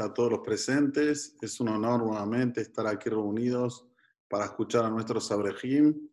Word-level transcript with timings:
a 0.00 0.12
todos 0.12 0.32
los 0.32 0.40
presentes. 0.40 1.36
Es 1.40 1.60
un 1.60 1.68
honor 1.68 2.02
nuevamente 2.02 2.60
estar 2.60 2.86
aquí 2.86 3.08
reunidos 3.08 3.86
para 4.28 4.46
escuchar 4.46 4.84
a 4.84 4.90
nuestro 4.90 5.20
Sabrejim. 5.20 6.08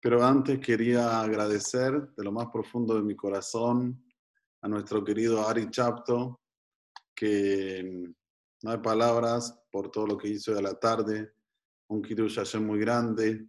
Pero 0.00 0.24
antes 0.24 0.60
quería 0.60 1.20
agradecer 1.20 2.10
de 2.16 2.24
lo 2.24 2.32
más 2.32 2.48
profundo 2.52 2.94
de 2.94 3.02
mi 3.02 3.16
corazón 3.16 4.04
a 4.62 4.68
nuestro 4.68 5.04
querido 5.04 5.46
Ari 5.46 5.70
Chapto, 5.70 6.40
que 7.14 8.12
no 8.62 8.70
hay 8.70 8.78
palabras 8.78 9.58
por 9.70 9.90
todo 9.90 10.06
lo 10.06 10.18
que 10.18 10.28
hizo 10.28 10.54
de 10.54 10.62
la 10.62 10.74
tarde. 10.74 11.32
Un 11.88 12.02
Hashem 12.02 12.64
muy 12.64 12.78
grande, 12.78 13.48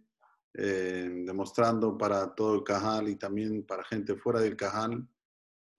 eh, 0.54 1.08
demostrando 1.24 1.96
para 1.96 2.34
todo 2.34 2.56
el 2.56 2.64
Cajal 2.64 3.08
y 3.08 3.16
también 3.16 3.64
para 3.64 3.84
gente 3.84 4.16
fuera 4.16 4.40
del 4.40 4.56
Cajal 4.56 5.08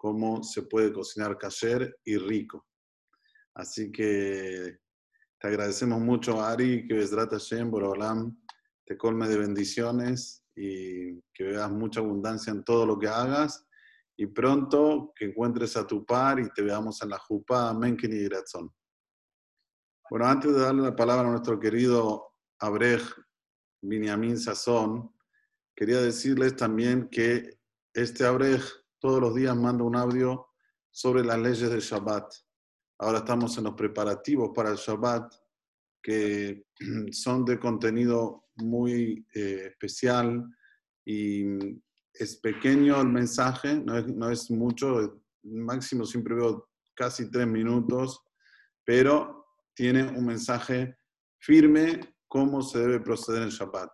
cómo 0.02 0.42
se 0.42 0.64
puede 0.64 0.92
cocinar 0.92 1.38
kasher 1.38 2.00
y 2.04 2.18
rico. 2.18 2.66
Así 3.54 3.92
que 3.92 4.80
te 5.40 5.48
agradecemos 5.48 6.00
mucho, 6.00 6.42
Ari, 6.42 6.88
que 6.88 6.94
Besdrat 6.94 7.32
Hashem, 7.32 7.70
Borolam, 7.70 8.38
te 8.86 8.98
colme 8.98 9.28
de 9.28 9.38
bendiciones 9.38 10.44
y 10.56 11.20
que 11.34 11.44
veas 11.46 11.72
mucha 11.72 12.00
abundancia 12.00 12.52
en 12.52 12.64
todo 12.64 12.86
lo 12.86 13.00
que 13.00 13.08
hagas. 13.08 13.66
Y 14.18 14.28
pronto 14.28 15.14
que 15.16 15.26
encuentres 15.26 15.76
a 15.78 15.88
tu 15.88 16.06
par 16.06 16.40
y 16.40 16.50
te 16.52 16.62
veamos 16.62 17.02
en 17.02 17.10
la 17.10 17.18
Jupa. 17.18 17.70
Amén, 17.70 17.98
y 18.02 18.24
Gratzón. 18.26 18.72
Bueno, 20.10 20.28
antes 20.28 20.54
de 20.54 20.60
darle 20.60 20.84
la 20.84 20.96
palabra 20.96 21.28
a 21.28 21.32
nuestro 21.32 21.60
querido 21.60 22.34
Abrej 22.60 23.02
Binyamin 23.82 24.38
Sazón, 24.38 25.16
quería 25.76 26.02
decirles 26.02 26.56
también 26.56 27.10
que 27.10 27.58
este 27.94 28.26
Abrej 28.26 28.62
todos 29.00 29.20
los 29.20 29.34
días 29.34 29.56
manda 29.56 29.84
un 29.84 29.96
audio 29.96 30.50
sobre 30.92 31.24
las 31.24 31.40
leyes 31.40 31.70
del 31.70 31.80
Shabbat. 31.80 32.32
Ahora 33.02 33.18
estamos 33.18 33.58
en 33.58 33.64
los 33.64 33.74
preparativos 33.74 34.52
para 34.54 34.70
el 34.70 34.76
Shabbat, 34.76 35.34
que 36.04 36.68
son 37.12 37.44
de 37.46 37.60
contenido 37.60 38.46
muy 38.58 39.26
eh, 39.34 39.70
especial 39.72 40.46
y 41.04 41.80
es 42.14 42.36
pequeño 42.36 43.02
el 43.02 43.08
mensaje, 43.08 43.74
no 43.80 43.98
es, 43.98 44.08
no 44.08 44.30
es 44.30 44.52
mucho, 44.52 45.20
máximo 45.42 46.06
siempre 46.06 46.36
veo 46.36 46.70
casi 46.94 47.32
tres 47.32 47.48
minutos, 47.48 48.22
pero 48.86 49.48
tiene 49.74 50.04
un 50.04 50.28
mensaje 50.28 50.96
firme 51.40 52.02
cómo 52.28 52.62
se 52.62 52.78
debe 52.78 53.00
proceder 53.00 53.42
en 53.42 53.50
Shabbat. 53.50 53.90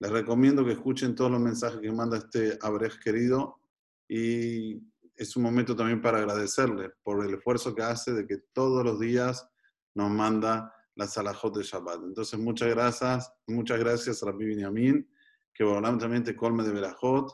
Les 0.00 0.10
recomiendo 0.10 0.64
que 0.64 0.72
escuchen 0.72 1.14
todos 1.14 1.30
los 1.30 1.40
mensajes 1.40 1.78
que 1.78 1.92
manda 1.92 2.18
este 2.18 2.58
Abrej 2.60 2.98
querido 2.98 3.60
y 4.08 4.82
es 5.16 5.36
un 5.36 5.42
momento 5.42 5.74
también 5.74 6.00
para 6.00 6.18
agradecerle 6.18 6.90
por 7.02 7.24
el 7.24 7.34
esfuerzo 7.34 7.74
que 7.74 7.82
hace 7.82 8.12
de 8.12 8.26
que 8.26 8.38
todos 8.52 8.84
los 8.84 9.00
días 9.00 9.48
nos 9.94 10.10
manda 10.10 10.72
la 10.94 11.06
salajot 11.06 11.56
de 11.56 11.62
Shabbat. 11.62 12.02
Entonces, 12.02 12.38
muchas 12.38 12.68
gracias, 12.68 13.32
muchas 13.46 13.78
gracias 13.78 14.22
Rabbi 14.22 14.46
Binyamin, 14.46 15.08
que 15.54 15.64
también 15.98 16.22
te 16.22 16.36
colme 16.36 16.62
de 16.64 16.72
Berajot, 16.72 17.32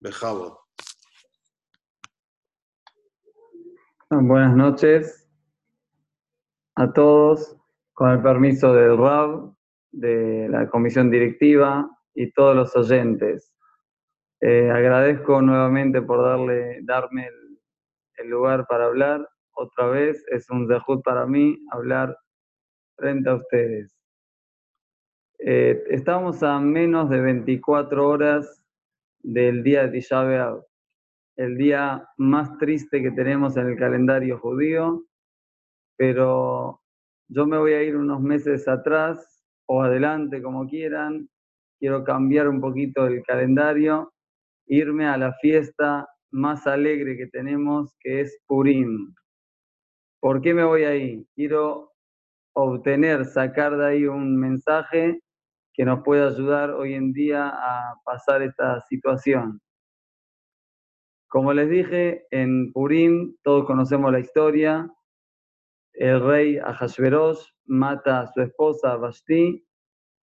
Bejabot. 0.00 0.58
Buenas 4.10 4.54
noches 4.54 5.28
a 6.76 6.92
todos, 6.92 7.56
con 7.92 8.10
el 8.10 8.22
permiso 8.22 8.72
del 8.72 8.96
RAB, 8.96 9.54
de 9.90 10.48
la 10.50 10.68
comisión 10.68 11.10
directiva 11.10 11.88
y 12.14 12.32
todos 12.32 12.54
los 12.54 12.76
oyentes. 12.76 13.53
Eh, 14.40 14.70
agradezco 14.70 15.40
nuevamente 15.40 16.02
por 16.02 16.22
darle, 16.22 16.80
darme 16.82 17.28
el, 18.16 18.28
lugar 18.28 18.66
para 18.66 18.86
hablar. 18.86 19.28
Otra 19.52 19.86
vez 19.86 20.24
es 20.28 20.48
un 20.50 20.66
dejud 20.66 21.02
para 21.02 21.26
mí 21.26 21.58
hablar 21.70 22.16
frente 22.96 23.28
a 23.28 23.34
ustedes. 23.34 23.94
Eh, 25.38 25.82
estamos 25.90 26.42
a 26.42 26.58
menos 26.58 27.10
de 27.10 27.20
24 27.20 28.08
horas 28.08 28.64
del 29.22 29.62
día 29.62 29.82
de 29.82 29.92
Tisha 29.92 30.22
el 31.36 31.56
día 31.56 32.08
más 32.16 32.56
triste 32.58 33.02
que 33.02 33.10
tenemos 33.10 33.56
en 33.56 33.68
el 33.68 33.76
calendario 33.76 34.38
judío, 34.38 35.04
pero 35.96 36.80
yo 37.28 37.46
me 37.46 37.58
voy 37.58 37.72
a 37.72 37.82
ir 37.82 37.96
unos 37.96 38.20
meses 38.20 38.68
atrás 38.68 39.44
o 39.66 39.82
adelante, 39.82 40.40
como 40.42 40.66
quieran. 40.66 41.28
Quiero 41.78 42.04
cambiar 42.04 42.48
un 42.48 42.60
poquito 42.60 43.06
el 43.06 43.22
calendario 43.24 44.13
irme 44.66 45.06
a 45.06 45.16
la 45.16 45.32
fiesta 45.34 46.08
más 46.30 46.66
alegre 46.66 47.16
que 47.16 47.26
tenemos, 47.26 47.94
que 48.00 48.20
es 48.20 48.38
Purim. 48.46 49.14
¿Por 50.20 50.40
qué 50.40 50.54
me 50.54 50.64
voy 50.64 50.84
ahí? 50.84 51.26
Quiero 51.34 51.92
obtener, 52.54 53.24
sacar 53.24 53.76
de 53.76 53.86
ahí 53.86 54.04
un 54.06 54.36
mensaje 54.36 55.20
que 55.74 55.84
nos 55.84 56.02
pueda 56.04 56.28
ayudar 56.28 56.70
hoy 56.70 56.94
en 56.94 57.12
día 57.12 57.48
a 57.48 57.94
pasar 58.04 58.42
esta 58.42 58.80
situación. 58.82 59.60
Como 61.28 61.52
les 61.52 61.68
dije, 61.68 62.26
en 62.30 62.72
Purim 62.72 63.36
todos 63.42 63.66
conocemos 63.66 64.12
la 64.12 64.20
historia. 64.20 64.88
El 65.92 66.24
rey 66.24 66.58
Ahashverosh 66.58 67.44
mata 67.66 68.20
a 68.20 68.32
su 68.32 68.40
esposa 68.40 68.96
Vashti 68.96 69.66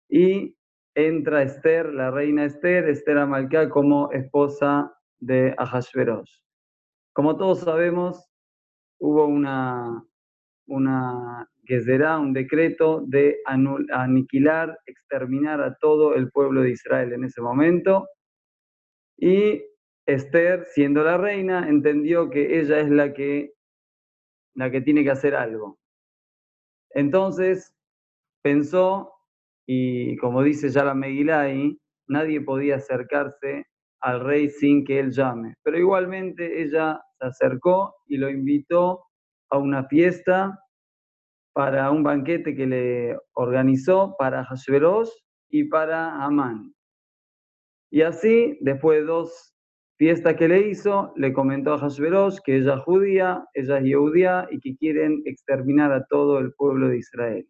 y 0.10 0.56
entra 0.96 1.44
Esther, 1.44 1.94
la 1.94 2.12
reina 2.12 2.46
Esther, 2.46 2.90
Esther 2.90 3.18
Amalcá, 3.18 3.70
como 3.70 4.12
esposa 4.12 4.94
de 5.20 5.54
Ahasverosh. 5.58 6.42
Como 7.14 7.38
todos 7.38 7.60
sabemos, 7.60 8.30
hubo 9.00 9.26
una, 9.26 10.04
una 10.68 11.52
será 11.80 12.20
un 12.20 12.34
decreto 12.34 13.04
de 13.08 13.40
aniquilar, 13.46 14.78
exterminar 14.86 15.62
a 15.62 15.76
todo 15.76 16.16
el 16.16 16.30
pueblo 16.32 16.62
de 16.62 16.72
Israel 16.72 17.14
en 17.14 17.24
ese 17.24 17.42
momento. 17.42 18.08
Y 19.18 19.64
Esther, 20.06 20.66
siendo 20.66 21.04
la 21.04 21.18
reina, 21.18 21.70
entendió 21.70 22.30
que 22.30 22.60
ella 22.60 22.80
es 22.80 22.90
la 22.90 23.14
que, 23.14 23.54
la 24.56 24.70
que 24.72 24.82
tiene 24.82 25.04
que 25.04 25.12
hacer 25.12 25.36
algo. 25.36 25.80
Entonces 26.90 27.74
pensó 28.42 29.14
y 29.66 30.18
como 30.18 30.44
dice 30.44 30.70
Yara 30.70 30.94
Megilai, 30.94 31.78
nadie 32.08 32.42
podía 32.42 32.76
acercarse 32.78 33.66
al 34.02 34.22
rey 34.22 34.50
sin 34.50 34.84
que 34.84 35.00
él 35.00 35.12
llame. 35.12 35.56
Pero 35.64 35.78
igualmente 35.78 36.62
ella 36.62 37.00
se 37.20 37.26
acercó 37.28 37.96
y 38.08 38.18
lo 38.18 38.30
invitó 38.30 39.04
a 39.50 39.58
una 39.58 39.86
fiesta 39.86 40.60
para 41.54 41.92
un 41.92 42.04
banquete 42.04 42.56
que 42.56 42.66
le 42.66 43.18
organizó 43.34 44.16
para 44.18 44.46
Hashverosh 44.46 45.10
y 45.50 45.66
para 45.66 46.24
Amán. 46.24 46.74
Y 47.92 48.02
así, 48.02 48.58
después 48.62 49.02
de 49.02 49.06
dos 49.06 49.54
fiestas 49.98 50.36
que 50.36 50.48
le 50.48 50.70
hizo, 50.70 51.14
le 51.18 51.34
comentó 51.34 51.74
a 51.74 51.80
Hashverosh 51.80 52.40
que 52.46 52.56
ella 52.56 52.76
es 52.76 52.82
judía, 52.82 53.46
ella 53.54 53.80
es 53.80 53.96
judía 53.96 54.48
y 54.50 54.60
que 54.60 54.76
quieren 54.78 55.22
exterminar 55.26 55.92
a 55.92 56.06
todo 56.06 56.40
el 56.40 56.54
pueblo 56.54 56.88
de 56.88 56.98
Israel. 57.00 57.48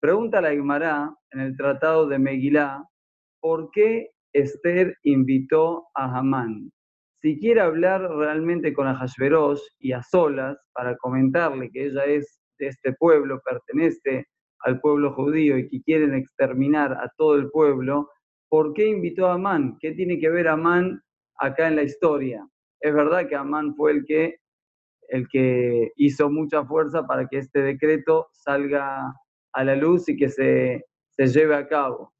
Pregunta 0.00 0.40
la 0.40 0.54
Guimará 0.54 1.14
en 1.32 1.40
el 1.40 1.56
tratado 1.58 2.06
de 2.08 2.18
Megilá, 2.18 2.88
¿por 3.38 3.70
qué 3.70 4.08
Esther 4.32 4.96
invitó 5.02 5.88
a 5.94 6.16
Hamán? 6.16 6.72
Si 7.20 7.38
quiere 7.38 7.60
hablar 7.60 8.08
realmente 8.10 8.72
con 8.72 8.86
Ahasverosh 8.86 9.60
y 9.78 9.92
a 9.92 10.02
solas 10.02 10.56
para 10.72 10.96
comentarle 10.96 11.70
que 11.70 11.84
ella 11.84 12.06
es 12.06 12.40
de 12.58 12.68
este 12.68 12.94
pueblo, 12.94 13.42
pertenece 13.44 14.24
al 14.60 14.80
pueblo 14.80 15.12
judío 15.12 15.58
y 15.58 15.68
que 15.68 15.82
quieren 15.82 16.14
exterminar 16.14 16.92
a 16.92 17.12
todo 17.18 17.34
el 17.34 17.50
pueblo, 17.50 18.08
¿por 18.48 18.72
qué 18.72 18.88
invitó 18.88 19.26
a 19.26 19.34
Amán? 19.34 19.76
¿Qué 19.80 19.92
tiene 19.92 20.18
que 20.18 20.30
ver 20.30 20.48
Amán 20.48 21.02
acá 21.36 21.68
en 21.68 21.76
la 21.76 21.82
historia? 21.82 22.48
Es 22.80 22.94
verdad 22.94 23.28
que 23.28 23.36
Amán 23.36 23.74
fue 23.74 23.92
el 23.92 24.06
que, 24.06 24.36
el 25.10 25.28
que 25.28 25.92
hizo 25.96 26.30
mucha 26.30 26.64
fuerza 26.64 27.06
para 27.06 27.28
que 27.28 27.36
este 27.36 27.60
decreto 27.60 28.28
salga 28.32 29.12
a 29.52 29.64
la 29.64 29.76
luz 29.76 30.08
y 30.08 30.16
que 30.16 30.28
se, 30.28 30.84
se 31.10 31.26
lleve 31.26 31.54
a 31.54 31.66
cabo, 31.66 32.12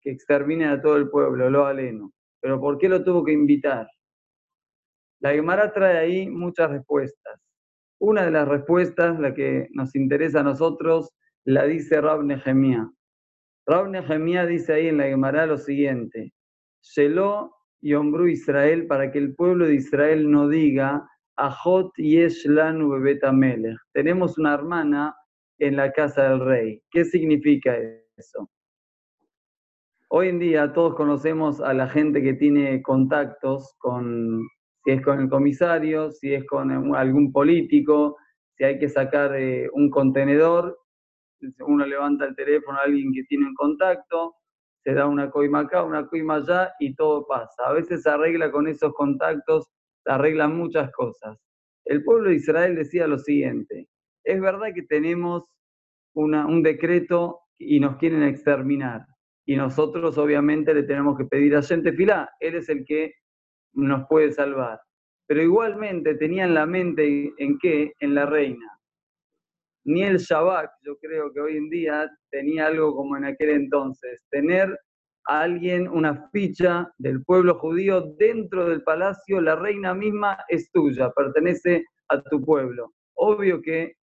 que 0.00 0.10
extermine 0.10 0.66
a 0.66 0.80
todo 0.80 0.96
el 0.96 1.08
pueblo, 1.08 1.50
lo 1.50 1.66
aleno. 1.66 2.12
Pero 2.40 2.60
¿por 2.60 2.78
qué 2.78 2.88
lo 2.88 3.02
tuvo 3.04 3.24
que 3.24 3.32
invitar? 3.32 3.88
La 5.20 5.32
Gemara 5.32 5.72
trae 5.72 5.98
ahí 5.98 6.28
muchas 6.28 6.70
respuestas. 6.70 7.40
Una 8.00 8.24
de 8.24 8.30
las 8.30 8.46
respuestas, 8.46 9.18
la 9.18 9.34
que 9.34 9.68
nos 9.72 9.96
interesa 9.96 10.40
a 10.40 10.44
nosotros, 10.44 11.10
la 11.44 11.64
dice 11.64 12.00
Rab 12.00 12.22
Nehemia. 12.22 12.88
Rab 13.66 13.88
Nehemia 13.88 14.46
dice 14.46 14.74
ahí 14.74 14.86
en 14.86 14.98
la 14.98 15.04
Gemara 15.04 15.46
lo 15.46 15.58
siguiente: 15.58 16.32
Sheló 16.80 17.54
y 17.80 17.94
Ombru 17.94 18.28
Israel 18.28 18.86
para 18.86 19.10
que 19.10 19.18
el 19.18 19.34
pueblo 19.34 19.66
de 19.66 19.74
Israel 19.74 20.30
no 20.30 20.48
diga 20.48 21.08
Ajot 21.36 21.92
Yesh 21.96 22.46
Lanu 22.46 22.90
Melech. 23.32 23.78
Tenemos 23.92 24.38
una 24.38 24.54
hermana 24.54 25.16
en 25.58 25.76
la 25.76 25.92
casa 25.92 26.30
del 26.30 26.40
rey. 26.40 26.82
¿Qué 26.90 27.04
significa 27.04 27.76
eso? 28.16 28.48
Hoy 30.08 30.28
en 30.28 30.38
día 30.38 30.72
todos 30.72 30.94
conocemos 30.94 31.60
a 31.60 31.74
la 31.74 31.88
gente 31.88 32.22
que 32.22 32.34
tiene 32.34 32.80
contactos 32.82 33.74
con, 33.78 34.40
si 34.84 34.92
es 34.92 35.02
con 35.02 35.20
el 35.20 35.28
comisario, 35.28 36.10
si 36.10 36.32
es 36.32 36.46
con 36.46 36.94
algún 36.94 37.30
político, 37.30 38.16
si 38.56 38.64
hay 38.64 38.78
que 38.78 38.88
sacar 38.88 39.36
eh, 39.36 39.68
un 39.72 39.90
contenedor, 39.90 40.78
uno 41.60 41.86
levanta 41.86 42.24
el 42.24 42.34
teléfono 42.34 42.78
a 42.78 42.82
alguien 42.82 43.12
que 43.12 43.22
tiene 43.24 43.46
un 43.46 43.54
contacto, 43.54 44.34
se 44.82 44.94
da 44.94 45.06
una 45.06 45.30
coima 45.30 45.60
acá, 45.60 45.82
una 45.84 46.06
coima 46.06 46.36
allá 46.36 46.72
y 46.80 46.94
todo 46.94 47.26
pasa. 47.26 47.64
A 47.66 47.72
veces 47.72 48.02
se 48.02 48.10
arregla 48.10 48.50
con 48.50 48.66
esos 48.66 48.94
contactos, 48.94 49.68
se 50.04 50.10
arreglan 50.10 50.56
muchas 50.56 50.90
cosas. 50.92 51.38
El 51.84 52.02
pueblo 52.02 52.30
de 52.30 52.36
Israel 52.36 52.74
decía 52.74 53.06
lo 53.06 53.18
siguiente, 53.18 53.88
es 54.24 54.40
verdad 54.40 54.68
que 54.74 54.82
tenemos 54.82 55.44
un 56.14 56.62
decreto 56.62 57.40
y 57.58 57.80
nos 57.80 57.96
quieren 57.96 58.22
exterminar, 58.22 59.02
y 59.46 59.56
nosotros 59.56 60.18
obviamente 60.18 60.74
le 60.74 60.82
tenemos 60.82 61.16
que 61.16 61.24
pedir 61.24 61.56
a 61.56 61.62
Gente 61.62 61.92
Filá, 61.92 62.28
él 62.40 62.56
es 62.56 62.68
el 62.68 62.84
que 62.84 63.14
nos 63.72 64.06
puede 64.08 64.32
salvar. 64.32 64.80
Pero 65.26 65.42
igualmente 65.42 66.14
tenía 66.16 66.44
en 66.44 66.54
la 66.54 66.66
mente 66.66 67.32
en 67.38 67.58
qué, 67.58 67.92
en 68.00 68.14
la 68.14 68.26
reina. 68.26 68.66
Ni 69.84 70.02
el 70.02 70.18
Shabbat, 70.18 70.70
yo 70.82 70.96
creo 70.98 71.32
que 71.32 71.40
hoy 71.40 71.56
en 71.56 71.70
día 71.70 72.10
tenía 72.30 72.66
algo 72.66 72.94
como 72.94 73.16
en 73.16 73.24
aquel 73.24 73.50
entonces, 73.50 74.22
tener 74.30 74.78
a 75.28 75.40
alguien, 75.40 75.88
una 75.88 76.28
ficha 76.30 76.90
del 76.98 77.22
pueblo 77.24 77.58
judío 77.58 78.14
dentro 78.18 78.68
del 78.68 78.82
palacio, 78.82 79.40
la 79.40 79.56
reina 79.56 79.94
misma 79.94 80.38
es 80.48 80.70
tuya, 80.72 81.10
pertenece 81.12 81.84
a 82.08 82.20
tu 82.22 82.42
pueblo. 82.42 82.92
Obvio 83.14 83.60
que 83.62 83.94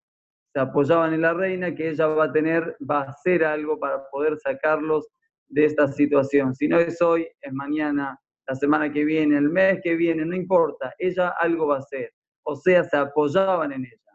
se 0.54 0.60
apoyaban 0.60 1.12
en 1.12 1.22
la 1.22 1.34
reina, 1.34 1.74
que 1.74 1.88
ella 1.88 2.06
va 2.06 2.26
a 2.26 2.32
tener, 2.32 2.76
va 2.88 3.00
a 3.00 3.10
hacer 3.10 3.44
algo 3.44 3.80
para 3.80 4.04
poder 4.08 4.38
sacarlos 4.38 5.08
de 5.48 5.64
esta 5.64 5.88
situación. 5.88 6.54
Si 6.54 6.68
no 6.68 6.78
es 6.78 7.02
hoy, 7.02 7.26
es 7.40 7.52
mañana, 7.52 8.16
la 8.46 8.54
semana 8.54 8.92
que 8.92 9.04
viene, 9.04 9.36
el 9.36 9.50
mes 9.50 9.80
que 9.82 9.96
viene, 9.96 10.24
no 10.24 10.36
importa, 10.36 10.94
ella 10.98 11.34
algo 11.40 11.66
va 11.66 11.76
a 11.76 11.78
hacer. 11.80 12.12
O 12.44 12.54
sea, 12.54 12.84
se 12.84 12.96
apoyaban 12.96 13.72
en 13.72 13.84
ella. 13.84 14.12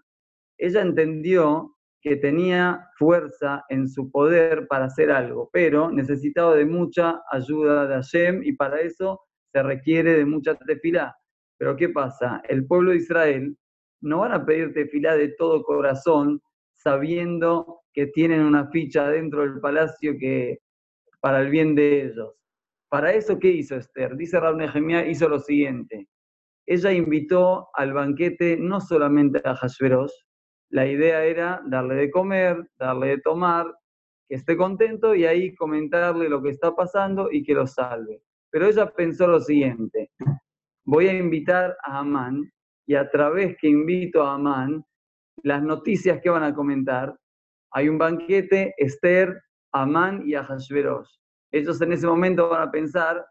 Ella 0.58 0.82
entendió 0.82 1.76
que 2.02 2.16
tenía 2.16 2.88
fuerza 2.98 3.66
en 3.68 3.90
su 3.90 4.10
poder 4.10 4.66
para 4.68 4.86
hacer 4.86 5.12
algo, 5.12 5.50
pero 5.52 5.92
necesitaba 5.92 6.56
de 6.56 6.66
mucha 6.66 7.22
ayuda 7.32 7.86
de 7.86 7.96
Hashem 7.96 8.44
y 8.46 8.54
para 8.54 8.80
eso 8.80 9.20
se 9.52 9.62
requiere 9.62 10.14
de 10.14 10.26
mucha 10.26 10.56
tefilá. 10.56 11.18
Pero 11.58 11.76
¿qué 11.76 11.90
pasa? 11.90 12.42
El 12.48 12.66
pueblo 12.66 12.92
de 12.92 12.98
Israel 12.98 13.58
no 14.02 14.20
van 14.20 14.32
a 14.34 14.46
pedir 14.46 14.74
tefilá 14.74 15.16
de 15.16 15.30
todo 15.30 15.64
corazón 15.64 16.42
sabiendo 16.76 17.82
que 17.94 18.08
tienen 18.08 18.42
una 18.42 18.70
ficha 18.70 19.10
dentro 19.10 19.42
del 19.42 19.60
palacio 19.60 20.14
que 20.20 20.60
para 21.20 21.42
el 21.42 21.50
bien 21.50 21.76
de 21.76 22.06
ellos. 22.06 22.34
Para 22.90 23.14
eso, 23.14 23.38
¿qué 23.38 23.50
hizo 23.50 23.76
Esther? 23.76 24.16
Dice 24.16 24.40
Rab 24.40 24.56
Nehemiah, 24.56 25.06
hizo 25.06 25.28
lo 25.28 25.40
siguiente. 25.40 26.08
Ella 26.66 26.92
invitó 26.92 27.70
al 27.74 27.94
banquete 27.94 28.58
no 28.58 28.80
solamente 28.80 29.42
a 29.44 29.56
Hashverosh, 29.56 30.14
la 30.70 30.86
idea 30.86 31.26
era 31.26 31.62
darle 31.66 31.96
de 31.96 32.12
comer, 32.12 32.58
darle 32.78 33.08
de 33.08 33.18
tomar, 33.22 33.66
que 34.28 34.36
esté 34.36 34.56
contento 34.56 35.16
y 35.16 35.26
ahí 35.26 35.56
comentarle 35.56 36.30
lo 36.30 36.44
que 36.44 36.50
está 36.50 36.76
pasando 36.76 37.30
y 37.32 37.44
que 37.44 37.56
lo 37.56 37.66
salve. 37.66 38.22
Pero 38.52 38.68
ella 38.68 38.92
pensó 38.92 39.28
lo 39.28 39.40
siguiente, 39.40 40.12
voy 40.86 41.08
a 41.08 41.14
invitar 41.14 41.76
a 41.84 42.00
Amán 42.00 42.52
y 42.90 42.96
a 42.96 43.08
través 43.08 43.56
que 43.62 43.68
invito 43.68 44.24
a 44.24 44.34
Amán, 44.34 44.84
las 45.44 45.62
noticias 45.62 46.20
que 46.24 46.32
van 46.32 46.42
a 46.42 46.56
comentar, 46.56 47.16
hay 47.72 47.88
un 47.88 48.00
banquete, 48.00 48.74
Esther, 48.78 49.40
Amán 49.72 50.24
y 50.26 50.34
a 50.34 50.44
Hashverosh. 50.44 51.08
Ellos 51.52 51.80
en 51.82 51.94
ese 51.94 52.08
momento 52.08 52.50
van 52.50 52.68
a 52.68 52.72
pensar, 52.72 53.24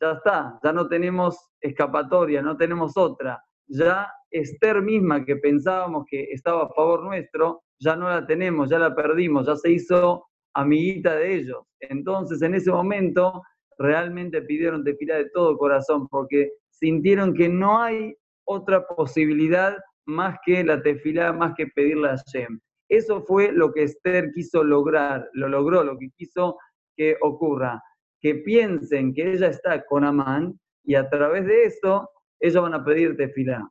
ya 0.00 0.12
está, 0.12 0.60
ya 0.62 0.72
no 0.72 0.86
tenemos 0.86 1.36
escapatoria, 1.60 2.40
no 2.40 2.56
tenemos 2.56 2.96
otra. 2.96 3.42
Ya 3.66 4.08
Esther 4.30 4.80
misma 4.80 5.24
que 5.24 5.34
pensábamos 5.34 6.04
que 6.08 6.30
estaba 6.30 6.66
a 6.66 6.68
favor 6.68 7.02
nuestro, 7.02 7.64
ya 7.80 7.96
no 7.96 8.08
la 8.08 8.24
tenemos, 8.24 8.70
ya 8.70 8.78
la 8.78 8.94
perdimos, 8.94 9.44
ya 9.44 9.56
se 9.56 9.72
hizo 9.72 10.24
amiguita 10.54 11.16
de 11.16 11.34
ellos. 11.34 11.64
Entonces 11.80 12.40
en 12.42 12.54
ese 12.54 12.70
momento 12.70 13.42
realmente 13.76 14.40
pidieron 14.42 14.84
tefilá 14.84 15.16
de 15.16 15.30
todo 15.30 15.58
corazón 15.58 16.06
porque 16.06 16.52
sintieron 16.68 17.34
que 17.34 17.48
no 17.48 17.82
hay 17.82 18.14
otra 18.50 18.84
posibilidad 18.86 19.76
más 20.06 20.38
que 20.44 20.64
la 20.64 20.82
tefilá, 20.82 21.32
más 21.32 21.54
que 21.56 21.68
pedirle 21.68 22.08
a 22.08 22.16
Shem. 22.16 22.58
Eso 22.88 23.22
fue 23.22 23.52
lo 23.52 23.72
que 23.72 23.84
Esther 23.84 24.32
quiso 24.32 24.64
lograr, 24.64 25.28
lo 25.34 25.48
logró, 25.48 25.84
lo 25.84 25.96
que 25.96 26.10
quiso 26.16 26.58
que 26.96 27.16
ocurra, 27.20 27.80
que 28.20 28.34
piensen 28.34 29.14
que 29.14 29.32
ella 29.32 29.46
está 29.46 29.84
con 29.86 30.04
Amán 30.04 30.58
y 30.84 30.96
a 30.96 31.08
través 31.08 31.46
de 31.46 31.64
eso 31.64 32.10
ellos 32.40 32.62
van 32.62 32.74
a 32.74 32.84
pedir 32.84 33.16
tefilá. 33.16 33.70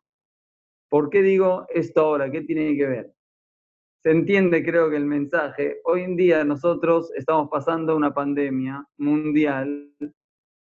¿Por 0.89 1.09
qué 1.09 1.21
digo 1.21 1.65
esto 1.69 2.01
ahora? 2.01 2.31
¿Qué 2.31 2.41
tiene 2.41 2.75
que 2.77 2.87
ver? 2.87 3.13
Se 4.01 4.11
entiende, 4.11 4.63
creo 4.63 4.89
que 4.89 4.95
el 4.95 5.05
mensaje. 5.05 5.81
Hoy 5.83 6.03
en 6.03 6.15
día 6.15 6.45
nosotros 6.45 7.11
estamos 7.15 7.49
pasando 7.51 7.97
una 7.97 8.13
pandemia 8.13 8.85
mundial 8.97 9.93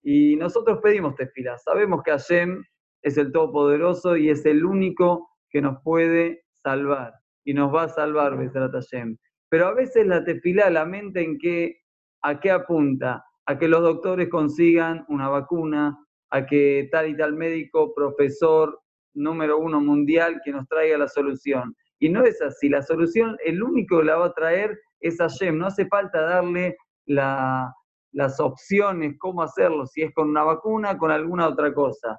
y 0.03 0.35
nosotros 0.35 0.79
pedimos 0.83 1.15
tefilá. 1.15 1.57
Sabemos 1.57 2.03
que 2.03 2.11
Hashem 2.11 2.61
es 3.01 3.17
el 3.17 3.31
Todopoderoso 3.31 4.17
y 4.17 4.29
es 4.29 4.45
el 4.45 4.65
único 4.65 5.29
que 5.49 5.61
nos 5.61 5.81
puede 5.83 6.43
salvar 6.63 7.13
y 7.43 7.53
nos 7.53 7.73
va 7.73 7.83
a 7.83 7.89
salvar, 7.89 8.37
Besrat 8.37 8.71
Hashem. 8.71 9.17
Pero 9.49 9.67
a 9.67 9.73
veces 9.73 10.07
la 10.07 10.23
tefilá, 10.23 10.69
la 10.69 10.85
mente 10.85 11.23
en 11.23 11.37
que, 11.37 11.81
¿a 12.21 12.39
qué 12.39 12.51
apunta? 12.51 13.23
A 13.45 13.57
que 13.57 13.67
los 13.67 13.81
doctores 13.81 14.29
consigan 14.29 15.05
una 15.09 15.27
vacuna, 15.27 15.97
a 16.29 16.45
que 16.45 16.87
tal 16.91 17.09
y 17.09 17.17
tal 17.17 17.33
médico, 17.33 17.93
profesor 17.93 18.79
número 19.13 19.57
uno 19.57 19.81
mundial 19.81 20.41
que 20.43 20.51
nos 20.51 20.67
traiga 20.67 20.97
la 20.97 21.07
solución. 21.07 21.75
Y 21.99 22.09
no 22.09 22.23
es 22.23 22.41
así, 22.41 22.69
la 22.69 22.81
solución, 22.81 23.37
el 23.43 23.61
único 23.61 23.99
que 23.99 24.05
la 24.05 24.17
va 24.17 24.27
a 24.27 24.33
traer 24.33 24.79
es 25.01 25.17
Hashem, 25.17 25.57
no 25.57 25.67
hace 25.67 25.85
falta 25.87 26.21
darle 26.21 26.77
las 27.05 28.39
opciones, 28.39 29.15
cómo 29.19 29.43
hacerlo, 29.43 29.85
si 29.85 30.03
es 30.03 30.13
con 30.13 30.29
una 30.29 30.43
vacuna, 30.43 30.97
con 30.97 31.11
alguna 31.11 31.47
otra 31.47 31.73
cosa. 31.73 32.17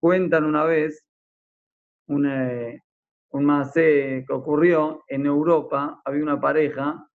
Cuentan 0.00 0.44
una 0.44 0.64
vez 0.64 1.04
un, 2.08 2.26
eh, 2.26 2.82
más 3.32 3.72
que 3.74 4.24
ocurrió 4.30 5.04
en 5.08 5.26
Europa, 5.26 6.00
había 6.04 6.22
una 6.22 6.40
pareja 6.40 7.08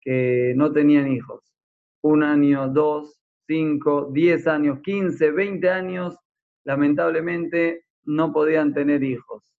que 0.00 0.52
no 0.56 0.72
tenían 0.72 1.08
hijos. 1.08 1.54
Un 2.02 2.22
año, 2.22 2.68
dos, 2.68 3.20
cinco, 3.46 4.10
diez 4.12 4.46
años, 4.46 4.80
quince, 4.82 5.30
veinte 5.30 5.70
años, 5.70 6.16
lamentablemente 6.64 7.84
no 8.04 8.32
podían 8.32 8.72
tener 8.72 9.02
hijos. 9.02 9.52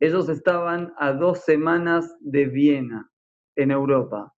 Ellos 0.00 0.28
estaban 0.28 0.92
a 0.98 1.12
dos 1.12 1.44
semanas 1.44 2.16
de 2.20 2.46
Viena, 2.46 3.10
en 3.56 3.70
Europa, 3.70 4.32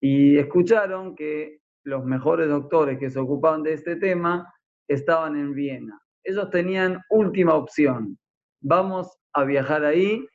y 0.00 0.38
escucharon 0.38 1.14
que 1.14 1.58
los 1.84 2.04
mejores 2.04 2.48
doctores 2.48 2.98
que 2.98 3.10
se 3.10 3.18
ocupaban 3.18 3.62
de 3.62 3.74
este 3.74 3.96
tema 3.96 4.52
estaban 4.88 5.36
en 5.36 5.54
Viena. 5.54 6.00
Ellos 6.24 6.50
tenían 6.50 7.00
última 7.10 7.54
opción. 7.54 8.18
Vamos 8.60 9.18
a 9.32 9.44
viajar 9.44 9.84
ahí. 9.84 10.26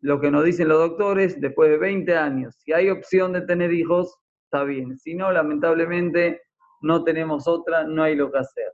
Lo 0.00 0.20
que 0.20 0.30
nos 0.30 0.44
dicen 0.44 0.68
los 0.68 0.78
doctores, 0.78 1.40
después 1.40 1.70
de 1.70 1.78
20 1.78 2.16
años, 2.16 2.54
si 2.58 2.72
hay 2.72 2.90
opción 2.90 3.32
de 3.32 3.42
tener 3.42 3.72
hijos, 3.72 4.14
está 4.44 4.64
bien. 4.64 4.98
Si 4.98 5.14
no, 5.14 5.32
lamentablemente, 5.32 6.42
no 6.82 7.04
tenemos 7.04 7.46
otra, 7.48 7.84
no 7.84 8.02
hay 8.02 8.14
lo 8.14 8.30
que 8.30 8.38
hacer. 8.38 8.72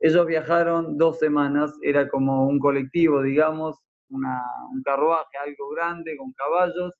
Ellos 0.00 0.26
viajaron 0.26 0.96
dos 0.96 1.18
semanas, 1.18 1.72
era 1.82 2.08
como 2.08 2.46
un 2.46 2.58
colectivo, 2.58 3.22
digamos, 3.22 3.76
un 4.08 4.82
carruaje, 4.84 5.38
algo 5.38 5.70
grande, 5.70 6.16
con 6.16 6.32
caballos. 6.32 6.92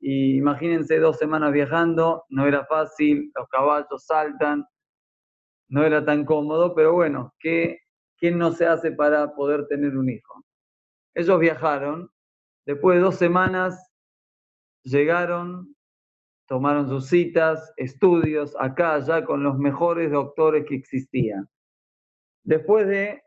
Y 0.00 0.36
imagínense 0.36 0.98
dos 0.98 1.18
semanas 1.18 1.52
viajando, 1.52 2.24
no 2.28 2.46
era 2.46 2.64
fácil, 2.66 3.30
los 3.34 3.48
caballos 3.48 4.04
saltan, 4.04 4.64
no 5.68 5.84
era 5.84 6.04
tan 6.04 6.24
cómodo, 6.24 6.74
pero 6.74 6.92
bueno, 6.92 7.32
¿qué, 7.40 7.78
¿quién 8.18 8.38
no 8.38 8.52
se 8.52 8.66
hace 8.66 8.92
para 8.92 9.34
poder 9.34 9.66
tener 9.66 9.96
un 9.96 10.10
hijo? 10.10 10.44
Ellos 11.14 11.38
viajaron, 11.38 12.10
después 12.66 12.96
de 12.96 13.02
dos 13.02 13.16
semanas 13.16 13.90
llegaron, 14.82 15.74
tomaron 16.46 16.88
sus 16.88 17.06
citas, 17.06 17.72
estudios, 17.76 18.54
acá, 18.58 18.94
allá, 18.94 19.24
con 19.24 19.42
los 19.42 19.58
mejores 19.58 20.10
doctores 20.10 20.66
que 20.66 20.74
existían. 20.74 21.48
Después 22.42 22.86
de 22.86 23.22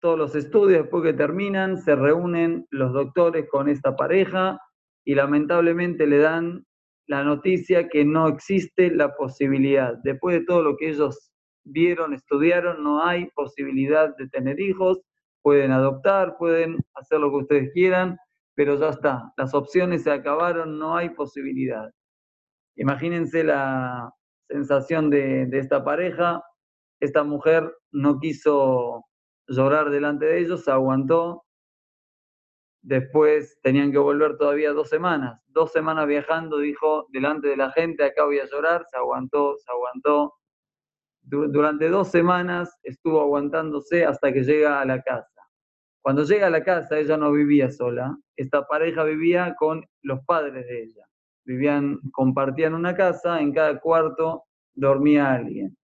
todos 0.00 0.18
los 0.18 0.34
estudios, 0.34 0.82
después 0.82 1.02
que 1.02 1.12
terminan, 1.12 1.78
se 1.78 1.96
reúnen 1.96 2.66
los 2.70 2.92
doctores 2.92 3.48
con 3.48 3.68
esta 3.68 3.96
pareja 3.96 4.60
y 5.04 5.14
lamentablemente 5.14 6.06
le 6.06 6.18
dan 6.18 6.64
la 7.06 7.24
noticia 7.24 7.88
que 7.88 8.04
no 8.04 8.28
existe 8.28 8.90
la 8.90 9.14
posibilidad. 9.14 9.94
Después 10.04 10.38
de 10.38 10.44
todo 10.44 10.62
lo 10.62 10.76
que 10.76 10.90
ellos 10.90 11.31
vieron, 11.64 12.14
estudiaron, 12.14 12.82
no 12.82 13.04
hay 13.04 13.26
posibilidad 13.30 14.14
de 14.16 14.28
tener 14.28 14.60
hijos, 14.60 15.00
pueden 15.42 15.72
adoptar, 15.72 16.36
pueden 16.38 16.78
hacer 16.94 17.20
lo 17.20 17.30
que 17.30 17.36
ustedes 17.36 17.70
quieran, 17.72 18.18
pero 18.54 18.76
ya 18.78 18.90
está, 18.90 19.32
las 19.36 19.54
opciones 19.54 20.04
se 20.04 20.10
acabaron, 20.12 20.78
no 20.78 20.96
hay 20.96 21.10
posibilidad. 21.10 21.90
Imagínense 22.76 23.44
la 23.44 24.10
sensación 24.48 25.10
de, 25.10 25.48
esta 25.52 25.84
pareja, 25.84 26.42
esta 27.00 27.24
mujer 27.24 27.72
no 27.90 28.18
quiso 28.20 29.04
llorar 29.48 29.90
delante 29.90 30.26
de 30.26 30.40
ellos, 30.40 30.64
se 30.64 30.70
aguantó 30.70 31.44
Después 32.82 33.60
tenían 33.62 33.92
que 33.92 33.98
volver 33.98 34.36
todavía 34.36 34.72
dos 34.72 34.88
semanas. 34.88 35.40
Dos 35.46 35.70
semanas 35.70 36.06
viajando, 36.08 36.58
dijo, 36.58 37.06
delante 37.10 37.46
de 37.48 37.56
la 37.56 37.70
gente, 37.70 38.04
acá 38.04 38.24
voy 38.24 38.40
a 38.40 38.46
llorar, 38.46 38.84
se 38.90 38.96
aguantó, 38.96 39.56
se 39.56 39.70
aguantó. 39.70 40.34
Durante 41.32 41.88
dos 41.88 42.08
semanas 42.08 42.78
estuvo 42.82 43.22
aguantándose 43.22 44.04
hasta 44.04 44.30
que 44.34 44.42
llega 44.42 44.82
a 44.82 44.84
la 44.84 45.00
casa. 45.00 45.28
Cuando 46.02 46.24
llega 46.24 46.48
a 46.48 46.50
la 46.50 46.62
casa, 46.62 46.98
ella 46.98 47.16
no 47.16 47.32
vivía 47.32 47.70
sola, 47.70 48.14
esta 48.36 48.66
pareja 48.66 49.02
vivía 49.04 49.54
con 49.58 49.82
los 50.02 50.20
padres 50.26 50.66
de 50.66 50.82
ella. 50.82 51.06
Vivían, 51.46 52.00
compartían 52.12 52.74
una 52.74 52.94
casa, 52.94 53.40
en 53.40 53.54
cada 53.54 53.80
cuarto 53.80 54.44
dormía 54.74 55.32
alguien. 55.32 55.74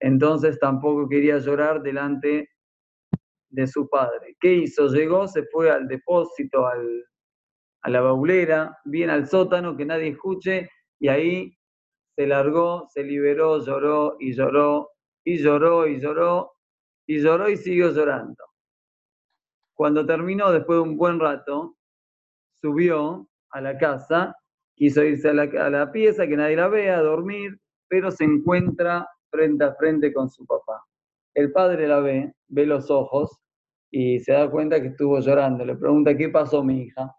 Entonces 0.00 0.58
tampoco 0.58 1.08
quería 1.08 1.38
llorar 1.38 1.82
delante 1.82 2.48
de 3.50 3.66
su 3.68 3.88
padre. 3.88 4.36
¿Qué 4.40 4.54
hizo? 4.54 4.88
Llegó, 4.88 5.28
se 5.28 5.44
fue 5.44 5.70
al 5.70 5.86
depósito, 5.86 6.66
al, 6.66 7.04
a 7.82 7.90
la 7.90 8.00
baulera, 8.00 8.76
bien 8.84 9.10
al 9.10 9.28
sótano, 9.28 9.76
que 9.76 9.86
nadie 9.86 10.08
escuche, 10.08 10.68
y 10.98 11.08
ahí 11.08 11.56
se 12.16 12.26
largó, 12.26 12.88
se 12.90 13.04
liberó, 13.04 13.64
lloró 13.64 14.16
y 14.18 14.32
lloró, 14.34 14.90
y 15.26 15.38
lloró 15.38 15.88
y 15.88 16.00
lloró, 16.00 16.54
y 17.04 17.18
lloró 17.18 17.48
y 17.50 17.56
siguió 17.56 17.90
llorando. 17.90 18.44
Cuando 19.74 20.06
terminó, 20.06 20.52
después 20.52 20.76
de 20.76 20.82
un 20.82 20.96
buen 20.96 21.18
rato, 21.18 21.76
subió 22.62 23.28
a 23.50 23.60
la 23.60 23.76
casa, 23.76 24.36
quiso 24.76 25.02
irse 25.02 25.28
a 25.28 25.34
la, 25.34 25.42
a 25.42 25.68
la 25.68 25.90
pieza, 25.90 26.28
que 26.28 26.36
nadie 26.36 26.56
la 26.56 26.68
vea, 26.68 26.98
a 26.98 27.02
dormir, 27.02 27.58
pero 27.88 28.12
se 28.12 28.22
encuentra 28.24 29.08
frente 29.28 29.64
a 29.64 29.74
frente 29.74 30.12
con 30.12 30.30
su 30.30 30.46
papá. 30.46 30.84
El 31.34 31.50
padre 31.50 31.88
la 31.88 31.98
ve, 31.98 32.32
ve 32.46 32.64
los 32.64 32.88
ojos 32.88 33.36
y 33.90 34.20
se 34.20 34.32
da 34.32 34.48
cuenta 34.48 34.80
que 34.80 34.88
estuvo 34.88 35.18
llorando. 35.18 35.64
Le 35.64 35.74
pregunta, 35.74 36.16
¿qué 36.16 36.28
pasó 36.28 36.62
mi 36.62 36.82
hija? 36.82 37.12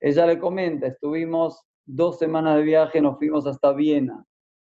Ella 0.00 0.26
le 0.26 0.38
comenta, 0.38 0.86
estuvimos 0.86 1.62
dos 1.84 2.18
semanas 2.18 2.56
de 2.56 2.62
viaje, 2.62 3.02
nos 3.02 3.18
fuimos 3.18 3.46
hasta 3.46 3.74
Viena 3.74 4.24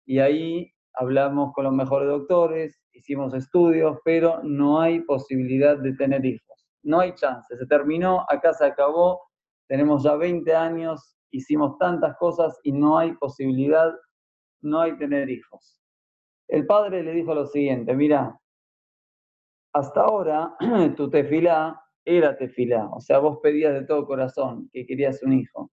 y 0.05 0.19
ahí 0.19 0.73
hablamos 0.95 1.53
con 1.53 1.65
los 1.65 1.73
mejores 1.73 2.07
doctores, 2.07 2.79
hicimos 2.93 3.33
estudios, 3.33 3.97
pero 4.03 4.41
no 4.43 4.79
hay 4.79 5.01
posibilidad 5.01 5.77
de 5.77 5.93
tener 5.93 6.25
hijos. 6.25 6.67
No 6.83 6.99
hay 6.99 7.13
chance, 7.13 7.55
se 7.55 7.65
terminó, 7.65 8.25
acá 8.29 8.53
se 8.53 8.65
acabó, 8.65 9.21
tenemos 9.67 10.03
ya 10.03 10.15
20 10.15 10.53
años, 10.53 11.15
hicimos 11.31 11.77
tantas 11.77 12.15
cosas 12.17 12.59
y 12.63 12.71
no 12.71 12.97
hay 12.97 13.13
posibilidad, 13.13 13.93
no 14.61 14.81
hay 14.81 14.97
tener 14.97 15.29
hijos. 15.29 15.79
El 16.47 16.65
padre 16.67 17.03
le 17.03 17.13
dijo 17.13 17.33
lo 17.33 17.45
siguiente, 17.45 17.95
mira, 17.95 18.37
hasta 19.73 20.01
ahora 20.01 20.55
tu 20.97 21.09
tefilá 21.09 21.81
era 22.05 22.37
tefilá, 22.37 22.89
o 22.89 22.99
sea, 22.99 23.19
vos 23.19 23.39
pedías 23.41 23.73
de 23.73 23.85
todo 23.85 24.05
corazón 24.05 24.69
que 24.71 24.85
querías 24.85 25.23
un 25.23 25.33
hijo, 25.33 25.71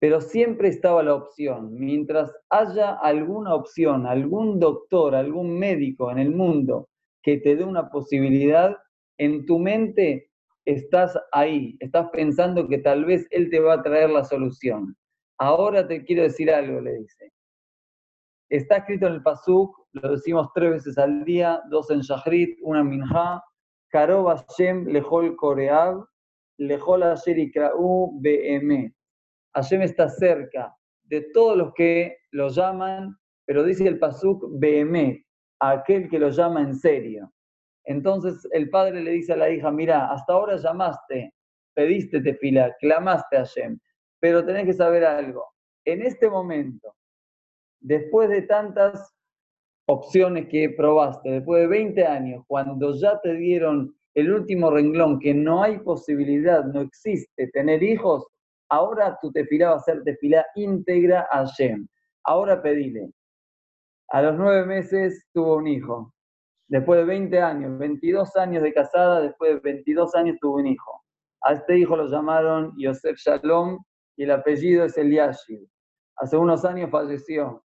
pero 0.00 0.20
siempre 0.22 0.68
estaba 0.68 1.02
la 1.02 1.14
opción, 1.14 1.74
mientras 1.74 2.34
haya 2.48 2.94
alguna 2.94 3.54
opción, 3.54 4.06
algún 4.06 4.58
doctor, 4.58 5.14
algún 5.14 5.58
médico 5.58 6.10
en 6.10 6.18
el 6.18 6.30
mundo 6.30 6.88
que 7.22 7.36
te 7.36 7.54
dé 7.54 7.64
una 7.64 7.90
posibilidad, 7.90 8.74
en 9.18 9.44
tu 9.44 9.58
mente 9.58 10.30
estás 10.64 11.18
ahí, 11.32 11.76
estás 11.80 12.08
pensando 12.12 12.66
que 12.66 12.78
tal 12.78 13.04
vez 13.04 13.26
él 13.30 13.50
te 13.50 13.60
va 13.60 13.74
a 13.74 13.82
traer 13.82 14.08
la 14.08 14.24
solución. 14.24 14.96
Ahora 15.38 15.86
te 15.86 16.02
quiero 16.02 16.22
decir 16.22 16.50
algo, 16.50 16.80
le 16.80 16.94
dice. 16.94 17.30
Está 18.48 18.78
escrito 18.78 19.06
en 19.06 19.14
el 19.14 19.22
Pasuk, 19.22 19.76
lo 19.92 20.12
decimos 20.12 20.48
tres 20.54 20.70
veces 20.70 20.96
al 20.96 21.24
día, 21.24 21.62
dos 21.68 21.90
en 21.90 22.00
Shahrit, 22.00 22.58
una 22.62 22.80
en 22.80 22.88
Minha, 22.88 23.42
Karov 23.90 24.28
Hashem 24.28 24.86
lejol 24.86 25.36
koreab, 25.36 26.04
lejol 26.58 27.02
asher 27.02 27.38
ikra'u 27.38 28.18
be'emet. 28.22 28.94
Hashem 29.54 29.82
está 29.82 30.08
cerca 30.08 30.74
de 31.04 31.22
todos 31.32 31.56
los 31.56 31.72
que 31.74 32.16
lo 32.30 32.48
llaman, 32.48 33.16
pero 33.46 33.64
dice 33.64 33.86
el 33.86 33.98
Pasuk 33.98 34.44
a 35.60 35.70
aquel 35.70 36.08
que 36.08 36.18
lo 36.18 36.30
llama 36.30 36.62
en 36.62 36.74
serio. 36.74 37.32
Entonces 37.84 38.46
el 38.52 38.70
padre 38.70 39.02
le 39.02 39.10
dice 39.12 39.32
a 39.32 39.36
la 39.36 39.50
hija, 39.50 39.70
mira, 39.70 40.10
hasta 40.12 40.32
ahora 40.32 40.56
llamaste, 40.56 41.34
pediste 41.74 42.20
tefila, 42.20 42.74
clamaste 42.78 43.36
a 43.36 43.40
Hashem, 43.40 43.78
pero 44.20 44.44
tenés 44.44 44.66
que 44.66 44.72
saber 44.72 45.04
algo. 45.04 45.46
En 45.84 46.02
este 46.02 46.28
momento, 46.28 46.94
después 47.80 48.28
de 48.28 48.42
tantas 48.42 49.12
opciones 49.88 50.46
que 50.48 50.70
probaste, 50.70 51.30
después 51.30 51.62
de 51.62 51.66
20 51.66 52.06
años, 52.06 52.44
cuando 52.46 52.94
ya 52.94 53.20
te 53.20 53.34
dieron 53.34 53.94
el 54.14 54.32
último 54.32 54.70
renglón, 54.70 55.18
que 55.18 55.34
no 55.34 55.62
hay 55.62 55.78
posibilidad, 55.78 56.64
no 56.64 56.82
existe 56.82 57.48
tener 57.48 57.82
hijos, 57.82 58.26
ahora 58.70 59.18
tu 59.20 59.30
tefilá 59.32 59.70
va 59.70 59.76
a 59.76 59.80
ser 59.80 60.02
tefilá 60.02 60.46
íntegra 60.54 61.26
a 61.30 61.44
Shem. 61.44 61.86
Ahora 62.24 62.62
pedile. 62.62 63.12
A 64.08 64.22
los 64.22 64.36
nueve 64.36 64.66
meses 64.66 65.26
tuvo 65.32 65.56
un 65.56 65.66
hijo. 65.66 66.12
Después 66.68 67.00
de 67.00 67.04
20 67.04 67.40
años, 67.40 67.78
22 67.78 68.36
años 68.36 68.62
de 68.62 68.72
casada, 68.72 69.20
después 69.20 69.54
de 69.54 69.60
22 69.60 70.14
años 70.14 70.36
tuvo 70.40 70.56
un 70.56 70.66
hijo. 70.66 71.02
A 71.42 71.54
este 71.54 71.78
hijo 71.78 71.96
lo 71.96 72.06
llamaron 72.06 72.72
Yosef 72.76 73.16
Shalom 73.18 73.78
y 74.16 74.24
el 74.24 74.30
apellido 74.30 74.84
es 74.84 74.96
Eliashib. 74.96 75.66
Hace 76.16 76.36
unos 76.36 76.64
años 76.64 76.90
falleció. 76.90 77.64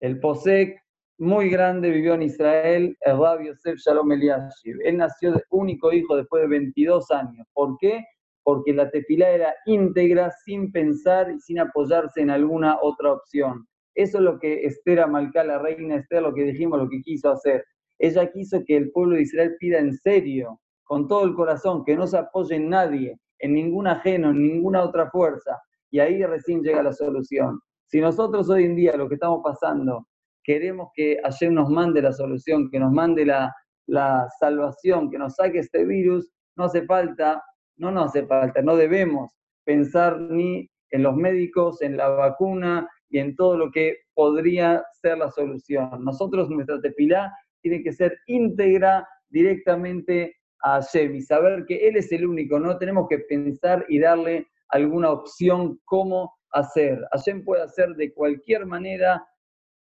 El 0.00 0.20
Posek, 0.20 0.78
muy 1.18 1.48
grande, 1.48 1.90
vivió 1.90 2.14
en 2.14 2.22
Israel, 2.22 2.96
el 3.00 3.18
Rabbi 3.18 3.46
Yosef 3.46 3.78
Shalom 3.78 4.12
Eliashib. 4.12 4.76
Él 4.84 4.98
nació 4.98 5.32
de 5.32 5.42
único 5.50 5.92
hijo 5.92 6.16
después 6.16 6.42
de 6.42 6.48
22 6.48 7.10
años. 7.12 7.46
¿Por 7.54 7.78
qué? 7.78 8.04
Porque 8.46 8.72
la 8.72 8.88
tefilá 8.88 9.28
era 9.30 9.54
íntegra, 9.66 10.30
sin 10.44 10.70
pensar 10.70 11.32
y 11.32 11.40
sin 11.40 11.58
apoyarse 11.58 12.20
en 12.20 12.30
alguna 12.30 12.78
otra 12.80 13.14
opción. 13.14 13.66
Eso 13.96 14.18
es 14.18 14.24
lo 14.24 14.38
que 14.38 14.64
Esther 14.64 15.00
Amalcá, 15.00 15.42
la 15.42 15.58
reina 15.58 15.96
Esther, 15.96 16.22
lo 16.22 16.32
que 16.32 16.44
dijimos, 16.44 16.78
lo 16.78 16.88
que 16.88 17.02
quiso 17.02 17.32
hacer. 17.32 17.64
Ella 17.98 18.30
quiso 18.30 18.62
que 18.64 18.76
el 18.76 18.92
pueblo 18.92 19.16
de 19.16 19.22
Israel 19.22 19.56
pida 19.58 19.80
en 19.80 19.92
serio, 19.96 20.60
con 20.84 21.08
todo 21.08 21.24
el 21.24 21.34
corazón, 21.34 21.82
que 21.84 21.96
no 21.96 22.06
se 22.06 22.18
apoye 22.18 22.54
en 22.54 22.68
nadie, 22.68 23.18
en 23.40 23.52
ningún 23.52 23.88
ajeno, 23.88 24.30
en 24.30 24.40
ninguna 24.40 24.84
otra 24.84 25.10
fuerza. 25.10 25.58
Y 25.90 25.98
ahí 25.98 26.24
recién 26.24 26.62
llega 26.62 26.84
la 26.84 26.92
solución. 26.92 27.58
Si 27.86 28.00
nosotros 28.00 28.48
hoy 28.48 28.64
en 28.66 28.76
día 28.76 28.96
lo 28.96 29.08
que 29.08 29.14
estamos 29.14 29.40
pasando, 29.42 30.06
queremos 30.44 30.90
que 30.94 31.18
ayer 31.24 31.50
nos 31.50 31.68
mande 31.68 32.00
la 32.00 32.12
solución, 32.12 32.70
que 32.70 32.78
nos 32.78 32.92
mande 32.92 33.26
la 33.26 34.28
salvación, 34.38 35.10
que 35.10 35.18
nos 35.18 35.34
saque 35.34 35.58
este 35.58 35.84
virus, 35.84 36.30
no 36.56 36.66
hace 36.66 36.86
falta, 36.86 37.42
no 37.76 37.90
nos 37.90 38.06
hace 38.06 38.26
falta, 38.26 38.62
no 38.62 38.76
debemos 38.76 39.32
pensar 39.64 40.18
ni 40.20 40.70
en 40.90 41.02
los 41.02 41.16
médicos, 41.16 41.82
en 41.82 41.96
la 41.96 42.08
vacuna 42.08 42.88
y 43.08 43.18
en 43.18 43.36
todo 43.36 43.56
lo 43.56 43.70
que 43.70 43.98
podría 44.14 44.84
ser 45.00 45.18
la 45.18 45.30
solución. 45.30 46.04
Nosotros, 46.04 46.48
nuestra 46.48 46.80
tepilá 46.80 47.32
tiene 47.60 47.82
que 47.82 47.92
ser 47.92 48.16
íntegra 48.26 49.06
directamente 49.28 50.36
a 50.62 50.80
y 50.94 51.20
saber 51.20 51.64
que 51.66 51.88
Él 51.88 51.96
es 51.96 52.10
el 52.12 52.26
único, 52.26 52.58
no 52.58 52.78
tenemos 52.78 53.06
que 53.08 53.18
pensar 53.20 53.84
y 53.88 53.98
darle 53.98 54.46
alguna 54.68 55.10
opción 55.10 55.78
cómo 55.84 56.34
hacer. 56.50 57.00
Hashem 57.12 57.44
puede 57.44 57.62
hacer 57.62 57.90
de 57.90 58.12
cualquier 58.12 58.66
manera, 58.66 59.24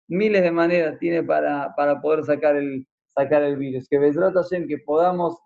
miles 0.08 0.42
de 0.44 0.52
maneras 0.52 0.98
tiene 1.00 1.24
para, 1.24 1.74
para 1.76 2.00
poder 2.02 2.24
sacar 2.24 2.56
el, 2.56 2.88
sacar 3.08 3.44
el 3.44 3.58
virus. 3.58 3.88
Que 3.90 4.00
Besrat 4.00 4.34
Hashem, 4.34 4.68
que 4.68 4.78
podamos 4.78 5.38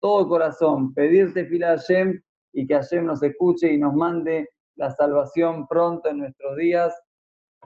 todo 0.00 0.28
corazón 0.28 0.92
pedirte 0.94 1.46
fila 1.46 1.72
a 1.72 1.76
Hashem 1.76 2.20
y 2.52 2.66
que 2.66 2.74
Hashem 2.74 3.06
nos 3.06 3.22
escuche 3.22 3.72
y 3.72 3.78
nos 3.78 3.94
mande 3.94 4.48
la 4.76 4.90
salvación 4.90 5.66
pronto 5.68 6.08
en 6.08 6.18
nuestros 6.18 6.56
días. 6.56 6.94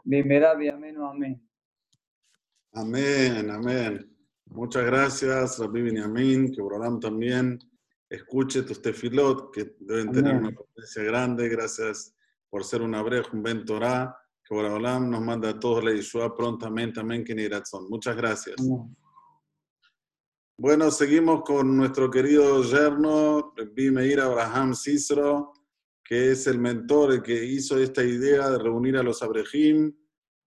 Bimerá, 0.04 0.52
amén, 0.52 0.96
amén. 1.00 1.48
Amén, 2.72 3.50
amén. 3.50 4.10
Muchas 4.46 4.84
gracias, 4.84 5.58
Rabbi 5.58 5.82
Benjamín, 5.82 6.52
que 6.52 6.60
Borolam 6.60 7.00
también 7.00 7.58
escuche 8.10 8.62
tus 8.62 8.82
tefilot, 8.82 9.52
que 9.52 9.76
deben 9.78 10.12
tener 10.12 10.36
una 10.36 10.50
potencia 10.50 11.02
grande. 11.04 11.48
Gracias 11.48 12.14
por 12.50 12.64
ser 12.64 12.82
un 12.82 12.94
abrej, 12.94 13.26
un 13.32 13.42
ben 13.42 13.64
Torah, 13.64 14.14
que 14.44 14.54
Borolam 14.54 15.10
nos 15.10 15.22
manda 15.22 15.50
a 15.50 15.58
todos 15.58 15.82
la 15.84 15.92
Yeshua 15.92 16.34
prontamente. 16.34 17.00
Amén, 17.00 17.24
que. 17.24 17.88
Muchas 17.88 18.16
gracias. 18.16 18.56
Bueno, 20.56 20.92
seguimos 20.92 21.42
con 21.42 21.76
nuestro 21.76 22.08
querido 22.08 22.62
yerno, 22.62 23.52
Rabbi 23.56 23.88
Abraham 24.20 24.73
Cisro, 24.76 25.52
que 26.04 26.30
es 26.30 26.46
el 26.46 26.61
mentor, 26.61 27.12
el 27.12 27.23
que 27.23 27.44
hizo 27.44 27.76
esta 27.76 28.04
idea 28.04 28.49
de 28.50 28.58
reunir 28.58 28.96
a 28.96 29.02
los 29.02 29.20
abrejim 29.25 29.92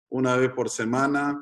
una 0.08 0.34
vez 0.36 0.50
por 0.52 0.70
semana 0.70 1.38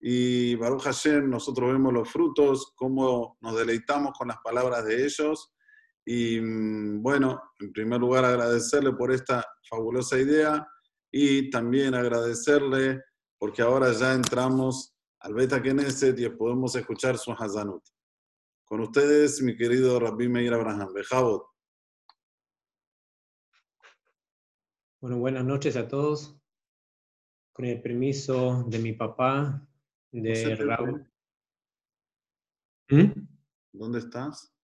y 0.00 0.56
Baruch 0.56 0.82
Hashem, 0.82 1.30
nosotros 1.30 1.70
vemos 1.70 1.92
los 1.92 2.10
frutos, 2.10 2.72
cómo 2.74 3.38
nos 3.40 3.56
deleitamos 3.56 4.12
con 4.18 4.26
las 4.26 4.38
palabras 4.38 4.84
de 4.84 5.04
ellos. 5.04 5.54
Y 6.04 6.40
mm, 6.40 7.00
bueno, 7.00 7.40
en 7.60 7.72
primer 7.72 8.00
lugar 8.00 8.24
agradecerle 8.24 8.94
por 8.94 9.12
esta 9.12 9.44
fabulosa 9.68 10.18
idea 10.18 10.66
y 11.12 11.50
también 11.50 11.94
agradecerle 11.94 13.00
porque 13.38 13.62
ahora 13.62 13.92
ya 13.92 14.12
entramos 14.12 14.96
al 15.20 15.34
Beta 15.34 15.62
Knesset 15.62 16.18
y 16.18 16.28
podemos 16.30 16.74
escuchar 16.74 17.16
su 17.16 17.30
Hazanut. 17.30 17.84
Con 18.68 18.80
ustedes, 18.80 19.40
mi 19.40 19.56
querido 19.56 19.98
Rabbi 19.98 20.28
Meir 20.28 20.52
Abraham, 20.52 20.92
Bejabot. 20.92 21.42
Bueno, 25.00 25.16
buenas 25.16 25.42
noches 25.42 25.74
a 25.76 25.88
todos. 25.88 26.38
Con 27.54 27.64
el 27.64 27.80
permiso 27.80 28.64
de 28.64 28.78
mi 28.78 28.92
papá, 28.92 29.66
de 30.12 30.54
Raúl. 30.54 31.10
¿Mm? 32.90 33.26
¿Dónde 33.72 34.00
estás? 34.00 34.54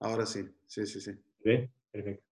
Ahora 0.00 0.26
sí, 0.26 0.52
sí, 0.66 0.84
sí, 0.84 1.00
sí. 1.00 1.12
¿Ve? 1.44 1.72
Perfecto. 1.92 2.26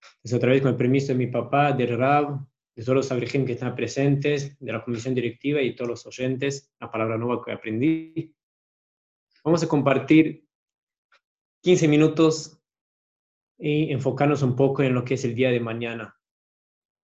Entonces, 0.00 0.38
otra 0.38 0.52
vez 0.52 0.62
con 0.62 0.70
el 0.70 0.76
permiso 0.78 1.08
de 1.08 1.18
mi 1.18 1.26
papá, 1.26 1.72
de 1.72 1.84
Rab, 1.84 2.48
de 2.76 2.84
todos 2.84 2.96
los 2.96 3.10
abrejín 3.10 3.46
que 3.46 3.54
están 3.54 3.74
presentes, 3.74 4.56
de 4.60 4.72
la 4.72 4.84
comisión 4.84 5.14
directiva 5.14 5.62
y 5.62 5.74
todos 5.74 5.88
los 5.88 6.06
oyentes, 6.06 6.70
la 6.78 6.90
palabra 6.90 7.16
nueva 7.16 7.42
que 7.42 7.52
aprendí. 7.52 8.34
Vamos 9.42 9.62
a 9.62 9.68
compartir 9.68 10.46
15 11.62 11.88
minutos 11.88 12.60
y 13.58 13.90
enfocarnos 13.90 14.42
un 14.42 14.54
poco 14.54 14.82
en 14.82 14.92
lo 14.92 15.04
que 15.04 15.14
es 15.14 15.24
el 15.24 15.34
día 15.34 15.50
de 15.50 15.58
mañana. 15.58 16.14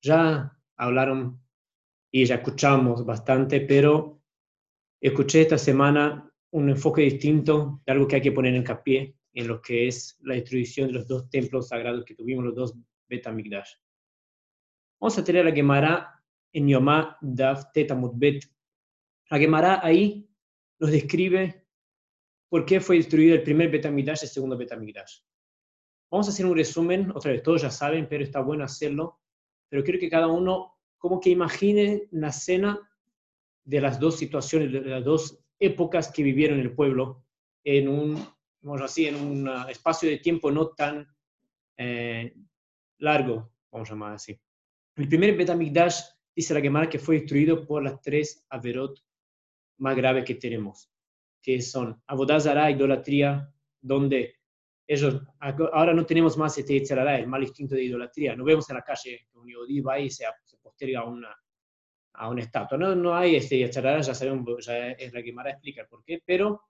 Ya 0.03 0.59
hablaron 0.77 1.39
y 2.11 2.25
ya 2.25 2.37
escuchamos 2.37 3.05
bastante, 3.05 3.61
pero 3.61 4.23
escuché 5.03 5.43
esta 5.43 5.59
semana 5.59 6.33
un 6.51 6.71
enfoque 6.71 7.03
distinto 7.03 7.83
de 7.85 7.93
algo 7.93 8.09
que 8.09 8.17
hay 8.17 8.23
que 8.23 8.33
poner 8.33 8.55
en 8.55 8.65
capié 8.65 9.15
en 9.35 9.47
lo 9.47 9.61
que 9.61 9.87
es 9.87 10.17
la 10.23 10.35
destrucción 10.35 10.87
de 10.87 10.95
los 10.95 11.07
dos 11.07 11.29
templos 11.29 11.69
sagrados 11.69 12.07
que 12.07 12.15
tuvimos, 12.15 12.45
los 12.45 12.55
dos 12.55 12.75
Betamigdash. 13.07 13.75
Vamos 15.01 15.17
a 15.17 15.25
tener 15.25 15.45
la 15.45 15.53
Gemara 15.53 16.23
en 16.53 16.67
Yomá 16.67 17.17
Daf 17.21 17.73
Tetamut 17.73 18.13
Bet. 18.17 18.45
La 19.31 19.39
Gemara 19.39 19.81
ahí 19.83 20.29
nos 20.81 20.91
describe 20.91 21.67
por 22.49 22.65
qué 22.65 22.81
fue 22.81 22.97
destruido 22.97 23.35
el 23.35 23.43
primer 23.43 23.71
Betamigdash 23.71 24.23
y 24.23 24.25
el 24.25 24.31
segundo 24.31 24.57
Betamigdash. 24.57 25.21
Vamos 26.11 26.27
a 26.27 26.31
hacer 26.31 26.47
un 26.47 26.57
resumen, 26.57 27.13
otra 27.15 27.33
vez, 27.33 27.43
todos 27.43 27.63
ya 27.63 27.71
saben, 27.71 28.09
pero 28.09 28.25
está 28.25 28.41
bueno 28.41 28.65
hacerlo. 28.65 29.21
Pero 29.69 29.85
quiero 29.85 30.01
que 30.01 30.09
cada 30.09 30.27
uno 30.27 30.79
como 30.97 31.21
que 31.21 31.31
imagine 31.31 32.09
la 32.11 32.29
escena 32.29 32.81
de 33.65 33.81
las 33.81 34.01
dos 34.01 34.17
situaciones, 34.17 34.73
de 34.73 34.81
las 34.81 35.05
dos 35.05 35.39
épocas 35.61 36.11
que 36.11 36.23
vivieron 36.23 36.59
el 36.59 36.75
pueblo 36.75 37.25
en 37.63 37.89
un, 37.89 38.27
vamos 38.63 38.83
así, 38.83 39.07
en 39.07 39.15
un 39.15 39.49
espacio 39.69 40.09
de 40.09 40.19
tiempo 40.19 40.51
no 40.51 40.71
tan 40.71 41.07
eh, 41.77 42.35
largo, 42.99 43.53
vamos 43.71 43.91
a 43.91 43.93
llamar 43.93 44.15
así. 44.15 44.41
El 44.99 45.07
primer 45.07 45.37
Betamigdash 45.37 46.01
dice 46.35 46.55
la 46.55 46.61
Gemara 46.61 46.89
que 46.89 46.99
fue 46.99 47.21
destruido 47.21 47.65
por 47.65 47.85
las 47.85 48.01
tres 48.01 48.45
averot 48.51 48.99
más 49.79 49.95
graves 49.95 50.25
que 50.25 50.35
tenemos, 50.35 50.91
que 51.41 51.63
son 51.63 52.03
Abodazara, 52.09 52.69
idolatría, 52.69 53.49
donde 53.81 54.35
ellos, 54.89 55.23
ahora 55.39 55.95
no 55.95 56.05
tenemos 56.05 56.37
más 56.37 56.59
este 56.59 56.79
el 56.79 57.27
mal 57.29 57.43
instinto 57.45 57.77
de 57.77 57.85
idolatría. 57.85 58.35
No 58.35 58.43
vemos 58.43 58.69
en 58.71 58.77
la 58.77 58.83
calle 58.83 59.29
que 59.31 59.39
un 59.39 59.49
yodí 59.49 59.81
va 59.81 60.01
y 60.01 60.11
se, 60.11 60.25
posterga 60.61 61.01
a 61.01 61.05
una, 61.05 61.33
a 62.15 62.29
una 62.29 62.43
estatua. 62.43 62.77
No, 62.77 62.97
no 62.97 63.15
hay 63.15 63.37
este 63.37 63.57
ya 63.57 64.03
sabemos, 64.03 64.67
ya 64.67 64.91
es 64.91 65.13
la 65.13 65.23
que 65.23 65.33
Mara 65.33 65.51
explica 65.51 65.87
por 65.87 66.03
qué, 66.03 66.21
pero 66.27 66.61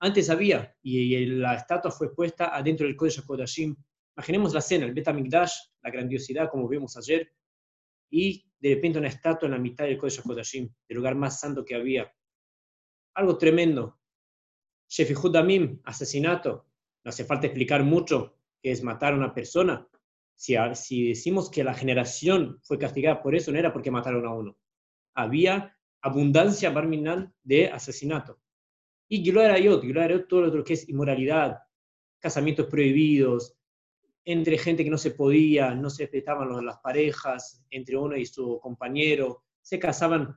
antes 0.00 0.28
había, 0.28 0.76
y, 0.82 1.24
la 1.24 1.54
estatua 1.54 1.90
fue 1.90 2.14
puesta 2.14 2.54
adentro 2.54 2.86
del 2.86 2.94
Kodesh 2.94 3.20
HaKodashim. 3.20 3.74
Imaginemos 4.16 4.52
la 4.52 4.58
escena, 4.58 4.86
el 4.86 4.94
Betamigdash, 4.94 5.52
la 5.82 5.90
grandiosidad 5.90 6.50
como 6.50 6.68
vimos 6.68 6.96
ayer, 6.96 7.32
y 8.10 8.44
de 8.60 8.74
repente 8.74 8.98
una 8.98 9.08
estatua 9.08 9.46
en 9.46 9.52
la 9.52 9.58
mitad 9.58 9.84
del 9.84 9.96
Kodesh 9.96 10.20
HaKodashim, 10.20 10.68
el 10.88 10.96
lugar 10.96 11.14
más 11.14 11.40
santo 11.40 11.64
que 11.64 11.74
había. 11.74 12.12
Algo 13.14 13.38
tremendo. 13.38 13.98
Shefihud 14.88 15.32
Damim, 15.32 15.80
asesinato, 15.84 16.66
no 17.04 17.08
hace 17.08 17.24
falta 17.24 17.46
explicar 17.46 17.82
mucho 17.82 18.36
qué 18.62 18.70
es 18.70 18.82
matar 18.82 19.14
a 19.14 19.16
una 19.16 19.34
persona. 19.34 19.88
Si, 20.34 20.54
si 20.74 21.08
decimos 21.08 21.50
que 21.50 21.64
la 21.64 21.74
generación 21.74 22.60
fue 22.62 22.78
castigada 22.78 23.22
por 23.22 23.34
eso, 23.34 23.50
no 23.50 23.58
era 23.58 23.72
porque 23.72 23.90
mataron 23.90 24.26
a 24.26 24.34
uno. 24.34 24.58
Había 25.14 25.76
abundancia 26.02 26.70
barminal 26.70 27.32
de 27.42 27.68
asesinato. 27.68 28.40
Y 29.08 29.22
Gilad 29.22 29.46
Arayot, 29.46 29.82
Gilad 29.82 30.26
todo 30.28 30.42
lo 30.42 30.64
que 30.64 30.74
es 30.74 30.88
inmoralidad, 30.88 31.58
casamientos 32.18 32.66
prohibidos, 32.66 33.56
entre 34.24 34.58
gente 34.58 34.84
que 34.84 34.90
no 34.90 34.98
se 34.98 35.12
podía, 35.12 35.74
no 35.74 35.90
se 35.90 36.04
respetaban 36.04 36.64
las 36.64 36.78
parejas, 36.78 37.64
entre 37.70 37.96
uno 37.96 38.16
y 38.16 38.26
su 38.26 38.60
compañero, 38.60 39.44
se 39.60 39.78
casaban. 39.78 40.36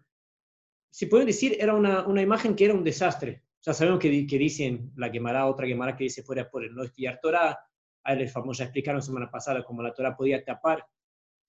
Si 0.90 1.06
pueden 1.08 1.28
decir, 1.28 1.58
era 1.60 1.74
una, 1.74 2.08
una 2.08 2.22
imagen 2.22 2.56
que 2.56 2.66
era 2.66 2.74
un 2.74 2.84
desastre. 2.84 3.44
Ya 3.62 3.74
sabemos 3.74 4.00
que, 4.00 4.10
dicen 4.10 4.92
la 4.96 5.12
quemará, 5.12 5.48
otra 5.48 5.66
quemará 5.66 5.96
que 5.96 6.04
dice 6.04 6.24
fuera 6.24 6.50
por 6.50 6.64
el 6.64 6.74
no 6.74 6.84
estudiar 6.84 7.20
Torah. 7.20 7.58
A 8.04 8.14
él 8.14 8.30
famoso 8.30 8.60
ya 8.60 8.66
explicaron 8.66 9.02
semana 9.02 9.30
pasada 9.32 9.64
cómo 9.64 9.82
la 9.82 9.94
Torah 9.94 10.16
podía 10.16 10.44
tapar 10.44 10.86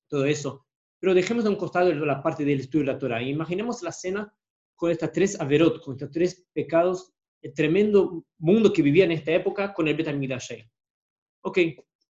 todo 0.08 0.24
eso. 0.24 0.66
Pero 0.98 1.12
dejemos 1.12 1.44
de 1.44 1.50
un 1.50 1.56
costado 1.56 1.92
la 1.92 2.22
parte 2.22 2.44
del 2.44 2.60
estudio 2.60 2.86
de 2.86 2.92
la 2.92 2.98
Torah. 2.98 3.22
Imaginemos 3.22 3.82
la 3.82 3.90
escena 3.90 4.34
con 4.74 4.90
estas 4.90 5.12
tres 5.12 5.38
averot, 5.38 5.82
con 5.82 5.94
estos 5.94 6.10
tres 6.10 6.46
pecados, 6.54 7.12
el 7.42 7.52
tremendo 7.52 8.24
mundo 8.38 8.72
que 8.72 8.82
vivía 8.82 9.04
en 9.04 9.12
esta 9.12 9.32
época 9.32 9.74
con 9.74 9.86
el 9.86 9.94
Betamigdash. 9.94 10.64
Ok, 11.42 11.58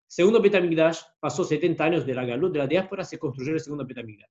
segundo 0.07 0.41
Betamigdash 0.41 1.01
pasó 1.21 1.45
70 1.45 1.85
años 1.85 2.07
de 2.07 2.15
la 2.15 2.25
galut, 2.25 2.53
de 2.53 2.59
la 2.59 2.67
diáspora, 2.67 3.05
se 3.05 3.19
construyó 3.19 3.53
el 3.53 3.61
segundo 3.61 3.87
Betamigdash. 3.87 4.31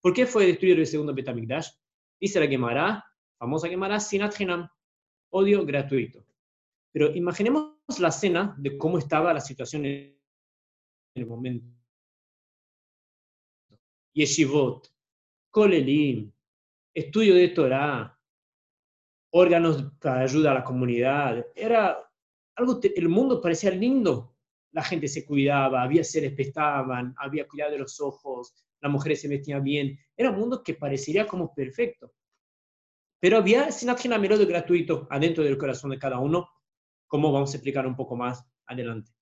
¿Por 0.00 0.14
qué 0.14 0.26
fue 0.26 0.46
destruido 0.46 0.78
el 0.78 0.86
segundo 0.86 1.14
Betamigdash? 1.14 1.68
Dice 2.20 2.40
la 2.40 2.46
Gemara, 2.46 3.04
famosa 3.38 3.68
Gemara, 3.68 4.00
Sinat 4.00 4.38
Hinam 4.40 4.68
odio 5.30 5.64
gratuito. 5.64 6.24
Pero 6.92 7.14
imaginemos 7.14 7.76
la 7.98 8.08
escena 8.08 8.54
de 8.58 8.76
cómo 8.76 8.98
estaba 8.98 9.32
la 9.32 9.40
situación 9.40 9.84
en 9.86 10.18
el 11.14 11.26
momento. 11.26 11.66
Yeshivot, 14.12 14.92
Kolelim, 15.50 16.32
estudio 16.94 17.34
de 17.34 17.48
Torah, 17.48 18.18
órganos 19.32 19.92
para 20.00 20.22
ayuda 20.22 20.50
a 20.50 20.54
la 20.54 20.64
comunidad. 20.64 21.46
Era 21.54 21.96
algo, 22.56 22.80
el 22.82 23.08
mundo 23.08 23.40
parecía 23.40 23.70
lindo. 23.70 24.36
La 24.72 24.82
gente 24.82 25.08
se 25.08 25.24
cuidaba, 25.24 25.82
había 25.82 26.04
seres 26.04 26.34
que 26.34 26.42
estaban, 26.42 27.14
había 27.18 27.46
cuidado 27.46 27.72
de 27.72 27.78
los 27.78 28.00
ojos, 28.00 28.54
las 28.80 28.92
mujeres 28.92 29.20
se 29.20 29.28
metían 29.28 29.62
bien. 29.62 29.98
Era 30.16 30.30
un 30.30 30.38
mundo 30.38 30.62
que 30.62 30.74
parecería 30.74 31.26
como 31.26 31.54
perfecto. 31.54 32.12
Pero 33.20 33.36
había 33.36 33.70
Sinat 33.70 34.00
de 34.00 34.44
gratuito 34.46 35.06
adentro 35.10 35.44
del 35.44 35.58
corazón 35.58 35.90
de 35.90 35.98
cada 35.98 36.18
uno, 36.18 36.48
como 37.06 37.30
vamos 37.30 37.52
a 37.52 37.56
explicar 37.56 37.86
un 37.86 37.94
poco 37.94 38.16
más 38.16 38.44
adelante. 38.66 39.12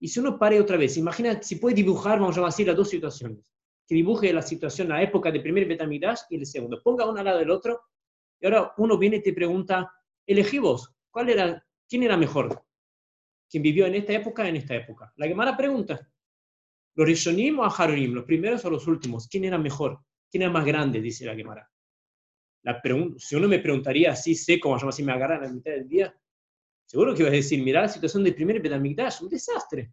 Y 0.00 0.08
si 0.08 0.18
uno 0.18 0.38
pare 0.38 0.58
otra 0.58 0.76
vez, 0.76 0.96
imagina 0.96 1.40
si 1.42 1.56
puede 1.56 1.76
dibujar, 1.76 2.18
vamos 2.18 2.36
a 2.38 2.44
decir, 2.46 2.66
las 2.66 2.76
dos 2.76 2.88
situaciones. 2.88 3.44
Que 3.86 3.94
dibuje 3.94 4.32
la 4.32 4.42
situación, 4.42 4.88
la 4.88 5.02
época 5.02 5.30
del 5.30 5.42
primer 5.42 5.66
Betamidash 5.68 6.20
y 6.30 6.36
el 6.36 6.46
segundo. 6.46 6.82
Ponga 6.82 7.08
uno 7.08 7.18
al 7.18 7.24
lado 7.24 7.38
del 7.38 7.50
otro. 7.50 7.80
Y 8.40 8.46
ahora 8.46 8.72
uno 8.78 8.96
viene 8.96 9.16
y 9.16 9.22
te 9.22 9.34
pregunta, 9.34 9.92
elegí 10.26 10.58
vos, 10.58 10.90
¿cuál 11.10 11.28
era, 11.28 11.64
¿quién 11.88 12.02
era 12.02 12.16
mejor? 12.16 12.64
¿Quién 13.50 13.62
vivió 13.62 13.86
en 13.86 13.96
esta 13.96 14.12
época 14.12 14.48
en 14.48 14.56
esta 14.56 14.76
época? 14.76 15.12
La 15.16 15.26
Gemara 15.26 15.56
pregunta, 15.56 16.08
¿los 16.94 17.06
Rishonim 17.06 17.58
o 17.58 17.64
Haronim, 17.64 18.14
los 18.14 18.24
primeros 18.24 18.64
o 18.64 18.70
los 18.70 18.86
últimos? 18.86 19.26
¿Quién 19.28 19.44
era 19.44 19.58
mejor? 19.58 19.98
¿Quién 20.30 20.42
era 20.42 20.52
más 20.52 20.64
grande? 20.64 21.00
Dice 21.00 21.24
la 21.24 21.34
Gemara 21.34 21.68
la 22.62 22.82
si 23.16 23.36
uno 23.36 23.48
me 23.48 23.58
preguntaría 23.58 24.12
así 24.12 24.34
seco, 24.34 24.70
como 24.70 24.88
así 24.88 25.02
me 25.02 25.12
agarran 25.12 25.42
a 25.42 25.46
la 25.46 25.52
mitad 25.52 25.72
del 25.72 25.88
día, 25.88 26.14
seguro 26.84 27.14
que 27.14 27.22
iba 27.22 27.30
a 27.30 27.34
decir, 27.34 27.62
mira 27.62 27.82
la 27.82 27.88
situación 27.88 28.24
del 28.24 28.34
primer 28.34 28.60
Betamigdash, 28.60 29.22
un 29.22 29.28
desastre. 29.28 29.92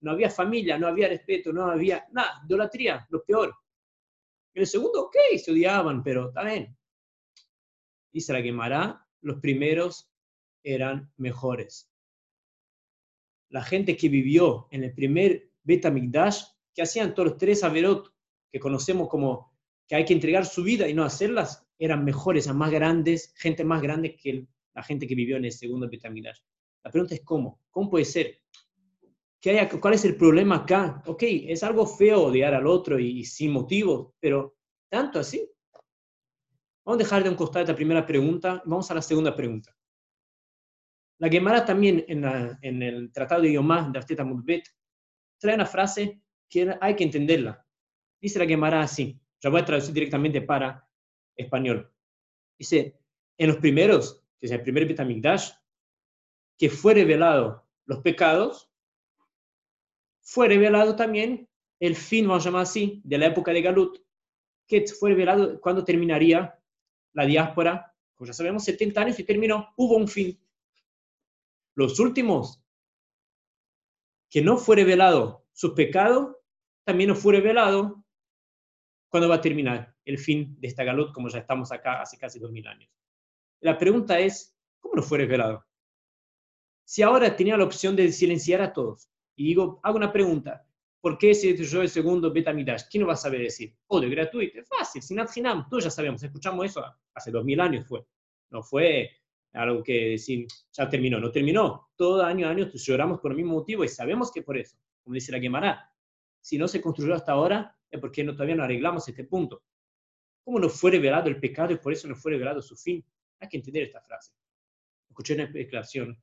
No 0.00 0.10
había 0.10 0.28
familia, 0.28 0.78
no 0.78 0.86
había 0.86 1.08
respeto, 1.08 1.52
no 1.52 1.64
había 1.64 2.06
nada, 2.12 2.42
idolatría, 2.44 3.06
lo 3.08 3.24
peor. 3.24 3.54
En 4.54 4.60
el 4.60 4.66
segundo, 4.66 5.04
ok, 5.04 5.16
se 5.42 5.50
odiaban, 5.50 6.02
pero 6.02 6.28
está 6.28 6.44
bien. 6.44 6.76
Dice 8.12 8.32
la 8.32 8.42
Gemara, 8.42 9.06
los 9.22 9.40
primeros 9.40 10.10
eran 10.62 11.10
mejores. 11.16 11.90
La 13.54 13.62
gente 13.62 13.96
que 13.96 14.08
vivió 14.08 14.66
en 14.72 14.82
el 14.82 14.92
primer 14.92 15.48
Betamigdash, 15.62 16.42
que 16.74 16.82
hacían 16.82 17.14
todos 17.14 17.28
los 17.28 17.38
tres 17.38 17.62
Averot, 17.62 18.12
que 18.50 18.58
conocemos 18.58 19.08
como 19.08 19.52
que 19.86 19.94
hay 19.94 20.04
que 20.04 20.12
entregar 20.12 20.44
su 20.44 20.64
vida 20.64 20.88
y 20.88 20.92
no 20.92 21.04
hacerlas, 21.04 21.64
eran 21.78 22.04
mejores, 22.04 22.46
eran 22.46 22.58
más 22.58 22.72
grandes, 22.72 23.32
gente 23.36 23.62
más 23.62 23.80
grande 23.80 24.16
que 24.16 24.48
la 24.74 24.82
gente 24.82 25.06
que 25.06 25.14
vivió 25.14 25.36
en 25.36 25.44
el 25.44 25.52
segundo 25.52 25.88
Betamidash. 25.88 26.40
La 26.82 26.90
pregunta 26.90 27.14
es 27.14 27.20
cómo, 27.20 27.60
¿cómo 27.70 27.90
puede 27.90 28.04
ser? 28.04 28.40
¿Qué 29.40 29.68
¿Cuál 29.80 29.94
es 29.94 30.04
el 30.04 30.16
problema 30.16 30.56
acá? 30.56 31.00
Ok, 31.06 31.22
es 31.22 31.62
algo 31.62 31.86
feo 31.86 32.24
odiar 32.24 32.54
al 32.54 32.66
otro 32.66 32.98
y, 32.98 33.22
sin 33.24 33.52
motivo, 33.52 34.16
pero 34.18 34.56
tanto 34.88 35.20
así. 35.20 35.48
Vamos 36.84 37.00
a 37.00 37.04
dejar 37.04 37.22
de 37.22 37.30
un 37.30 37.36
costado 37.36 37.62
esta 37.62 37.76
primera 37.76 38.04
pregunta, 38.04 38.60
vamos 38.66 38.90
a 38.90 38.94
la 38.94 39.02
segunda 39.02 39.36
pregunta. 39.36 39.76
La 41.18 41.28
Gemara 41.28 41.64
también 41.64 42.04
en, 42.08 42.82
el 42.82 43.12
Tratado 43.12 43.42
de 43.42 43.52
Yomá 43.52 43.88
de 43.90 43.98
Arteta 43.98 44.24
Mudbet 44.24 44.68
trae 45.38 45.54
una 45.54 45.66
frase 45.66 46.20
que 46.48 46.74
hay 46.80 46.96
que 46.96 47.04
entenderla. 47.04 47.64
Dice 48.20 48.38
la 48.38 48.46
Gemara 48.46 48.82
así, 48.82 49.20
ya 49.40 49.50
voy 49.50 49.60
a 49.60 49.64
traducir 49.64 49.94
directamente 49.94 50.40
para 50.40 50.88
español. 51.36 51.92
Dice, 52.58 52.98
en 53.38 53.48
los 53.48 53.56
primeros, 53.58 54.24
que 54.38 54.46
es 54.46 54.52
el 54.52 54.62
primer 54.62 54.86
Betamigdash, 54.86 55.50
que 56.58 56.70
fue 56.70 56.94
revelado 56.94 57.66
los 57.86 58.00
pecados, 58.00 58.70
fue 60.22 60.48
revelado 60.48 60.96
también 60.96 61.48
el 61.80 61.96
fin, 61.96 62.26
vamos 62.26 62.44
a 62.44 62.48
llamar 62.48 62.62
así, 62.62 63.02
de 63.04 63.18
la 63.18 63.26
época 63.26 63.52
de 63.52 63.62
Galut, 63.62 63.98
que 64.66 64.86
fue 64.86 65.10
revelado 65.10 65.60
cuando 65.60 65.84
terminaría 65.84 66.58
la 67.12 67.26
diáspora, 67.26 67.94
como 68.14 68.26
ya 68.26 68.32
sabemos, 68.32 68.64
70 68.64 69.00
años 69.00 69.18
y 69.18 69.24
terminó, 69.24 69.72
hubo 69.76 69.96
un 69.96 70.08
fin. 70.08 70.38
Los 71.74 71.98
últimos, 71.98 72.62
que 74.30 74.42
no 74.42 74.56
fue 74.56 74.76
revelado 74.76 75.46
su 75.52 75.74
pecado, 75.74 76.42
también 76.84 77.10
no 77.10 77.16
fue 77.16 77.34
revelado 77.34 78.04
cuando 79.08 79.28
va 79.28 79.36
a 79.36 79.40
terminar 79.40 79.94
el 80.04 80.18
fin 80.18 80.56
de 80.60 80.68
esta 80.68 80.84
Galut, 80.84 81.12
como 81.12 81.28
ya 81.28 81.38
estamos 81.38 81.72
acá 81.72 82.00
hace 82.00 82.18
casi 82.18 82.38
2000 82.38 82.66
años. 82.66 82.90
La 83.60 83.78
pregunta 83.78 84.18
es, 84.18 84.56
¿cómo 84.80 84.96
no 84.96 85.02
fue 85.02 85.18
revelado? 85.18 85.64
Si 86.84 87.02
ahora 87.02 87.34
tenía 87.34 87.56
la 87.56 87.64
opción 87.64 87.96
de 87.96 88.12
silenciar 88.12 88.60
a 88.60 88.72
todos, 88.72 89.08
y 89.36 89.46
digo, 89.46 89.80
hago 89.82 89.96
una 89.96 90.12
pregunta, 90.12 90.66
¿por 91.00 91.16
qué 91.16 91.34
se 91.34 91.48
destruyó 91.48 91.82
el 91.82 91.88
segundo 91.88 92.32
Betamidash? 92.32 92.84
¿Quién 92.90 93.02
no 93.02 93.06
va 93.06 93.14
a 93.14 93.16
saber 93.16 93.40
decir? 93.40 93.74
Oh, 93.86 94.00
de 94.00 94.08
gratuito, 94.08 94.60
es 94.60 94.68
fácil, 94.68 95.02
sin 95.02 95.18
Hinam, 95.34 95.68
todos 95.68 95.84
ya 95.84 95.90
sabemos, 95.90 96.22
escuchamos 96.22 96.66
eso 96.66 96.84
hace 97.14 97.30
2000 97.30 97.60
años 97.60 97.86
fue. 97.86 98.06
No 98.50 98.62
fue 98.62 99.10
algo 99.54 99.82
que 99.82 100.10
decir, 100.10 100.46
ya 100.72 100.88
terminó, 100.88 101.20
no 101.20 101.30
terminó. 101.30 101.88
Todo 101.96 102.22
año 102.24 102.46
a 102.46 102.50
año 102.50 102.68
lloramos 102.72 103.20
por 103.20 103.30
el 103.30 103.36
mismo 103.36 103.54
motivo 103.54 103.84
y 103.84 103.88
sabemos 103.88 104.32
que 104.32 104.42
por 104.42 104.58
eso, 104.58 104.76
como 105.02 105.14
dice 105.14 105.32
la 105.32 105.40
Gemara, 105.40 105.90
si 106.40 106.58
no 106.58 106.68
se 106.68 106.80
construyó 106.80 107.14
hasta 107.14 107.32
ahora, 107.32 107.76
es 107.90 108.00
porque 108.00 108.24
no, 108.24 108.32
todavía 108.32 108.56
no 108.56 108.64
arreglamos 108.64 109.08
este 109.08 109.24
punto. 109.24 109.62
¿Cómo 110.44 110.58
no 110.58 110.68
fue 110.68 110.90
revelado 110.90 111.28
el 111.28 111.40
pecado 111.40 111.72
y 111.72 111.76
por 111.76 111.92
eso 111.92 112.08
no 112.08 112.16
fue 112.16 112.32
revelado 112.32 112.60
su 112.60 112.76
fin? 112.76 113.04
Hay 113.40 113.48
que 113.48 113.56
entender 113.56 113.84
esta 113.84 114.00
frase. 114.02 114.32
Escuché 115.08 115.34
una 115.34 115.46
declaración 115.46 116.20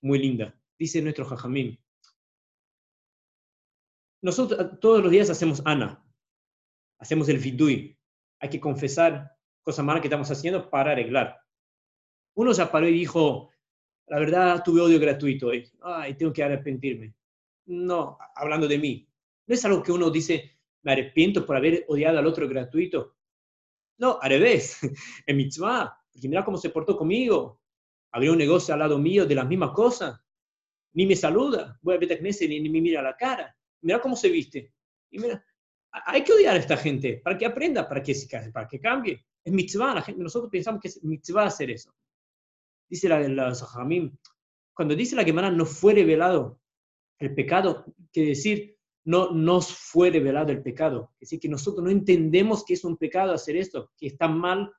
muy 0.00 0.18
linda. 0.18 0.58
Dice 0.78 1.02
nuestro 1.02 1.24
Jajamín. 1.24 1.78
Nosotros 4.22 4.80
todos 4.80 5.02
los 5.02 5.10
días 5.10 5.30
hacemos 5.30 5.62
Ana, 5.64 6.04
hacemos 6.98 7.28
el 7.28 7.38
vidui. 7.38 7.98
Hay 8.40 8.48
que 8.48 8.60
confesar 8.60 9.36
cosas 9.62 9.84
malas 9.84 10.00
que 10.00 10.08
estamos 10.08 10.30
haciendo 10.30 10.70
para 10.70 10.92
arreglar. 10.92 11.37
Uno 12.34 12.54
se 12.54 12.64
paró 12.66 12.88
y 12.88 12.92
dijo, 12.92 13.50
la 14.06 14.18
verdad 14.18 14.62
tuve 14.64 14.80
odio 14.80 15.00
gratuito 15.00 15.48
hoy, 15.48 15.68
ay, 15.82 16.14
tengo 16.14 16.32
que 16.32 16.42
arrepentirme. 16.42 17.14
No, 17.66 18.18
hablando 18.34 18.66
de 18.66 18.78
mí. 18.78 19.08
No 19.46 19.54
es 19.54 19.64
algo 19.64 19.82
que 19.82 19.92
uno 19.92 20.10
dice, 20.10 20.58
me 20.82 20.92
arrepiento 20.92 21.44
por 21.44 21.56
haber 21.56 21.84
odiado 21.88 22.18
al 22.18 22.26
otro 22.26 22.48
gratuito. 22.48 23.16
No, 23.98 24.18
al 24.20 24.30
revés, 24.30 24.78
en 25.26 25.36
mitzvah, 25.36 25.98
porque 26.12 26.28
mira 26.28 26.44
cómo 26.44 26.56
se 26.56 26.70
portó 26.70 26.96
conmigo, 26.96 27.60
Habría 28.10 28.32
un 28.32 28.38
negocio 28.38 28.72
al 28.72 28.80
lado 28.80 28.98
mío 28.98 29.26
de 29.26 29.34
las 29.34 29.46
mismas 29.46 29.70
cosas. 29.70 30.18
Ni 30.94 31.06
me 31.06 31.14
saluda. 31.14 31.78
Voy 31.82 31.94
a 31.94 31.98
ver 31.98 32.22
ni, 32.22 32.60
ni 32.60 32.68
me 32.68 32.80
mira 32.80 33.02
la 33.02 33.16
cara. 33.16 33.54
Mira 33.82 34.00
cómo 34.00 34.16
se 34.16 34.30
viste. 34.30 34.72
Y 35.10 35.18
mira, 35.18 35.44
hay 35.90 36.24
que 36.24 36.32
odiar 36.32 36.56
a 36.56 36.58
esta 36.58 36.76
gente 36.76 37.20
para 37.22 37.36
que 37.36 37.46
aprenda, 37.46 37.88
para 37.88 38.02
que, 38.02 38.14
para 38.52 38.66
que 38.66 38.80
cambie. 38.80 39.24
Es 39.44 39.52
mitzvah. 39.52 39.94
La 39.94 40.02
gente, 40.02 40.22
nosotros 40.22 40.50
pensamos 40.50 40.80
que 40.80 40.88
es 40.88 41.04
mitzvah 41.04 41.46
hacer 41.46 41.70
eso. 41.70 41.94
Dice 42.88 43.08
la, 43.08 43.20
la 43.20 43.52
cuando 44.72 44.94
dice 44.94 45.16
la 45.16 45.24
Gemara 45.24 45.50
no 45.50 45.66
fue 45.66 45.94
revelado 45.94 46.60
el 47.18 47.34
pecado, 47.34 47.84
quiere 48.12 48.30
decir, 48.30 48.76
no 49.04 49.32
nos 49.32 49.72
fue 49.72 50.10
revelado 50.10 50.52
el 50.52 50.62
pecado. 50.62 51.12
Es 51.14 51.30
decir, 51.30 51.40
que 51.40 51.48
nosotros 51.48 51.84
no 51.84 51.90
entendemos 51.90 52.64
que 52.64 52.74
es 52.74 52.84
un 52.84 52.96
pecado 52.96 53.32
hacer 53.32 53.56
esto, 53.56 53.90
que 53.96 54.06
está 54.06 54.28
mal 54.28 54.70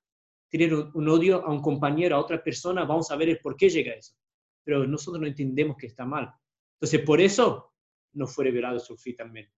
tener 0.50 0.74
un 0.74 1.10
odio 1.10 1.46
a 1.46 1.52
un 1.52 1.62
compañero, 1.62 2.16
a 2.16 2.20
otra 2.20 2.42
persona, 2.44 2.86
vamos 2.86 3.12
a 3.12 3.16
ver 3.16 3.30
el 3.30 3.40
por 3.40 3.56
qué 3.56 3.70
llega 3.70 3.94
eso. 3.94 4.16
Pero 4.64 4.86
nosotros 4.88 5.22
no 5.22 5.28
entendemos 5.28 5.78
que 5.78 5.88
está 5.88 6.06
mal. 6.06 6.32
Entonces, 6.76 7.02
por 7.02 7.20
eso 7.22 7.74
no 8.14 8.26
fue 8.26 8.46
revelado 8.46 8.80
fin 8.80 9.16
también. 9.16 9.52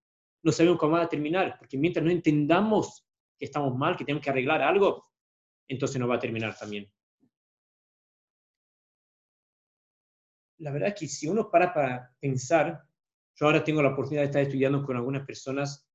No 0.43 0.51
sabemos 0.51 0.79
cómo 0.79 0.93
va 0.93 1.03
a 1.03 1.09
terminar, 1.09 1.55
porque 1.59 1.77
mientras 1.77 2.03
no 2.03 2.11
entendamos 2.11 3.05
que 3.37 3.45
estamos 3.45 3.77
mal, 3.77 3.95
que 3.95 4.05
tenemos 4.05 4.23
que 4.23 4.29
arreglar 4.29 4.61
algo, 4.61 5.05
entonces 5.67 5.99
no 5.99 6.07
va 6.07 6.15
a 6.15 6.19
terminar 6.19 6.57
también. 6.57 6.91
La 10.61 10.71
verdad 10.71 10.89
es 10.89 10.95
que 10.95 11.07
si 11.07 11.27
uno 11.27 11.49
para 11.49 11.73
para 11.73 12.15
pensar, 12.19 12.83
yo 13.35 13.45
ahora 13.45 13.63
tengo 13.63 13.81
la 13.81 13.89
oportunidad 13.89 14.21
de 14.21 14.27
estar 14.27 14.41
estudiando 14.43 14.83
con 14.83 14.95
algunas 14.95 15.25
personas 15.25 15.89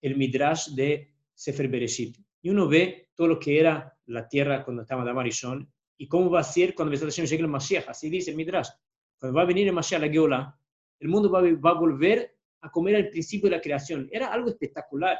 el 0.00 0.16
Midrash 0.16 0.70
de 0.70 1.12
Sefer 1.34 1.68
Bereshit. 1.68 2.16
Y 2.40 2.48
uno 2.48 2.66
ve 2.66 3.10
todo 3.14 3.28
lo 3.28 3.38
que 3.38 3.60
era 3.60 3.94
la 4.06 4.26
tierra 4.26 4.64
cuando 4.64 4.82
estaba 4.82 5.04
de 5.04 5.12
Marishon 5.12 5.70
y 5.98 6.08
cómo 6.08 6.30
va 6.30 6.40
a 6.40 6.44
ser 6.44 6.74
cuando 6.74 6.94
llegue 6.94 7.42
el 7.42 7.48
Mashiach. 7.48 7.88
Así 7.88 8.08
dice 8.08 8.30
el 8.30 8.36
Midrash. 8.36 8.70
Cuando 9.18 9.36
va 9.36 9.42
a 9.42 9.46
venir 9.46 9.66
el 9.66 9.74
Mashiach, 9.74 10.00
la 10.00 10.08
Geola, 10.08 10.58
el 11.00 11.08
mundo 11.08 11.30
va, 11.30 11.42
va, 11.42 11.70
a 11.70 11.78
volver 11.78 12.38
a 12.62 12.70
comer 12.70 12.96
al 12.96 13.10
principio 13.10 13.50
de 13.50 13.56
la 13.56 13.62
creación. 13.62 14.08
Era 14.10 14.32
algo 14.32 14.48
espectacular. 14.48 15.18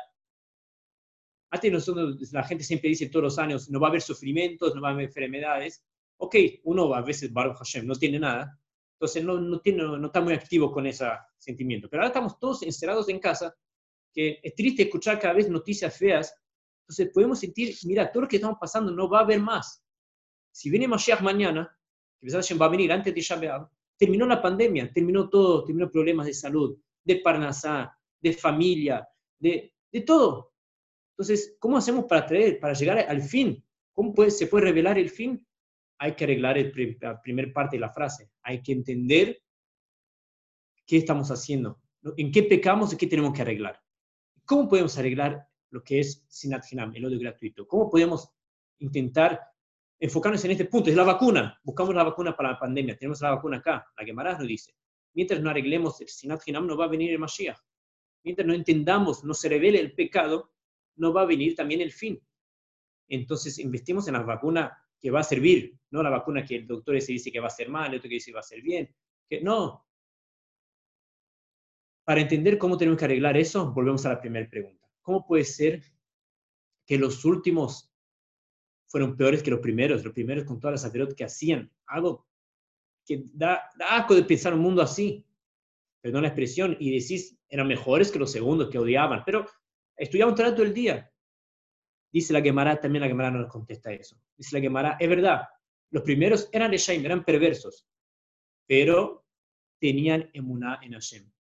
Antes 1.51 1.71
nosotros, 1.71 2.33
la 2.33 2.45
gente 2.45 2.65
siempre 2.65 2.89
dice 2.89 3.09
todos 3.09 3.25
los 3.25 3.39
años, 3.39 3.69
no 3.71 3.79
va 3.79 3.89
a 3.89 3.91
haber 3.91 4.03
sufrimientos, 4.03 4.75
no 4.75 4.81
va 4.81 4.89
a 4.89 4.93
haber 4.93 5.05
enfermedades. 5.05 5.85
Ok, 6.19 6.37
uno 6.65 6.95
a 6.95 7.03
veces, 7.03 7.33
Baruch 7.33 7.59
Hashem, 7.59 7.87
no 7.87 7.95
tiene 7.95 8.19
nada. 8.19 8.59
Entonces 8.95 9.25
no, 9.25 9.39
no, 9.39 9.61
tiene, 9.61 9.83
no 9.83 10.07
está 10.07 10.21
muy 10.21 10.33
activo 10.35 10.73
con 10.73 10.87
ese 10.87 11.07
sentimiento. 11.37 11.89
Pero 11.89 12.03
ahora 12.03 12.09
estamos 12.09 12.39
todos 12.39 12.63
encerrados 12.63 13.09
en 13.09 13.19
casa, 13.19 13.55
que 14.13 14.41
es 14.43 14.55
triste 14.55 14.85
escuchar 14.85 15.19
cada 15.19 15.35
vez 15.35 15.51
noticias 15.51 15.97
feas 15.97 16.35
entonces 16.87 17.13
podemos 17.13 17.41
sentir, 17.41 17.75
mira, 17.85 18.13
todo 18.13 18.23
lo 18.23 18.29
que 18.29 18.37
estamos 18.37 18.59
pasando 18.61 18.93
no 18.93 19.09
va 19.09 19.19
a 19.19 19.23
haber 19.23 19.41
más. 19.41 19.85
Si 20.53 20.71
viene 20.71 20.87
Mashiach 20.87 21.21
mañana, 21.21 21.77
que 22.21 22.55
va 22.55 22.67
a 22.67 22.69
venir 22.69 22.93
antes 22.93 23.13
de 23.13 23.21
Shabbat, 23.21 23.69
terminó 23.99 24.25
la 24.25 24.41
pandemia, 24.41 24.93
terminó 24.93 25.29
todo, 25.29 25.65
terminó 25.65 25.91
problemas 25.91 26.27
de 26.27 26.35
salud, 26.35 26.79
de 27.03 27.17
parnasá, 27.17 27.99
de 28.21 28.33
familia, 28.33 29.07
de, 29.37 29.75
de 29.91 30.01
todo. 30.03 30.53
Entonces, 31.11 31.57
¿cómo 31.59 31.77
hacemos 31.77 32.05
para 32.05 32.25
traer, 32.25 32.61
para 32.61 32.75
llegar 32.75 32.99
al 33.01 33.23
fin? 33.23 33.65
¿Cómo 33.93 34.15
puede, 34.15 34.31
se 34.31 34.47
puede 34.47 34.67
revelar 34.67 34.97
el 34.97 35.11
fin? 35.11 35.45
Hay 35.99 36.15
que 36.15 36.25
arreglar 36.25 36.57
la 37.01 37.21
primera 37.21 37.53
parte 37.53 37.77
de 37.77 37.81
la 37.81 37.93
frase. 37.93 38.31
Hay 38.43 38.63
que 38.63 38.73
entender 38.73 39.43
qué 40.87 40.99
estamos 40.99 41.31
haciendo, 41.31 41.81
en 42.17 42.31
qué 42.31 42.43
pecamos 42.43 42.93
y 42.93 42.97
qué 42.97 43.07
tenemos 43.07 43.33
que 43.33 43.43
arreglar. 43.43 43.81
¿Cómo 44.45 44.69
podemos 44.69 44.97
arreglar 44.99 45.49
lo 45.71 45.83
que 45.83 46.01
es 46.01 46.25
Sinat 46.29 46.65
Hinam, 46.71 46.95
el 46.95 47.05
odio 47.05 47.19
gratuito. 47.19 47.67
¿Cómo 47.67 47.91
podemos 47.91 48.31
intentar 48.79 49.41
enfocarnos 49.99 50.45
en 50.45 50.53
este 50.53 50.65
punto? 50.67 50.91
Es 50.91 50.97
la 50.97 51.05
vacuna. 51.05 51.59
Buscamos 51.63 51.95
la 51.95 52.05
vacuna 52.05 52.37
para 52.37 52.53
la 52.53 52.59
pandemia. 52.59 52.97
Tenemos 52.97 53.21
la 53.21 53.35
vacuna 53.35 53.59
acá. 53.59 53.87
La 53.99 54.05
Gemara 54.05 54.39
nos 54.39 54.47
dice. 54.47 54.75
Mientras 55.15 55.41
no 55.41 55.51
arreglemos 55.51 56.01
el 56.01 56.09
Sinat 56.09 56.47
Hinam, 56.47 56.67
no 56.67 56.77
va 56.77 56.85
a 56.85 56.89
venir 56.89 57.11
el 57.11 57.19
Mashiach. 57.19 57.59
Mientras 58.23 58.47
no 58.47 58.55
entendamos, 58.55 59.25
no 59.25 59.35
se 59.35 59.49
revele 59.49 59.79
el 59.79 59.95
pecado, 59.95 60.53
no 60.97 61.13
va 61.13 61.23
a 61.23 61.27
venir 61.27 61.55
también 61.55 61.81
el 61.81 61.93
fin. 61.93 62.21
Entonces, 63.09 63.59
investimos 63.59 64.09
en 64.09 64.15
la 64.15 64.23
vacuna 64.23 64.77
que 65.07 65.13
va 65.13 65.21
a 65.21 65.23
servir, 65.23 65.79
no 65.93 66.03
la 66.03 66.11
vacuna 66.11 66.45
que 66.45 66.57
el 66.57 66.67
doctor 66.67 67.01
se 67.01 67.13
dice 67.13 67.31
que 67.31 67.39
va 67.39 67.47
a 67.47 67.51
ser 67.51 67.69
mal, 67.69 67.93
el 67.93 67.99
otro 67.99 68.09
que 68.09 68.17
dice 68.17 68.33
que 68.33 68.35
va 68.35 68.41
a 68.41 68.43
ser 68.43 68.61
bien. 68.61 68.93
Que, 69.29 69.41
no. 69.41 69.87
Para 72.05 72.23
entender 72.23 72.59
cómo 72.59 72.77
tenemos 72.77 72.99
que 72.99 73.05
arreglar 73.05 73.37
eso, 73.37 73.73
volvemos 73.73 74.05
a 74.05 74.09
la 74.09 74.21
primera 74.21 74.51
pregunta. 74.51 74.85
¿cómo 75.01 75.25
puede 75.25 75.45
ser 75.45 75.85
que 76.85 76.99
los 76.99 77.25
últimos 77.25 77.95
fueron 78.89 79.17
peores 79.17 79.45
que 79.45 79.53
los 79.53 79.61
primeros? 79.61 80.03
Los 80.03 80.13
primeros 80.13 80.43
con 80.43 80.59
todas 80.59 80.83
las 80.83 80.85
aferot 80.85 81.15
que 81.15 81.23
hacían. 81.23 81.73
Algo 81.87 82.27
que 83.07 83.23
da, 83.33 83.71
da 83.79 83.99
asco 83.99 84.17
de 84.17 84.25
pensar 84.25 84.55
un 84.55 84.59
mundo 84.59 84.83
así. 84.83 85.25
Perdón 86.01 86.23
la 86.23 86.29
expresión. 86.29 86.77
Y 86.81 86.99
decís, 86.99 87.39
eran 87.49 87.69
mejores 87.69 88.11
que 88.11 88.19
los 88.19 88.33
segundos 88.33 88.69
que 88.71 88.79
odiaban. 88.79 89.23
Pero 89.25 89.47
estudiaban 89.97 90.35
todo 90.35 90.65
el 90.65 90.75
día. 90.75 91.09
Dice 92.17 92.33
la 92.33 92.41
Gemara, 92.41 92.81
también 92.81 93.03
la 93.03 93.09
Gemara 93.09 93.31
no 93.31 93.41
nos 93.41 93.53
contesta 93.53 93.93
eso. 93.93 94.19
Dice 94.39 94.57
la 94.57 94.63
Gemara, 94.63 94.97
es 94.99 95.07
verdad, 95.07 95.43
los 95.91 96.03
primeros 96.03 96.49
eran 96.51 96.71
Reshaim, 96.71 97.05
eran 97.05 97.23
perversos, 97.23 97.87
pero 98.67 99.27
tenían 99.79 100.31
emuná 100.33 100.81
en 100.83 100.95
Hashem. 100.95 101.31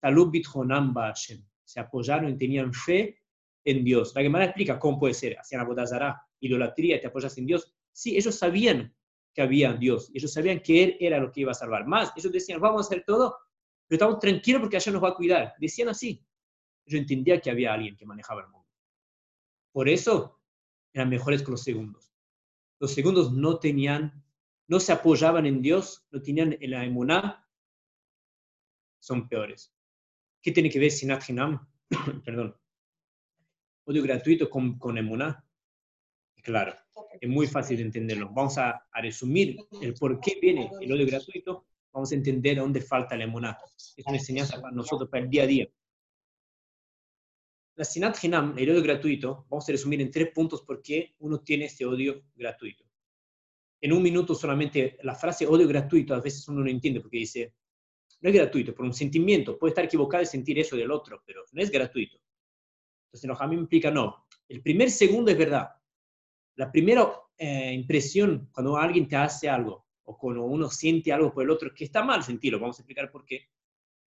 Talub 0.00 0.30
bitjonam 0.30 0.94
ba 0.94 1.08
Hashem 1.08 1.44
se 1.62 1.80
apoyaron 1.80 2.30
y 2.30 2.38
tenían 2.38 2.72
fe 2.72 3.20
en 3.62 3.84
Dios. 3.84 4.14
La 4.14 4.22
Gemara 4.22 4.46
explica 4.46 4.78
cómo 4.78 4.98
puede 4.98 5.12
ser, 5.12 5.38
hacían 5.38 5.60
abodazará, 5.60 6.22
idolatría, 6.40 6.98
te 6.98 7.08
apoyas 7.08 7.36
en 7.36 7.44
Dios. 7.44 7.70
Sí, 7.92 8.16
ellos 8.16 8.34
sabían 8.34 8.96
que 9.34 9.42
había 9.42 9.74
Dios, 9.74 10.10
ellos 10.14 10.32
sabían 10.32 10.60
que 10.60 10.82
Él 10.82 10.96
era 10.98 11.18
lo 11.18 11.30
que 11.30 11.42
iba 11.42 11.50
a 11.50 11.54
salvar. 11.54 11.86
Más, 11.86 12.10
ellos 12.16 12.32
decían, 12.32 12.58
vamos 12.58 12.86
a 12.86 12.88
hacer 12.88 13.04
todo, 13.06 13.36
pero 13.86 13.96
estamos 13.96 14.18
tranquilos 14.18 14.62
porque 14.62 14.78
allá 14.78 14.92
nos 14.92 15.04
va 15.04 15.10
a 15.10 15.14
cuidar. 15.14 15.52
Decían 15.60 15.90
así. 15.90 16.24
Yo 16.86 16.96
entendía 16.96 17.38
que 17.38 17.50
había 17.50 17.74
alguien 17.74 17.98
que 17.98 18.06
manejaba 18.06 18.40
el 18.40 18.48
mundo. 18.48 18.61
Por 19.72 19.88
eso 19.88 20.40
eran 20.92 21.08
mejores 21.08 21.42
que 21.42 21.50
los 21.50 21.62
segundos. 21.62 22.12
Los 22.78 22.92
segundos 22.92 23.32
no 23.32 23.58
tenían, 23.58 24.24
no 24.68 24.80
se 24.80 24.92
apoyaban 24.92 25.46
en 25.46 25.62
Dios, 25.62 26.06
no 26.10 26.20
tenían 26.20 26.56
la 26.60 26.84
emuná, 26.84 27.48
son 28.98 29.28
peores. 29.28 29.74
¿Qué 30.40 30.52
tiene 30.52 30.70
que 30.70 30.78
ver 30.78 30.90
Sinat 30.90 31.28
Hinam? 31.28 31.66
Perdón. 32.24 32.56
Odio 33.84 34.02
gratuito 34.02 34.48
con, 34.48 34.78
con 34.78 34.96
Emuná. 34.96 35.44
Claro, 36.42 36.74
es 37.20 37.28
muy 37.28 37.46
fácil 37.46 37.76
de 37.78 37.84
entenderlo. 37.84 38.30
Vamos 38.32 38.58
a, 38.58 38.86
resumir 38.94 39.56
el 39.80 39.94
por 39.94 40.20
qué 40.20 40.38
viene 40.40 40.70
el 40.80 40.92
odio 40.92 41.06
gratuito 41.06 41.66
vamos 41.92 42.10
a 42.10 42.14
entender 42.14 42.56
dónde 42.56 42.80
falta 42.80 43.16
la 43.16 43.24
emuná. 43.24 43.58
Es 43.96 44.04
una 44.06 44.16
enseñanza 44.16 44.60
para 44.60 44.74
nosotros, 44.74 45.08
para 45.10 45.24
el 45.24 45.30
día 45.30 45.42
a 45.42 45.46
día. 45.46 45.68
La 47.74 47.84
Sinat 47.84 48.22
Hinam, 48.22 48.54
el 48.58 48.70
odio 48.70 48.82
gratuito, 48.82 49.46
vamos 49.48 49.66
a 49.66 49.72
resumir 49.72 50.02
en 50.02 50.10
tres 50.10 50.30
puntos 50.32 50.60
por 50.62 50.82
qué 50.82 51.14
uno 51.20 51.40
tiene 51.40 51.64
este 51.64 51.86
odio 51.86 52.22
gratuito. 52.34 52.84
En 53.80 53.92
un 53.92 54.02
minuto 54.02 54.34
solamente 54.34 54.98
la 55.02 55.14
frase 55.14 55.46
odio 55.46 55.66
gratuito 55.66 56.14
a 56.14 56.20
veces 56.20 56.46
uno 56.48 56.60
no 56.60 56.68
entiende 56.68 57.00
porque 57.00 57.16
dice, 57.16 57.54
no 58.20 58.28
es 58.28 58.34
gratuito, 58.34 58.74
por 58.74 58.84
un 58.84 58.92
sentimiento, 58.92 59.58
puede 59.58 59.70
estar 59.70 59.84
equivocado 59.86 60.22
y 60.22 60.26
sentir 60.26 60.58
eso 60.58 60.76
del 60.76 60.90
otro, 60.90 61.22
pero 61.26 61.44
no 61.50 61.62
es 61.62 61.70
gratuito. 61.70 62.18
Entonces, 63.10 63.48
me 63.48 63.54
implica, 63.54 63.90
no, 63.90 64.26
el 64.48 64.62
primer 64.62 64.90
segundo 64.90 65.30
es 65.30 65.38
verdad. 65.38 65.70
La 66.56 66.70
primera 66.70 67.10
eh, 67.38 67.72
impresión 67.72 68.50
cuando 68.52 68.76
alguien 68.76 69.08
te 69.08 69.16
hace 69.16 69.48
algo 69.48 69.86
o 70.04 70.18
cuando 70.18 70.44
uno 70.44 70.68
siente 70.68 71.10
algo 71.10 71.32
por 71.32 71.42
el 71.42 71.50
otro, 71.50 71.72
que 71.74 71.84
está 71.84 72.04
mal 72.04 72.22
sentirlo, 72.22 72.60
vamos 72.60 72.78
a 72.78 72.82
explicar 72.82 73.10
por 73.10 73.24
qué, 73.24 73.48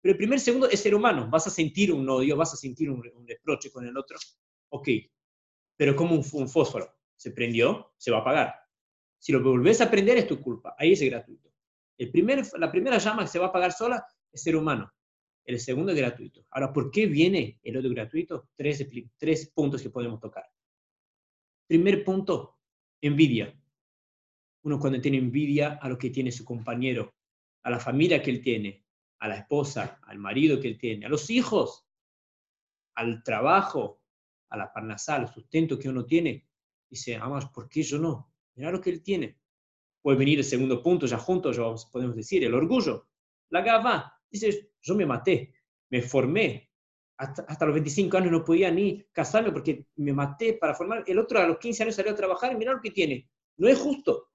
pero 0.03 0.13
el 0.13 0.19
primer 0.19 0.41
segundo 0.41 0.69
es 0.69 0.81
ser 0.81 0.97
humano. 0.97 1.29
Vas 1.31 1.47
a 1.47 1.51
sentir 1.51 1.93
un 1.93 2.09
odio, 2.09 2.37
vas 2.37 2.53
a 2.53 2.57
sentir 2.57 2.91
un, 2.91 3.03
reproche 3.25 3.71
con 3.71 3.87
el 3.87 3.97
otro. 3.97 4.19
Ok. 4.71 4.89
Pero 5.77 5.95
como 5.95 6.17
un, 6.17 6.49
fósforo. 6.49 6.93
Se 7.15 7.31
prendió, 7.31 7.93
se 7.97 8.11
va 8.11 8.19
a 8.19 8.21
apagar. 8.23 8.55
Si 9.21 9.31
lo 9.31 9.41
volvés 9.41 9.81
a 9.81 9.89
prender 9.89 10.19
es 10.19 10.27
tu 10.27 10.41
culpa. 10.41 10.75
Ahí 10.77 10.93
es 10.93 11.03
gratuito. 11.03 11.53
La 12.59 12.73
primera 12.73 12.99
llama 12.99 13.23
que 13.23 13.29
se 13.29 13.39
va 13.39 13.47
a 13.47 13.49
apagar 13.51 13.73
sola 13.73 14.05
es 14.33 14.43
ser 14.43 14.57
humano. 14.57 14.93
El 15.45 15.61
segundo 15.61 15.93
es 15.93 15.99
gratuito. 15.99 16.45
Ahora, 16.51 16.73
¿por 16.73 16.91
qué 16.91 17.07
viene 17.07 17.61
el 17.63 17.77
odio 17.77 17.91
gratuito? 17.91 18.49
Tres 18.57 19.53
puntos 19.55 19.83
que 19.83 19.91
podemos 19.91 20.19
tocar. 20.19 20.45
Primer 21.69 22.05
punto, 22.05 22.59
envidia. 23.01 23.57
Uno 24.65 24.81
cuando 24.81 25.01
tiene 25.01 25.19
envidia 25.19 25.79
a 25.81 25.89
lo 25.89 25.97
que 25.97 26.11
tiene 26.11 26.33
su 26.33 26.45
compañero, 26.45 27.15
a 27.63 27.71
la 27.71 27.79
familia 27.79 28.21
que 28.21 28.31
él 28.31 28.41
tiene, 28.41 28.85
a 29.23 29.29
la 29.29 29.37
esposa, 29.37 30.01
al 30.03 30.19
marido 30.19 30.59
que 30.59 30.67
él 30.67 30.77
tiene, 30.77 31.07
a 31.07 31.09
los 31.09 31.31
hijos, 31.31 31.87
al 32.97 33.23
trabajo, 33.23 34.03
a 34.49 34.57
la 34.57 34.73
parnasal, 34.73 35.21
al 35.21 35.33
sustento 35.33 35.79
que 35.79 35.89
uno 35.89 36.05
tiene. 36.05 36.49
Dice, 36.91 37.15
amas, 37.15 37.47
¿por 37.47 37.69
qué 37.69 37.85
yo 37.85 37.99
no? 37.99 38.33
Mira 38.57 38.73
lo 38.73 38.81
que 38.81 38.91
él 38.91 39.01
tiene. 39.01 39.39
Puede 40.03 40.19
venir 40.19 40.39
el 40.39 40.45
segundo 40.45 40.83
punto, 40.83 41.07
ya 41.07 41.19
juntos 41.19 41.57
ya 41.57 41.63
podemos 41.93 42.17
decir, 42.17 42.43
el 42.43 42.53
orgullo. 42.53 43.07
La 43.51 43.61
gava, 43.61 44.21
dice, 44.29 44.73
yo 44.81 44.97
me 44.97 45.07
maté, 45.07 45.55
me 45.91 46.03
formé. 46.03 46.73
Hasta, 47.17 47.43
hasta, 47.43 47.65
los 47.65 47.75
25 47.75 48.17
años 48.17 48.33
no 48.33 48.45
podía 48.45 48.73
ni 48.73 49.05
casarme 49.13 49.53
porque 49.53 49.87
me 49.95 50.13
maté 50.13 50.55
para 50.55 50.75
formar. 50.75 51.05
El 51.07 51.21
otro 51.21 51.39
a 51.39 51.47
los 51.47 51.59
15 51.59 51.85
años 51.85 51.95
salió 51.95 52.11
a 52.11 52.17
trabajar 52.17 52.53
y 52.53 52.57
mira 52.57 52.73
lo 52.73 52.81
que 52.81 52.91
tiene. 52.91 53.31
No 53.57 53.69
es 53.69 53.79
justo. 53.79 54.33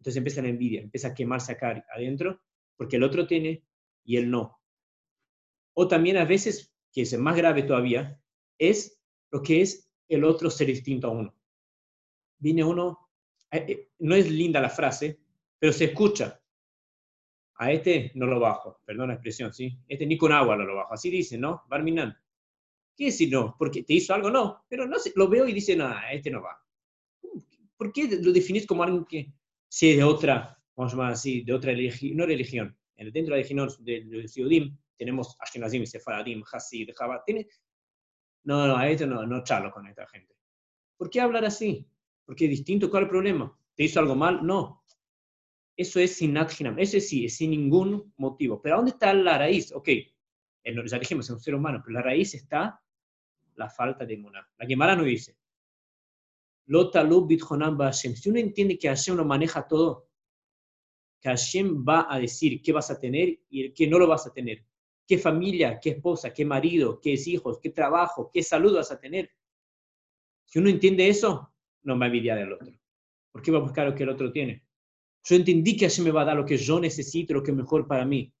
Entonces 0.00 0.18
empieza 0.18 0.42
la 0.42 0.48
envidia, 0.48 0.82
empieza 0.82 1.08
a 1.08 1.14
quemarse 1.14 1.52
acá 1.52 1.82
adentro 1.94 2.42
porque 2.76 2.96
el 2.96 3.02
otro 3.02 3.26
tiene 3.26 3.62
y 4.10 4.16
él 4.16 4.28
no. 4.28 4.60
O 5.76 5.86
también 5.86 6.16
a 6.16 6.24
veces, 6.24 6.74
que 6.92 7.02
es 7.02 7.16
más 7.16 7.36
grave 7.36 7.62
todavía, 7.62 8.20
es 8.58 9.00
lo 9.30 9.40
que 9.40 9.60
es 9.62 9.88
el 10.08 10.24
otro 10.24 10.50
ser 10.50 10.66
distinto 10.66 11.06
a 11.06 11.10
uno. 11.10 11.32
Viene 12.38 12.64
uno, 12.64 13.08
eh, 13.52 13.64
eh, 13.68 13.90
no 14.00 14.16
es 14.16 14.28
linda 14.28 14.60
la 14.60 14.68
frase, 14.68 15.20
pero 15.60 15.72
se 15.72 15.84
escucha. 15.84 16.42
A 17.54 17.70
este 17.70 18.10
no 18.16 18.26
lo 18.26 18.40
bajo, 18.40 18.80
perdón 18.84 19.08
la 19.08 19.14
expresión, 19.14 19.52
¿sí? 19.52 19.78
Este 19.86 20.04
ni 20.06 20.18
con 20.18 20.32
agua 20.32 20.56
no 20.56 20.64
lo 20.64 20.74
bajo, 20.74 20.92
así 20.92 21.08
dice, 21.08 21.38
¿no? 21.38 21.62
Barminan. 21.68 22.12
¿Qué 22.96 23.04
decir 23.04 23.30
no? 23.30 23.54
¿Porque 23.56 23.84
te 23.84 23.94
hizo 23.94 24.12
algo? 24.12 24.28
No, 24.28 24.64
pero 24.68 24.88
no 24.88 24.98
sé, 24.98 25.12
lo 25.14 25.28
veo 25.28 25.46
y 25.46 25.52
dice, 25.52 25.76
nada, 25.76 26.10
este 26.10 26.32
no 26.32 26.42
va. 26.42 26.60
¿Por 27.76 27.92
qué 27.92 28.08
lo 28.20 28.32
definís 28.32 28.66
como 28.66 28.82
alguien 28.82 29.04
que 29.04 29.32
sea 29.68 29.94
de 29.94 30.02
otra, 30.02 30.60
vamos 30.74 30.92
a 30.92 30.96
llamar 30.96 31.12
así, 31.12 31.42
de 31.42 31.52
otra 31.52 31.70
religión, 31.70 32.16
no 32.16 32.26
religión, 32.26 32.76
dentro 33.08 33.34
de 33.34 33.54
la 33.54 33.66
del 33.78 34.28
Siudim 34.28 34.76
tenemos 34.96 35.36
Ashkenazim, 35.40 35.86
Sefaradim, 35.86 36.42
Hasid. 36.50 36.90
Tiene... 37.24 37.48
No, 38.44 38.66
no, 38.66 38.76
a 38.76 38.88
esto 38.88 39.06
no, 39.06 39.26
no 39.26 39.42
charlo 39.42 39.70
con 39.70 39.86
esta 39.86 40.06
gente. 40.06 40.36
¿Por 40.96 41.08
qué 41.08 41.20
hablar 41.20 41.44
así? 41.44 41.86
Porque 42.26 42.44
es 42.44 42.50
distinto. 42.50 42.90
¿Cuál 42.90 43.04
es 43.04 43.06
el 43.06 43.10
problema? 43.10 43.58
¿Te 43.74 43.84
hizo 43.84 44.00
algo 44.00 44.14
mal? 44.14 44.44
No. 44.46 44.84
Eso 45.76 45.98
es 45.98 46.16
sin 46.16 46.36
Hinam. 46.36 46.78
Eso 46.78 47.00
sí, 47.00 47.24
es 47.24 47.36
sin 47.36 47.50
ningún 47.50 48.12
motivo. 48.18 48.60
Pero 48.60 48.76
¿dónde 48.76 48.90
está 48.90 49.14
la 49.14 49.38
raíz? 49.38 49.72
Ok, 49.72 49.88
ya 50.62 50.98
dijimos, 50.98 51.24
es 51.24 51.30
un 51.30 51.40
ser 51.40 51.54
humano, 51.54 51.80
pero 51.82 51.94
la 51.94 52.02
raíz 52.02 52.34
está 52.34 52.82
la 53.54 53.70
falta 53.70 54.04
de 54.04 54.14
Emuná. 54.14 54.46
La 54.58 54.66
Gemara 54.66 54.94
no 54.94 55.04
dice. 55.04 55.38
Si 56.66 58.28
uno 58.28 58.38
entiende 58.38 58.78
que 58.78 58.88
Hashem 58.88 59.16
lo 59.16 59.24
maneja 59.24 59.66
todo, 59.66 60.09
que 61.20 61.28
Hashem 61.28 61.84
va 61.86 62.06
a 62.08 62.18
decir 62.18 62.62
qué 62.62 62.72
vas 62.72 62.90
a 62.90 62.98
tener 62.98 63.38
y 63.50 63.72
qué 63.72 63.86
no 63.86 63.98
lo 63.98 64.06
vas 64.06 64.26
a 64.26 64.32
tener. 64.32 64.64
Qué 65.06 65.18
familia, 65.18 65.78
qué 65.80 65.90
esposa, 65.90 66.32
qué 66.32 66.44
marido, 66.44 67.00
qué 67.00 67.14
hijos, 67.26 67.58
qué 67.60 67.70
trabajo, 67.70 68.30
qué 68.32 68.42
salud 68.42 68.76
vas 68.76 68.90
a 68.90 68.98
tener. 68.98 69.30
Si 70.46 70.58
uno 70.58 70.70
entiende 70.70 71.08
eso, 71.08 71.52
no 71.82 71.98
va 71.98 72.06
a 72.06 72.08
envidiar 72.08 72.38
al 72.38 72.52
otro. 72.52 72.72
¿Por 73.30 73.42
qué 73.42 73.50
va 73.50 73.58
a 73.58 73.62
buscar 73.62 73.86
lo 73.86 73.94
que 73.94 74.04
el 74.04 74.08
otro 74.08 74.32
tiene? 74.32 74.64
Yo 75.24 75.36
entendí 75.36 75.76
que 75.76 75.86
Hashem 75.86 76.04
me 76.04 76.10
va 76.10 76.22
a 76.22 76.26
dar 76.26 76.36
lo 76.36 76.46
que 76.46 76.56
yo 76.56 76.80
necesito, 76.80 77.34
lo 77.34 77.42
que 77.42 77.50
es 77.50 77.56
mejor 77.56 77.86
para 77.86 78.04
mí. 78.04 78.32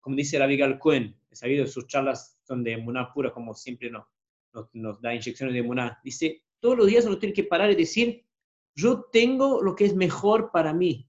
Como 0.00 0.16
dice 0.16 0.38
la 0.38 0.46
Vigal 0.46 0.78
Cohen, 0.78 1.18
he 1.30 1.36
sabido 1.36 1.66
sus 1.66 1.86
charlas 1.86 2.38
son 2.42 2.62
de 2.62 2.76
Muná 2.76 3.12
pura, 3.12 3.32
como 3.32 3.54
siempre 3.54 3.90
nos, 3.90 4.06
nos, 4.72 5.00
da 5.00 5.14
inyecciones 5.14 5.54
de 5.54 5.62
Muná. 5.62 5.98
Dice, 6.04 6.44
todos 6.60 6.76
los 6.76 6.86
días 6.86 7.06
uno 7.06 7.18
tiene 7.18 7.32
que 7.32 7.44
parar 7.44 7.70
y 7.70 7.74
decir, 7.74 8.24
yo 8.74 9.04
tengo 9.12 9.62
lo 9.62 9.74
que 9.74 9.86
es 9.86 9.94
mejor 9.94 10.50
para 10.52 10.72
mí 10.72 11.07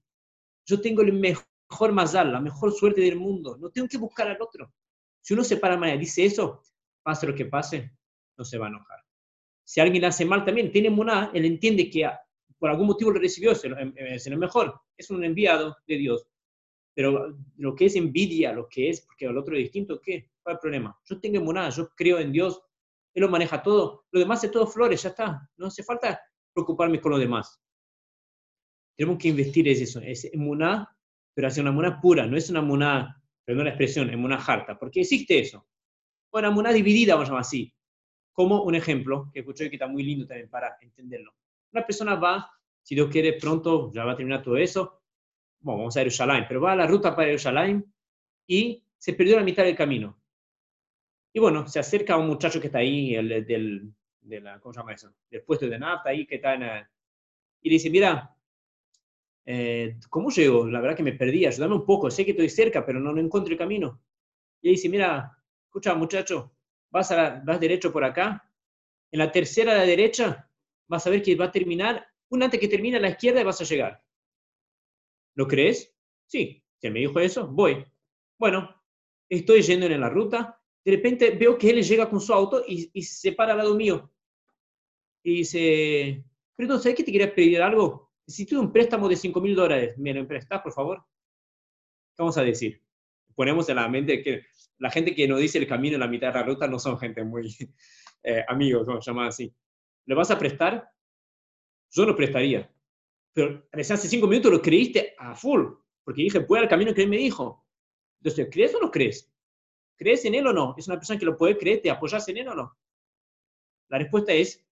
yo 0.70 0.80
tengo 0.80 1.02
el 1.02 1.12
mejor 1.12 1.92
mazal, 1.92 2.32
la 2.32 2.40
mejor 2.40 2.72
suerte 2.72 3.00
del 3.00 3.16
mundo, 3.16 3.56
no 3.58 3.70
tengo 3.70 3.88
que 3.88 3.98
buscar 3.98 4.28
al 4.28 4.40
otro. 4.40 4.72
Si 5.20 5.34
uno 5.34 5.42
se 5.42 5.56
para 5.56 5.76
mal 5.76 5.94
y 5.94 5.98
dice 5.98 6.24
eso, 6.24 6.62
pase 7.02 7.26
lo 7.26 7.34
que 7.34 7.46
pase, 7.46 7.92
no 8.38 8.44
se 8.44 8.56
va 8.56 8.66
a 8.66 8.68
enojar. 8.68 9.00
Si 9.64 9.80
alguien 9.80 10.04
hace 10.04 10.24
mal 10.24 10.44
también, 10.44 10.70
tiene 10.70 10.88
moná, 10.88 11.30
él 11.34 11.44
entiende 11.44 11.90
que 11.90 12.08
por 12.58 12.70
algún 12.70 12.86
motivo 12.86 13.10
lo 13.10 13.20
recibió, 13.20 13.52
es 13.52 14.26
lo 14.26 14.38
mejor, 14.38 14.80
es 14.96 15.10
un 15.10 15.24
enviado 15.24 15.76
de 15.86 15.96
Dios. 15.96 16.26
Pero 16.94 17.36
lo 17.56 17.74
que 17.74 17.86
es 17.86 17.96
envidia, 17.96 18.52
lo 18.52 18.68
que 18.68 18.90
es, 18.90 19.00
porque 19.02 19.26
el 19.26 19.36
otro 19.36 19.56
es 19.56 19.62
distinto, 19.62 20.00
¿qué? 20.00 20.30
¿Cuál 20.42 20.54
es 20.54 20.58
el 20.58 20.60
problema? 20.60 20.98
Yo 21.04 21.20
tengo 21.20 21.40
moná, 21.40 21.68
yo 21.70 21.88
creo 21.96 22.18
en 22.18 22.32
Dios, 22.32 22.62
Él 23.14 23.22
lo 23.22 23.28
maneja 23.28 23.62
todo, 23.62 24.06
lo 24.12 24.20
demás 24.20 24.42
es 24.44 24.50
todo 24.50 24.66
flores, 24.66 25.02
ya 25.02 25.08
está, 25.10 25.48
no 25.56 25.66
hace 25.66 25.82
falta 25.82 26.20
preocuparme 26.52 27.00
con 27.00 27.12
lo 27.12 27.18
demás 27.18 27.60
tenemos 29.00 29.16
que 29.16 29.28
investir 29.28 29.66
en 29.66 29.82
eso, 29.82 29.98
es 30.02 30.26
emuná, 30.26 30.94
pero 31.32 31.48
hacer 31.48 31.62
una 31.62 31.70
emuná 31.70 31.98
pura, 32.02 32.26
no 32.26 32.36
es 32.36 32.50
una 32.50 32.58
emuná, 32.58 33.18
perdón 33.46 33.64
la 33.64 33.70
expresión, 33.70 34.10
emuná 34.10 34.36
harta, 34.36 34.78
porque 34.78 35.00
existe 35.00 35.38
eso. 35.38 35.66
Una 36.30 36.48
emuná 36.48 36.70
dividida, 36.70 37.14
vamos 37.14 37.28
a 37.28 37.30
llamar 37.30 37.40
así. 37.40 37.74
Como 38.30 38.62
un 38.62 38.74
ejemplo, 38.74 39.30
que 39.32 39.40
escuché 39.40 39.70
que 39.70 39.76
está 39.76 39.86
muy 39.86 40.02
lindo 40.02 40.26
también 40.26 40.50
para 40.50 40.76
entenderlo. 40.82 41.32
Una 41.72 41.86
persona 41.86 42.16
va, 42.16 42.50
si 42.82 42.94
Dios 42.94 43.08
quiere, 43.08 43.38
pronto 43.40 43.90
ya 43.90 44.04
va 44.04 44.12
a 44.12 44.16
terminar 44.16 44.42
todo 44.42 44.58
eso, 44.58 45.00
bueno, 45.60 45.78
vamos 45.78 45.96
a 45.96 46.00
Jerusalén, 46.00 46.44
pero 46.46 46.60
va 46.60 46.72
a 46.72 46.76
la 46.76 46.86
ruta 46.86 47.16
para 47.16 47.28
Jerusalén 47.28 47.90
y 48.46 48.84
se 48.98 49.14
perdió 49.14 49.36
la 49.36 49.44
mitad 49.44 49.64
del 49.64 49.76
camino. 49.76 50.20
Y 51.32 51.40
bueno, 51.40 51.66
se 51.66 51.78
acerca 51.78 52.12
a 52.12 52.18
un 52.18 52.26
muchacho 52.26 52.60
que 52.60 52.66
está 52.66 52.80
ahí, 52.80 53.14
el, 53.14 53.46
del, 53.46 53.94
de 54.20 54.40
la, 54.42 54.60
¿cómo 54.60 54.74
se 54.74 54.80
llama 54.80 54.92
eso? 54.92 55.10
Del 55.30 55.42
puesto 55.42 55.66
de 55.66 55.78
nafta 55.78 56.10
ahí, 56.10 56.26
que 56.26 56.34
está 56.34 56.52
en... 56.52 56.86
y 57.62 57.70
le 57.70 57.74
dice, 57.76 57.88
mira, 57.88 58.36
eh, 59.46 59.98
¿cómo 60.08 60.30
llego? 60.30 60.66
La 60.66 60.80
verdad 60.80 60.96
que 60.96 61.02
me 61.02 61.12
perdí, 61.12 61.46
ayúdame 61.46 61.74
un 61.74 61.86
poco, 61.86 62.10
sé 62.10 62.24
que 62.24 62.32
estoy 62.32 62.48
cerca, 62.48 62.84
pero 62.84 63.00
no, 63.00 63.18
encuentro 63.18 63.52
el 63.52 63.58
camino. 63.58 64.00
Y 64.62 64.70
dice, 64.70 64.88
mira, 64.88 65.36
escucha 65.64 65.94
muchacho, 65.94 66.52
vas, 66.90 67.10
a 67.12 67.42
vas 67.44 67.60
derecho 67.60 67.92
por 67.92 68.04
acá, 68.04 68.50
en 69.12 69.18
la 69.18 69.32
tercera 69.32 69.72
a 69.72 69.76
la 69.76 69.86
derecha 69.86 70.48
vas 70.86 71.06
a 71.06 71.10
ver 71.10 71.22
que 71.22 71.36
va 71.36 71.46
a 71.46 71.52
terminar, 71.52 72.06
una 72.28 72.46
antes 72.46 72.60
que 72.60 72.68
termine 72.68 72.96
a 72.96 73.00
la 73.00 73.10
izquierda 73.10 73.44
vas 73.44 73.60
a 73.60 73.64
llegar. 73.64 74.02
¿Lo 75.34 75.46
crees? 75.46 75.94
Sí, 76.26 76.62
él 76.80 76.92
me 76.92 77.00
dijo 77.00 77.18
eso, 77.20 77.46
voy. 77.46 77.84
Bueno, 78.38 78.74
estoy 79.28 79.62
yendo 79.62 79.86
en 79.86 80.00
la 80.00 80.08
ruta, 80.08 80.60
de 80.84 80.92
repente 80.92 81.30
veo 81.30 81.58
que 81.58 81.70
él 81.70 81.82
llega 81.82 82.08
con 82.08 82.20
su 82.20 82.32
auto 82.32 82.64
y, 82.66 83.02
se 83.02 83.32
para 83.32 83.52
al 83.52 83.58
lado 83.58 83.74
mío. 83.74 84.10
Y 85.22 85.36
dice, 85.36 86.24
pero 86.56 86.78
¿sabes 86.78 86.96
que 86.96 87.04
te 87.04 87.12
quería 87.12 87.34
pedir 87.34 87.62
algo? 87.62 88.09
Necesito 88.30 88.60
un 88.60 88.70
préstamo 88.70 89.08
de 89.08 89.16
5 89.16 89.40
mil 89.40 89.56
dólares, 89.56 89.98
¿me 89.98 90.14
lo 90.14 90.20
emprestas, 90.20 90.62
por 90.62 90.72
favor? 90.72 91.04
¿Qué 92.16 92.22
vamos 92.22 92.38
a 92.38 92.44
decir? 92.44 92.80
Ponemos 93.34 93.68
en 93.68 93.74
la 93.74 93.88
mente 93.88 94.22
que 94.22 94.44
la 94.78 94.88
gente 94.88 95.16
que 95.16 95.26
nos 95.26 95.40
dice 95.40 95.58
el 95.58 95.66
camino 95.66 95.94
en 95.94 96.00
la 96.00 96.06
mitad 96.06 96.28
de 96.28 96.34
la 96.34 96.46
ruta 96.46 96.68
no 96.68 96.78
son 96.78 96.96
gente 96.96 97.24
muy 97.24 97.48
eh, 98.22 98.44
amigos, 98.46 98.86
vamos 98.86 99.06
a 99.06 99.10
llamar 99.10 99.28
así. 99.28 99.52
¿Le 100.06 100.14
vas 100.14 100.30
a 100.30 100.38
prestar? 100.38 100.88
Yo 101.90 102.06
lo 102.06 102.14
prestaría. 102.14 102.72
Pero 103.32 103.66
hace 103.72 103.96
cinco 103.96 104.28
minutos 104.28 104.52
lo 104.52 104.62
creíste 104.62 105.14
a 105.18 105.34
full, 105.34 105.66
porque 106.04 106.22
dije, 106.22 106.38
voy 106.38 106.60
al 106.60 106.68
camino 106.68 106.94
que 106.94 107.02
él 107.02 107.08
me 107.08 107.16
dijo. 107.16 107.66
Entonces, 108.20 108.48
¿crees 108.50 108.74
o 108.76 108.80
no 108.80 108.92
crees? 108.92 109.28
¿Crees 109.96 110.24
en 110.24 110.36
él 110.36 110.46
o 110.46 110.52
no? 110.52 110.76
¿Es 110.78 110.86
una 110.86 110.98
persona 110.98 111.18
que 111.18 111.26
lo 111.26 111.36
puede 111.36 111.58
creer, 111.58 111.82
te 111.82 111.90
apoyas 111.90 112.28
en 112.28 112.36
él 112.38 112.48
o 112.48 112.54
no? 112.54 112.78
La 113.88 113.98
respuesta 113.98 114.32
es 114.32 114.64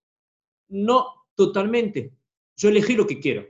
no 0.68 1.26
totalmente. 1.34 2.17
Yo 2.58 2.68
elegí 2.68 2.94
lo 2.94 3.06
que 3.06 3.20
quiero. 3.20 3.46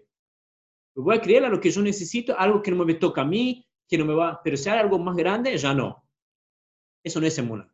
voy 0.95 1.17
a 1.17 1.21
creer 1.21 1.45
a 1.45 1.49
lo 1.49 1.61
que 1.61 1.71
yo 1.71 1.81
necesito, 1.81 2.39
algo 2.39 2.63
que 2.63 2.71
no 2.71 2.85
me 2.85 2.95
toca 2.95 3.23
a 3.23 3.25
mí, 3.25 3.67
que 3.89 3.97
no 3.97 4.05
me 4.05 4.15
va, 4.15 4.41
pero 4.45 4.57
si 4.57 4.69
hay 4.69 4.79
algo 4.79 4.99
más 4.99 5.17
grande, 5.17 5.57
ya 5.57 5.73
no. 5.73 6.05
Eso 7.03 7.21
no 7.21 7.27
es 7.27 7.39
emuná. 7.39 7.73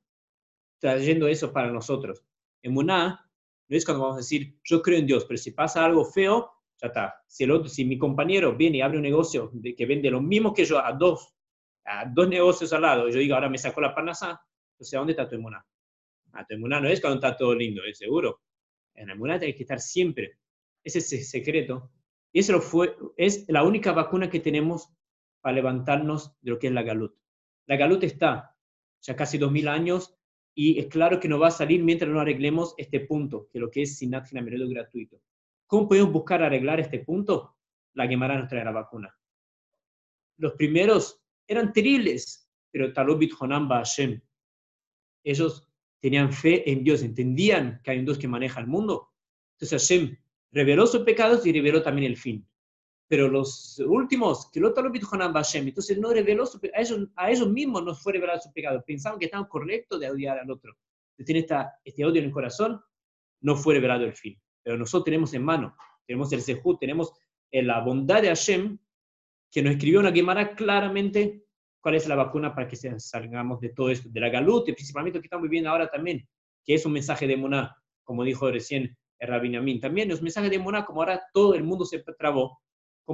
Trayendo 0.79 1.27
eso 1.27 1.53
para 1.53 1.73
nosotros. 1.73 2.25
Emuná 2.63 3.29
no 3.69 3.77
es 3.77 3.85
cuando 3.85 4.05
vamos 4.05 4.17
a 4.17 4.21
decir, 4.21 4.59
yo 4.63 4.81
creo 4.81 4.99
en 4.99 5.07
Dios, 5.07 5.25
pero 5.25 5.39
si 5.39 5.51
pasa 5.51 5.85
algo 5.85 6.05
feo, 6.05 6.53
ya 6.81 6.89
está. 6.89 7.15
Si, 7.27 7.43
el 7.45 7.51
otro, 7.51 7.69
si 7.69 7.85
mi 7.85 7.99
compañero 7.99 8.55
viene 8.55 8.79
y 8.79 8.81
abre 8.83 8.99
un 8.99 9.03
negocio 9.03 9.51
de, 9.53 9.75
que 9.75 9.87
vende 9.87 10.11
lo 10.11 10.21
mismo 10.21 10.55
que 10.55 10.65
yo 10.65 10.79
a 10.79 10.93
dos, 10.93 11.35
a 11.85 12.05
dos 12.07 12.29
negocios 12.29 12.73
al 12.73 12.83
lado, 12.83 13.09
y 13.09 13.13
yo 13.13 13.19
digo, 13.19 13.35
ahora 13.35 13.49
me 13.49 13.59
sacó 13.59 13.81
la 13.81 13.95
panasa, 13.95 14.41
entonces, 14.75 14.95
¿a 14.95 14.99
dónde 14.99 15.13
está 15.13 15.29
tu 15.29 15.35
emuná? 15.35 15.59
A 16.33 16.41
ah, 16.41 16.47
tu 16.47 16.55
emuná 16.55 16.81
no 16.81 16.89
es 16.89 17.01
cuando 17.01 17.17
está 17.17 17.37
todo 17.37 17.55
lindo, 17.55 17.83
es 17.85 17.99
seguro. 17.99 18.41
En 18.95 19.11
emuná 19.11 19.39
tiene 19.39 19.55
que 19.55 19.63
estar 19.63 19.81
siempre. 19.81 20.39
Ese 20.85 20.99
es 20.99 21.13
el 21.13 21.25
secreto. 21.25 21.91
Y 22.33 22.41
eso 22.41 22.61
fue, 22.61 22.97
es 23.17 23.45
la 23.49 23.63
única 23.63 23.93
vacuna 23.93 24.29
que 24.29 24.41
tenemos 24.41 24.93
para 25.41 25.57
levantarnos 25.57 26.37
de 26.41 26.51
lo 26.51 26.59
que 26.59 26.69
es 26.69 26.73
la 26.73 26.83
galut. 26.83 27.17
La 27.67 27.77
galut 27.77 28.03
está 28.05 28.57
ya 29.01 29.17
casi 29.17 29.39
dos 29.39 29.53
mil 29.53 29.69
años 29.69 30.17
y 30.55 30.79
es 30.79 30.87
claro 30.87 31.21
que 31.21 31.29
no 31.29 31.39
va 31.39 31.49
a 31.49 31.53
salir 31.53 31.83
mientras 31.83 32.11
no 32.11 32.21
arreglemos 32.21 32.75
este 32.79 33.01
punto, 33.01 33.49
que 33.53 33.59
lo 33.59 33.71
que 33.71 33.83
es 33.83 33.99
Sinat 33.99 34.31
Meredo 34.33 34.69
gratuito. 34.69 35.21
¿Cómo 35.67 35.89
podemos 35.89 36.13
buscar 36.13 36.43
arreglar 36.43 36.81
este 36.81 37.01
punto? 37.01 37.57
La 37.95 38.07
Gemara 38.07 38.39
nos 38.39 38.49
trae 38.49 38.65
vacuna. 38.65 39.17
Los 40.39 40.53
primeros 40.55 41.23
eran 41.47 41.73
terribles, 41.73 42.49
pero 42.71 42.93
Talobit 42.93 43.33
Honam 43.39 43.69
Hashem. 43.69 44.21
Ellos 45.25 45.69
tenían 46.01 46.33
fe 46.33 46.71
en 46.71 46.85
Dios, 46.85 47.03
entendían 47.03 47.81
que 47.83 47.93
hay 47.93 47.99
un 47.99 48.05
Dios 48.05 48.19
que 48.19 48.29
maneja 48.29 48.61
el 48.61 48.67
mundo. 48.67 49.13
Entonces 49.55 49.89
Hashem 49.89 50.17
reveló 50.55 50.87
sus 50.87 51.03
pecados 51.03 51.45
y 51.45 51.53
reveló 51.53 51.83
también 51.83 52.11
el 52.11 52.17
fin. 52.17 52.47
Pero 53.07 53.29
los 53.29 53.79
últimos, 53.87 54.51
que 54.51 54.61
lo 54.61 54.73
entonces 54.75 55.99
no 55.99 56.13
reveló 56.13 56.47
su, 56.47 56.59
a, 56.75 56.81
ellos, 56.81 57.09
a 57.17 57.31
ellos 57.31 57.49
mismos 57.51 57.85
no 57.85 57.95
fue 57.95 58.15
revelado 58.15 58.41
su 58.41 58.53
pecado. 58.53 58.83
Pensaban 58.87 59.19
que 59.19 59.27
estaban 59.27 59.47
correctos 59.47 60.01
de 60.01 60.11
odiar 60.11 60.39
al 60.39 60.51
otro. 60.51 60.75
De 61.19 61.25
tener 61.25 61.47
este 61.85 62.05
odio 62.05 62.21
en 62.21 62.29
el 62.29 62.33
corazón, 62.33 62.81
no 63.43 63.57
fue 63.57 63.75
revelado 63.75 64.05
el 64.05 64.15
fin 64.15 64.41
pero 64.65 64.79
nosotros 64.79 65.05
tenemos 65.05 65.33
en 65.35 65.45
mano, 65.45 65.77
tenemos 66.07 66.33
el 66.33 66.41
Sehut, 66.41 66.81
tenemos 66.81 67.13
eh, 67.51 67.63
la 67.63 67.81
bondad 67.81 68.23
de 68.23 68.29
Hashem, 68.29 68.79
que 69.51 69.63
nos 69.63 69.75
escribió 69.75 70.01
una 70.01 70.11
Gemara 70.11 70.57
claramente 70.57 71.45
cuál 71.81 71.95
es 71.95 72.09
la 72.09 72.17
vacuna 72.17 72.55
para 72.55 72.67
que 72.67 72.77
salgamos 72.77 73.61
de 73.61 73.69
todo 73.69 73.91
esto, 73.91 74.09
de 74.09 74.21
la 74.21 74.31
galut, 74.31 74.67
y 74.69 74.73
principalmente 74.73 75.21
que 75.21 75.27
estamos 75.27 75.43
viviendo 75.43 75.69
ahora 75.71 75.89
también, 75.89 76.27
que 76.65 76.75
es 76.75 76.87
un 76.87 76.93
mensaje 76.93 77.27
de 77.27 77.37
Moná, 77.37 77.77
como 78.03 78.25
dijo 78.25 78.51
recién 78.51 78.97
el 79.19 79.29
Rabin 79.29 79.57
Amin. 79.57 79.81
También 79.81 80.11
es 80.11 80.19
un 80.19 80.25
mensaje 80.25 80.51
de 80.51 80.59
Moná, 80.59 80.85
como 80.85 81.01
ahora 81.01 81.23
todo 81.33 81.55
el 81.55 81.65
mundo 81.65 81.85
se 81.85 82.01
trabó, 82.19 82.61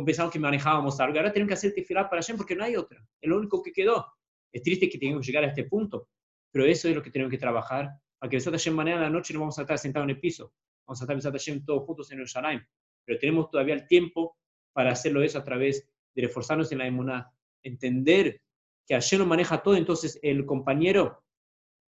pensamos 0.05 0.33
que 0.33 0.39
manejábamos 0.39 0.99
algo, 1.01 1.19
ahora 1.19 1.33
tenemos 1.33 1.49
que 1.49 1.55
hacer 1.55 1.75
tefilah 1.75 2.09
para 2.09 2.23
Hashem 2.23 2.37
porque 2.37 2.55
no 2.55 2.65
hay 2.65 2.77
otra, 2.77 3.05
es 3.21 3.29
lo 3.29 3.37
único 3.37 3.63
que 3.63 3.73
quedó. 3.73 4.07
Es 4.53 4.63
triste 4.63 4.89
que 4.89 4.99
tengamos 4.99 5.25
que 5.25 5.27
llegar 5.27 5.45
a 5.45 5.49
este 5.49 5.65
punto, 5.65 6.09
pero 6.51 6.65
eso 6.65 6.89
es 6.89 6.95
lo 6.95 7.03
que 7.03 7.11
tenemos 7.11 7.31
que 7.31 7.39
trabajar, 7.39 7.91
para 8.19 8.31
que 8.31 8.41
Hashem 8.41 8.75
mañana 8.75 8.99
en 8.99 9.03
la 9.03 9.11
noche 9.11 9.33
no 9.35 9.41
vamos 9.41 9.59
a 9.59 9.63
estar 9.63 9.79
sentados 9.79 10.05
en 10.07 10.11
el 10.11 10.21
piso, 10.21 10.53
vamos 10.87 11.01
a 11.01 11.13
estar 11.13 11.33
Hashem 11.33 11.65
todos 11.65 11.85
juntos 11.85 12.11
en 12.13 12.21
el 12.21 12.27
Shalaim, 12.27 12.61
pero 13.05 13.19
tenemos 13.19 13.51
todavía 13.51 13.75
el 13.75 13.87
tiempo 13.87 14.37
para 14.73 14.93
hacerlo 14.93 15.23
eso 15.23 15.39
a 15.39 15.45
través 15.45 15.89
de 16.15 16.23
reforzarnos 16.23 16.71
en 16.73 16.79
la 16.79 16.87
emuná, 16.87 17.33
entender 17.63 18.43
que 18.87 18.95
Hashem 18.95 19.21
lo 19.21 19.27
maneja 19.27 19.63
todo, 19.63 19.77
entonces 19.77 20.19
el 20.23 20.45
compañero, 20.45 21.25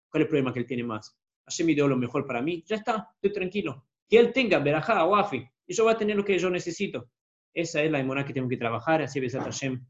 ¿cuál 0.09 0.21
es 0.21 0.25
el 0.25 0.27
problema 0.27 0.53
que 0.53 0.59
él 0.59 0.65
tiene 0.65 0.83
más? 0.83 1.17
Hashem 1.45 1.65
me 1.65 1.73
dio 1.73 1.87
lo 1.87 1.97
mejor 1.97 2.25
para 2.25 2.41
mí, 2.41 2.63
ya 2.67 2.75
está, 2.75 3.09
estoy 3.15 3.33
tranquilo. 3.33 3.88
Que 4.09 4.19
él 4.19 4.33
tenga 4.33 4.59
verajá, 4.59 5.05
wafi, 5.05 5.47
y 5.67 5.73
yo 5.73 5.83
voy 5.83 5.93
a 5.93 5.97
tener 5.97 6.15
lo 6.15 6.25
que 6.25 6.37
yo 6.39 6.49
necesito. 6.49 7.09
Esa 7.53 7.81
es 7.83 7.91
la 7.91 7.99
emuná 7.99 8.25
que 8.25 8.33
tengo 8.33 8.49
que 8.49 8.57
trabajar, 8.57 9.01
así 9.01 9.19
Besat 9.19 9.43
Hashem. 9.43 9.85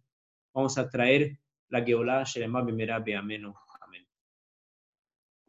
Vamos 0.53 0.77
a 0.77 0.89
traer 0.89 1.39
la 1.69 1.83
Geolá, 1.83 2.23
Sheremá, 2.23 2.61
Bimera, 2.61 2.97
Amén. 2.97 3.53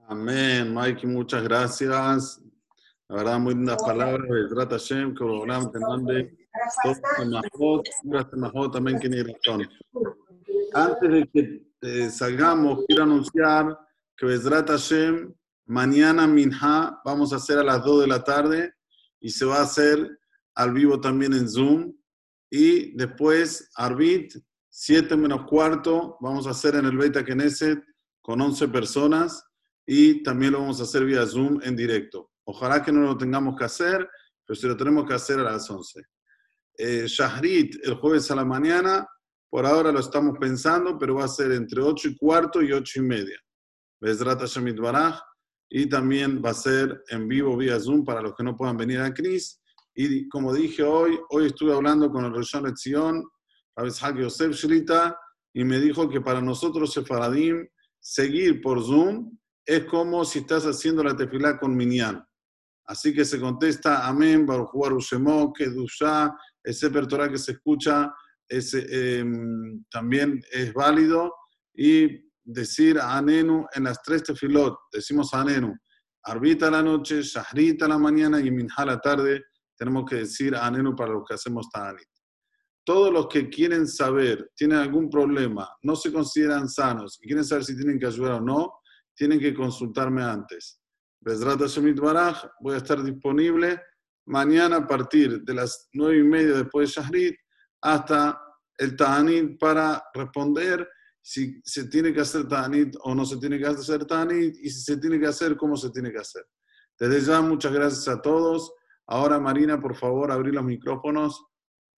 Amén, 0.06 0.74
Mikey, 0.74 1.08
muchas 1.08 1.42
gracias. 1.42 2.40
La 3.08 3.16
verdad, 3.16 3.38
muy 3.40 3.54
lindas 3.54 3.82
palabras. 3.82 4.28
Trata 4.50 4.76
Hashem, 4.76 5.14
que 5.14 5.24
Borolam 5.24 5.72
te 5.72 5.78
mande 5.80 6.40
también 8.72 8.98
que 8.98 9.08
ni 9.08 9.22
razón. 9.22 9.68
Antes 10.74 11.10
de 11.10 11.28
que 11.32 11.62
eh, 11.82 12.10
salgamos, 12.10 12.84
quiero 12.86 13.04
anunciar 13.04 13.78
que 14.16 14.26
Bezrat 14.26 14.68
Hashem, 14.68 15.32
mañana 15.70 16.26
Minha, 16.26 17.00
vamos 17.04 17.32
a 17.32 17.36
hacer 17.36 17.56
a 17.58 17.62
las 17.62 17.84
2 17.84 18.00
de 18.00 18.06
la 18.08 18.24
tarde 18.24 18.74
y 19.20 19.30
se 19.30 19.44
va 19.44 19.58
a 19.58 19.62
hacer 19.62 20.18
al 20.56 20.72
vivo 20.72 21.00
también 21.00 21.32
en 21.32 21.48
Zoom. 21.48 21.94
Y 22.50 22.96
después, 22.96 23.70
Arbit, 23.76 24.34
7 24.68 25.16
menos 25.16 25.46
cuarto, 25.46 26.16
vamos 26.20 26.48
a 26.48 26.50
hacer 26.50 26.74
en 26.74 26.86
el 26.86 26.98
Beta 26.98 27.24
Knesset 27.24 27.80
con 28.20 28.40
11 28.40 28.66
personas 28.68 29.44
y 29.86 30.24
también 30.24 30.52
lo 30.52 30.60
vamos 30.60 30.80
a 30.80 30.82
hacer 30.82 31.04
vía 31.04 31.24
Zoom 31.24 31.60
en 31.62 31.76
directo. 31.76 32.32
Ojalá 32.44 32.82
que 32.82 32.90
no 32.90 33.02
lo 33.02 33.16
tengamos 33.16 33.56
que 33.56 33.64
hacer, 33.64 34.08
pero 34.44 34.58
si 34.58 34.66
lo 34.66 34.76
tenemos 34.76 35.06
que 35.06 35.14
hacer 35.14 35.38
a 35.38 35.44
las 35.44 35.70
11. 35.70 36.02
Eh, 36.78 37.04
Shahrit, 37.06 37.76
el 37.84 37.94
jueves 37.94 38.28
a 38.32 38.34
la 38.34 38.44
mañana, 38.44 39.06
por 39.48 39.64
ahora 39.64 39.92
lo 39.92 40.00
estamos 40.00 40.36
pensando, 40.36 40.98
pero 40.98 41.14
va 41.14 41.26
a 41.26 41.28
ser 41.28 41.52
entre 41.52 41.80
8 41.80 42.08
y 42.08 42.16
cuarto 42.16 42.60
y 42.60 42.72
8 42.72 42.98
y 42.98 43.02
media. 43.02 43.38
Bezrat 44.00 44.44
Shamit 44.46 44.76
Baraj. 44.76 45.29
Y 45.70 45.86
también 45.86 46.42
va 46.44 46.50
a 46.50 46.54
ser 46.54 47.04
en 47.08 47.28
vivo 47.28 47.56
vía 47.56 47.78
Zoom 47.78 48.04
para 48.04 48.20
los 48.20 48.34
que 48.34 48.42
no 48.42 48.56
puedan 48.56 48.76
venir 48.76 49.00
a 49.00 49.14
Cris. 49.14 49.60
Y 49.94 50.28
como 50.28 50.52
dije 50.52 50.82
hoy, 50.82 51.18
hoy 51.30 51.46
estuve 51.46 51.72
hablando 51.72 52.10
con 52.10 52.24
el 52.24 52.34
Rishon 52.34 52.64
Lezion, 52.64 53.24
Hak 53.76 54.18
Yosef 54.18 54.52
Shrita, 54.52 55.16
y 55.54 55.64
me 55.64 55.78
dijo 55.78 56.08
que 56.08 56.20
para 56.20 56.40
nosotros, 56.40 56.92
Sefaradim, 56.92 57.66
seguir 57.98 58.60
por 58.60 58.82
Zoom 58.82 59.36
es 59.64 59.84
como 59.84 60.24
si 60.24 60.40
estás 60.40 60.64
haciendo 60.64 61.04
la 61.04 61.16
tefilá 61.16 61.58
con 61.58 61.76
Minyan. 61.76 62.24
Así 62.86 63.14
que 63.14 63.24
se 63.24 63.38
contesta 63.38 64.06
Amén, 64.06 64.44
Baruch 64.46 64.74
Ushemó, 64.74 65.52
que 65.52 65.66
Dusha, 65.66 66.34
ese 66.64 66.90
Torah 66.90 67.30
que 67.30 67.38
se 67.38 67.52
escucha 67.52 68.12
em, 68.48 69.84
también 69.90 70.42
es 70.50 70.72
válido. 70.74 71.32
Y 71.72 72.29
decir 72.44 72.98
Anenu 73.00 73.66
en 73.74 73.84
las 73.84 74.02
tres 74.02 74.22
tefilot, 74.22 74.76
decimos 74.92 75.32
Anenu, 75.34 75.74
Arbita 76.24 76.70
la 76.70 76.82
noche, 76.82 77.22
Shahrita 77.22 77.88
la 77.88 77.98
mañana 77.98 78.40
y 78.40 78.50
Minha 78.50 78.84
la 78.84 79.00
tarde, 79.00 79.42
tenemos 79.76 80.04
que 80.04 80.16
decir 80.16 80.54
Anenu 80.54 80.94
para 80.94 81.12
los 81.12 81.24
que 81.26 81.34
hacemos 81.34 81.70
Ta'anit. 81.70 82.06
Todos 82.84 83.12
los 83.12 83.28
que 83.28 83.48
quieren 83.48 83.86
saber, 83.86 84.50
tienen 84.54 84.78
algún 84.78 85.08
problema, 85.08 85.68
no 85.82 85.96
se 85.96 86.12
consideran 86.12 86.68
sanos 86.68 87.18
y 87.22 87.26
quieren 87.26 87.44
saber 87.44 87.64
si 87.64 87.76
tienen 87.76 87.98
que 87.98 88.06
ayudar 88.06 88.32
o 88.32 88.40
no, 88.40 88.72
tienen 89.14 89.38
que 89.38 89.54
consultarme 89.54 90.22
antes. 90.22 90.80
Bezrat 91.20 91.60
Shemit 91.62 91.98
Baraj, 91.98 92.44
voy 92.60 92.74
a 92.74 92.78
estar 92.78 93.02
disponible 93.02 93.80
mañana 94.26 94.76
a 94.76 94.86
partir 94.86 95.42
de 95.42 95.54
las 95.54 95.88
nueve 95.92 96.18
y 96.18 96.22
media 96.22 96.56
después 96.56 96.94
de 96.94 97.00
Shahrit 97.00 97.36
hasta 97.82 98.40
el 98.78 98.96
Ta'anit 98.96 99.58
para 99.58 100.02
responder 100.14 100.86
si 101.22 101.60
se 101.64 101.88
tiene 101.88 102.12
que 102.12 102.20
hacer 102.20 102.48
Ta'anit 102.48 102.96
o 103.02 103.14
no 103.14 103.24
se 103.24 103.36
tiene 103.38 103.58
que 103.58 103.66
hacer 103.66 104.04
Ta'anit 104.04 104.56
y 104.56 104.70
si 104.70 104.80
se 104.80 104.96
tiene 104.96 105.18
que 105.20 105.26
hacer, 105.26 105.56
cómo 105.56 105.76
se 105.76 105.90
tiene 105.90 106.10
que 106.10 106.18
hacer. 106.18 106.44
Desde 106.98 107.20
ya, 107.20 107.40
muchas 107.40 107.72
gracias 107.72 108.08
a 108.08 108.20
todos. 108.20 108.72
Ahora, 109.06 109.38
Marina, 109.38 109.80
por 109.80 109.96
favor, 109.96 110.30
abrir 110.30 110.54
los 110.54 110.64
micrófonos 110.64 111.46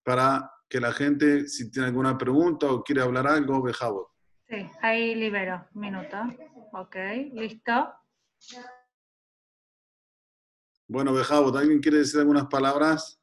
para 0.03 0.49
que 0.69 0.79
la 0.79 0.91
gente, 0.91 1.47
si 1.47 1.69
tiene 1.69 1.89
alguna 1.89 2.17
pregunta 2.17 2.67
o 2.71 2.83
quiere 2.83 3.01
hablar 3.01 3.27
algo, 3.27 3.61
vejamos. 3.61 4.07
Sí, 4.47 4.69
ahí 4.81 5.15
libero. 5.15 5.67
Minuto. 5.73 6.17
Ok, 6.73 6.95
listo. 7.33 7.93
Bueno, 10.87 11.13
Bejabot, 11.13 11.55
¿alguien 11.55 11.79
quiere 11.79 11.99
decir 11.99 12.19
algunas 12.19 12.47
palabras? 12.47 13.22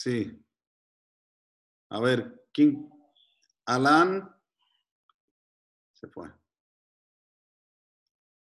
Sí. 0.00 0.30
A 1.90 1.98
ver, 1.98 2.46
¿quién? 2.52 2.88
Alan. 3.66 4.32
Se 5.92 6.06
fue. 6.06 6.30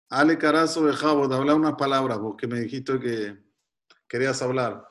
Ale 0.10 0.40
Carazo 0.40 0.82
Bejabot, 0.82 1.32
habla 1.32 1.54
unas 1.54 1.76
palabras, 1.76 2.18
porque 2.18 2.48
me 2.48 2.60
dijiste 2.60 3.00
que 3.00 3.38
querías 4.08 4.42
hablar. 4.42 4.84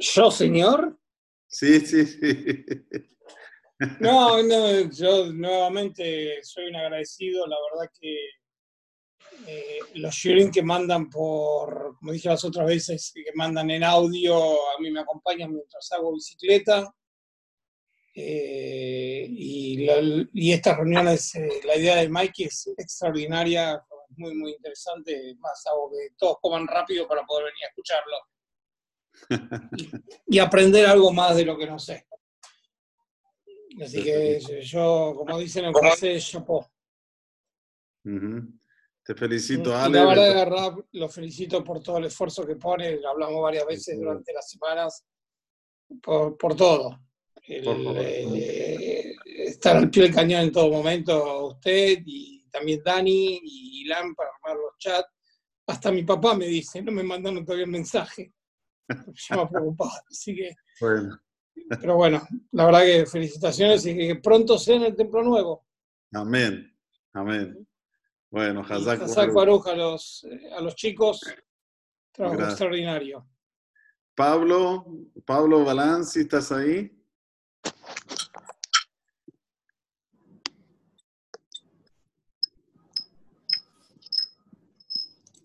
¿Yo, 0.00 0.30
señor? 0.32 0.98
Sí, 1.46 1.86
sí, 1.86 2.04
sí. 2.04 2.64
No, 4.00 4.42
no, 4.42 4.90
yo 4.90 5.32
nuevamente 5.32 6.42
soy 6.42 6.66
un 6.66 6.76
agradecido. 6.76 7.46
La 7.46 7.56
verdad 7.70 7.92
que 8.00 8.39
eh, 9.46 9.78
los 9.94 10.14
sharing 10.14 10.50
que 10.50 10.62
mandan 10.62 11.08
por, 11.10 11.96
como 11.98 12.12
dije 12.12 12.28
las 12.28 12.44
otras 12.44 12.66
veces, 12.66 13.12
que 13.14 13.24
mandan 13.34 13.70
en 13.70 13.84
audio, 13.84 14.36
a 14.36 14.80
mí 14.80 14.90
me 14.90 15.00
acompañan 15.00 15.52
mientras 15.52 15.90
hago 15.92 16.12
bicicleta. 16.14 16.94
Eh, 18.14 19.26
y 19.30 19.86
la- 19.86 20.26
y 20.32 20.52
estas 20.52 20.76
reuniones, 20.76 21.34
eh, 21.36 21.48
la 21.64 21.76
idea 21.76 21.96
de 21.96 22.08
Mikey 22.08 22.46
es 22.46 22.68
extraordinaria, 22.76 23.82
muy, 24.16 24.34
muy 24.34 24.52
interesante. 24.52 25.36
Más 25.38 25.64
hago 25.66 25.90
que 25.90 26.14
todos 26.18 26.38
coman 26.40 26.66
rápido 26.66 27.06
para 27.06 27.24
poder 27.24 27.46
venir 27.46 27.64
a 27.64 27.68
escucharlo. 27.68 28.16
Y, 29.76 30.36
y 30.36 30.38
aprender 30.38 30.86
algo 30.86 31.12
más 31.12 31.36
de 31.36 31.44
lo 31.44 31.56
que 31.56 31.66
no 31.66 31.78
sé. 31.78 32.06
Así 33.80 34.02
que 34.02 34.40
yo, 34.62 35.14
como 35.16 35.38
dicen 35.38 35.64
en 35.66 35.72
francés, 35.74 36.28
chapeau. 36.28 36.66
Ujú. 38.04 38.59
Te 39.10 39.16
felicito, 39.16 39.76
Ale. 39.76 39.98
la 39.98 40.06
verdad, 40.06 40.48
Rap, 40.48 40.78
lo 40.92 41.08
felicito 41.08 41.64
por 41.64 41.82
todo 41.82 41.98
el 41.98 42.04
esfuerzo 42.04 42.46
que 42.46 42.54
pone, 42.54 42.92
lo 43.00 43.08
hablamos 43.08 43.42
varias 43.42 43.66
veces 43.66 43.98
durante 43.98 44.32
las 44.32 44.48
semanas, 44.48 45.04
por, 46.00 46.38
por 46.38 46.54
todo. 46.54 46.96
El, 47.42 47.64
Por 47.64 47.76
eh, 47.98 49.16
estar 49.24 49.78
al 49.78 49.90
pie 49.90 50.04
del 50.04 50.14
cañón 50.14 50.42
en 50.42 50.52
todo 50.52 50.70
momento, 50.70 51.48
usted 51.48 52.04
y 52.06 52.46
también 52.52 52.82
Dani 52.84 53.40
y 53.42 53.82
Ilan 53.82 54.14
para 54.14 54.30
armar 54.30 54.62
los 54.62 54.78
chats. 54.78 55.08
Hasta 55.66 55.90
mi 55.90 56.04
papá 56.04 56.36
me 56.36 56.46
dice, 56.46 56.80
no 56.80 56.92
me 56.92 57.02
mandaron 57.02 57.44
todavía 57.44 57.64
el 57.64 57.72
mensaje. 57.72 58.32
Ya 59.28 59.36
me 59.38 59.46
preocupado. 59.48 59.90
Así 60.08 60.36
que, 60.36 60.54
Bueno, 60.80 61.18
pero 61.80 61.96
bueno, 61.96 62.22
la 62.52 62.66
verdad 62.66 62.82
que 62.82 63.06
felicitaciones 63.06 63.84
y 63.86 63.96
que 63.96 64.14
pronto 64.22 64.56
sea 64.56 64.76
en 64.76 64.84
el 64.84 64.94
Templo 64.94 65.24
Nuevo. 65.24 65.66
amén. 66.12 66.72
Amén. 67.12 67.66
Bueno, 68.30 68.60
Hazak 68.60 69.00
Baruch. 69.00 69.34
Baruch 69.34 69.66
a 69.66 69.74
los, 69.74 70.24
eh, 70.24 70.50
a 70.56 70.60
los 70.60 70.76
chicos, 70.76 71.20
trabajo 72.12 72.36
Gracias. 72.36 72.52
extraordinario. 72.52 73.26
Pablo, 74.14 74.86
Pablo 75.24 75.64
Balanzi, 75.64 76.20
¿estás 76.20 76.52
ahí? 76.52 76.96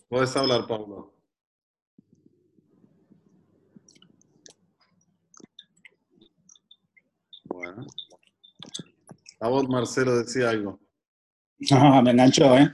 Puedes 0.08 0.36
hablar, 0.38 0.68
Pablo. 0.68 1.14
Bueno. 7.46 7.86
A 9.40 9.50
vos, 9.50 9.68
Marcelo, 9.68 10.18
decía 10.18 10.52
algo. 10.52 10.85
No, 11.60 12.02
me 12.04 12.12
enganchó, 12.12 12.58
¿eh? 12.58 12.72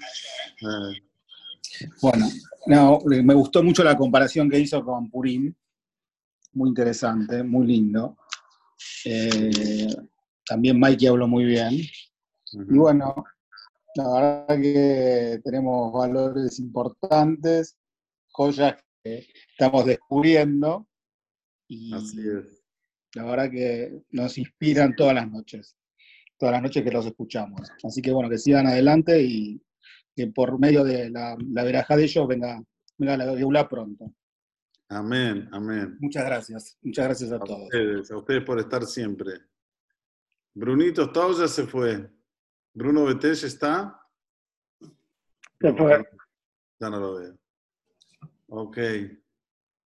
Eh, 0.62 1.88
Bueno, 2.02 2.28
no, 2.68 3.00
me 3.06 3.34
gustó 3.34 3.64
mucho 3.64 3.84
la 3.84 3.98
comparación 3.98 4.50
que 4.50 4.60
hizo 4.60 4.84
con 4.84 5.10
Purim. 5.10 5.54
Muy 6.54 6.70
interesante, 6.70 7.44
muy 7.44 7.66
lindo. 7.68 8.18
Eh, 9.06 9.88
también 10.46 10.80
Mikey 10.80 11.08
habló 11.08 11.28
muy 11.28 11.46
bien. 11.46 11.74
Y 11.74 12.78
bueno, 12.78 13.24
la 13.96 14.14
verdad 14.14 14.62
que 14.62 15.42
tenemos 15.44 15.94
valores 15.94 16.60
importantes, 16.60 17.78
joyas 18.32 18.76
que 19.04 19.28
estamos 19.52 19.86
descubriendo. 19.86 20.88
Y 21.68 21.94
Así 21.94 22.20
es. 22.20 22.62
la 23.16 23.24
verdad 23.24 23.50
que 23.50 24.02
nos 24.10 24.38
inspiran 24.38 24.94
todas 24.96 25.16
las 25.16 25.30
noches, 25.32 25.78
todas 26.42 26.54
las 26.54 26.64
noches 26.64 26.84
que 26.84 26.90
los 26.90 27.06
escuchamos. 27.06 27.72
Así 27.84 28.02
que 28.02 28.12
bueno, 28.12 28.28
que 28.28 28.40
sigan 28.40 28.66
adelante 28.66 29.22
y 29.22 29.62
que 30.16 30.26
por 30.28 30.58
medio 30.60 30.84
de 30.84 31.12
la, 31.12 31.38
la 31.54 31.64
veraja 31.64 31.96
de 31.96 32.06
ellos 32.06 32.28
venga, 32.28 32.60
venga 32.98 33.16
la 33.16 33.38
Geulá 33.38 33.70
pronto. 33.70 34.12
Amén, 34.90 35.48
amén. 35.52 35.98
Muchas 36.00 36.26
gracias, 36.26 36.80
muchas 36.82 37.06
gracias 37.06 37.32
a 37.32 37.36
A 37.36 37.40
todos. 37.42 37.62
ustedes, 37.66 38.10
a 38.10 38.18
ustedes 38.18 38.44
por 38.44 38.58
estar 38.58 38.84
siempre. 38.86 39.34
Brunito, 40.56 41.04
¿está 41.04 41.28
o 41.28 41.32
ya 41.40 41.48
se 41.48 41.68
fue? 41.68 42.10
¿Bruno 42.74 43.06
Betech 43.06 43.44
está? 43.44 44.02
Se 45.60 45.74
fue. 45.74 46.04
Ya 46.80 46.90
no 46.90 47.00
lo 47.00 47.16
veo. 47.20 47.38
Ok. 48.48 48.78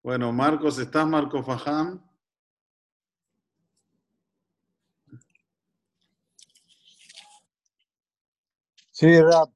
Bueno, 0.03 0.33
Marcos, 0.33 0.77
¿estás, 0.79 1.07
Marco 1.07 1.41
Faján? 1.43 2.03
Sí, 9.01 9.19
rap. 9.19 9.49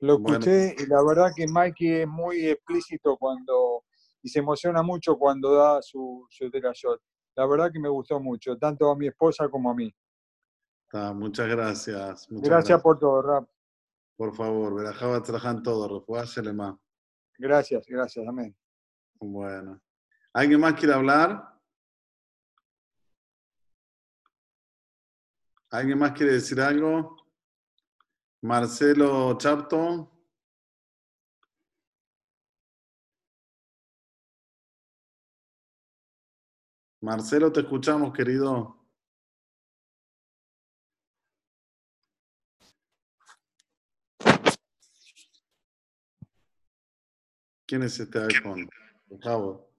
Lo 0.00 0.18
Bueno. 0.18 0.40
escuché 0.40 0.74
y 0.76 0.86
la 0.88 1.04
verdad 1.04 1.30
que 1.36 1.46
Mikey 1.46 2.00
es 2.00 2.08
muy 2.08 2.48
explícito 2.48 3.16
cuando 3.16 3.84
y 4.22 4.28
se 4.28 4.40
emociona 4.40 4.82
mucho 4.82 5.16
cuando 5.16 5.54
da 5.54 5.80
su, 5.80 6.26
su 6.28 6.50
shot. 6.50 7.00
La 7.36 7.46
verdad 7.46 7.70
que 7.72 7.78
me 7.78 7.88
gustó 7.88 8.18
mucho, 8.18 8.58
tanto 8.58 8.90
a 8.90 8.96
mi 8.96 9.06
esposa 9.06 9.48
como 9.48 9.70
a 9.70 9.74
mí. 9.76 9.94
Está, 10.82 11.12
muchas 11.12 11.46
gracias. 11.46 12.28
Muchas 12.28 12.48
Gracias 12.48 12.82
por 12.82 12.98
todo, 12.98 13.22
rap. 13.22 13.48
Por 14.16 14.34
favor, 14.34 14.74
Berajaba 14.74 15.22
trabajan 15.22 15.62
todo, 15.62 16.00
Refuá 16.00 16.24
Shelema. 16.24 16.76
Gracias, 17.38 17.86
gracias, 17.86 18.26
amén. 18.26 18.56
Bueno. 19.20 19.80
¿Alguien 20.32 20.58
más 20.58 20.74
quiere 20.74 20.94
hablar? 20.94 21.40
¿Alguien 25.70 25.98
más 26.00 26.10
quiere 26.10 26.32
decir 26.32 26.60
algo? 26.60 27.21
Marcelo 28.42 29.38
Chapto. 29.38 30.10
Marcelo, 37.00 37.52
te 37.52 37.60
escuchamos, 37.60 38.12
querido. 38.12 38.76
¿Quién 47.66 47.82
es 47.84 47.98
este 47.98 48.18
iPhone? 48.18 48.68
Por 49.08 49.20
favor. 49.20 49.71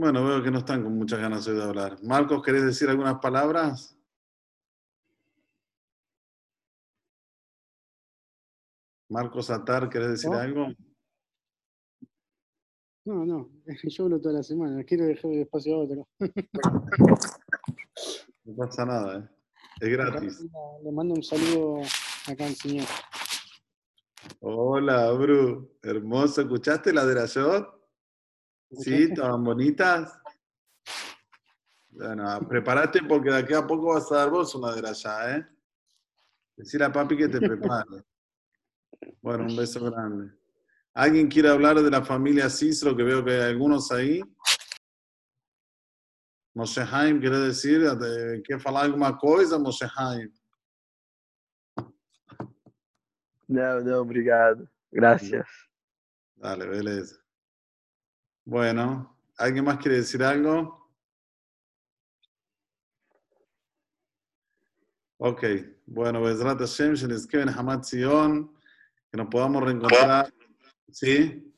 Bueno, 0.00 0.24
veo 0.24 0.42
que 0.42 0.50
no 0.50 0.60
están 0.60 0.82
con 0.82 0.96
muchas 0.96 1.20
ganas 1.20 1.46
hoy 1.46 1.56
de 1.56 1.62
hablar. 1.62 2.02
Marcos, 2.02 2.42
¿querés 2.42 2.64
decir 2.64 2.88
algunas 2.88 3.18
palabras? 3.18 3.94
Marcos 9.10 9.50
Atar, 9.50 9.90
¿querés 9.90 10.12
decir 10.12 10.32
algo? 10.32 10.68
No, 13.04 13.26
no, 13.26 13.50
yo 13.66 14.04
hablo 14.04 14.18
toda 14.18 14.36
la 14.36 14.42
semana, 14.42 14.82
quiero 14.84 15.04
dejar 15.04 15.32
el 15.32 15.42
espacio 15.42 15.74
a 15.74 15.78
otro. 15.80 16.08
No 18.42 18.56
pasa 18.56 18.86
nada, 18.86 19.18
¿eh? 19.18 19.28
Es 19.80 19.88
gratis. 19.90 20.46
Le 20.82 20.90
mando 20.90 21.14
un 21.14 21.22
saludo 21.22 21.82
acá 22.26 22.46
al 22.46 22.54
señor. 22.54 22.86
Hola, 24.40 25.12
Bru. 25.12 25.76
Hermoso. 25.82 26.40
¿Escuchaste 26.40 26.92
la 26.92 27.04
de 27.04 27.14
la 27.14 27.26
shot? 27.26 27.79
Sí, 28.72 29.04
estaban 29.04 29.42
bonitas. 29.42 30.18
Bueno, 31.88 32.40
prepárate 32.48 33.02
porque 33.02 33.30
de 33.30 33.38
aquí 33.38 33.52
a 33.52 33.66
poco 33.66 33.94
vas 33.94 34.10
a 34.12 34.16
dar 34.16 34.30
vos 34.30 34.54
una 34.54 34.72
de 34.72 34.88
allá, 34.88 35.36
¿eh? 35.36 35.46
Decir 36.56 36.82
a 36.82 36.92
papi 36.92 37.16
que 37.16 37.28
te 37.28 37.40
prepare. 37.40 38.04
Bueno, 39.20 39.44
un 39.44 39.56
beso 39.56 39.84
grande. 39.90 40.32
¿Alguien 40.94 41.28
quiere 41.28 41.48
hablar 41.48 41.80
de 41.80 41.90
la 41.90 42.04
familia 42.04 42.48
Cicero? 42.50 42.96
Que 42.96 43.02
veo 43.02 43.24
que 43.24 43.32
hay 43.32 43.50
algunos 43.50 43.90
ahí. 43.90 44.20
Moshe 46.54 46.82
Haim, 46.82 47.20
¿querés 47.20 47.40
decir? 47.40 47.82
¿Quer 48.44 48.60
falar 48.60 48.84
alguma 48.84 49.16
coisa, 49.16 49.58
Moshe 49.58 49.86
Haim? 49.96 50.32
Não, 53.48 53.80
não, 53.82 54.02
obrigado. 54.02 54.68
Gracias. 54.92 55.46
Dale, 56.36 56.66
beleza. 56.66 57.19
Bueno, 58.44 59.16
¿alguien 59.36 59.64
más 59.64 59.78
quiere 59.78 59.98
decir 59.98 60.22
algo? 60.22 60.80
Ok, 65.18 65.44
bueno, 65.86 66.22
Bezrat 66.22 66.58
Hashem, 66.58 66.94
Shenizkeven 66.94 67.50
Hamad 67.50 67.82
Zion, 67.82 68.56
que 69.10 69.18
nos 69.18 69.28
podamos 69.28 69.62
reencontrar. 69.62 70.32
¿Sí? 70.90 71.54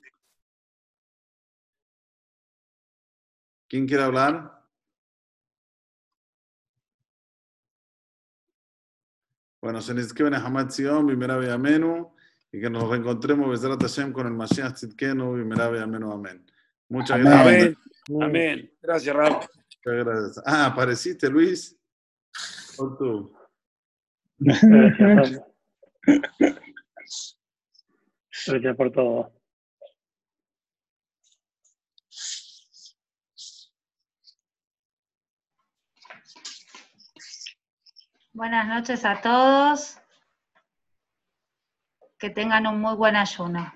¿Quién 3.69 3.87
quiere 3.87 4.03
hablar? 4.03 4.67
Bueno, 9.61 9.81
Shenizkeven 9.81 10.35
Hamad 10.35 10.69
Zion, 10.71 11.07
Bimera 11.07 11.55
Amenu, 11.55 12.13
y 12.51 12.61
que 12.61 12.69
nos 12.69 12.91
reencontremos 12.91 13.49
Bezrat 13.49 13.81
Hashem 13.81 14.13
con 14.13 14.27
el 14.27 14.33
Mashiach 14.33 14.75
Tzidkenu, 14.75 15.37
Bimera 15.37 15.67
Amenu, 15.85 16.11
amén. 16.11 16.45
Muchas 16.93 17.19
gracias. 17.21 17.77
Amén. 18.21 18.71
Gracias, 18.83 19.17
Raúl. 19.17 19.37
Muchas 19.37 20.05
gracias. 20.05 20.43
Ah, 20.45 20.67
apareciste, 20.67 21.31
Luis. 21.31 21.75
Por 22.77 22.99
tú. 22.99 23.35
Gracias, 24.39 25.41
gracias 28.47 28.77
por 28.77 28.93
todo. 28.93 29.33
Buenas 38.35 38.69
noches 38.69 39.03
a 39.07 39.19
todos. 39.23 39.97
Que 42.19 42.29
tengan 42.29 42.67
un 42.67 42.83
muy 42.83 42.95
buen 42.97 43.17
ayuno. 43.17 43.73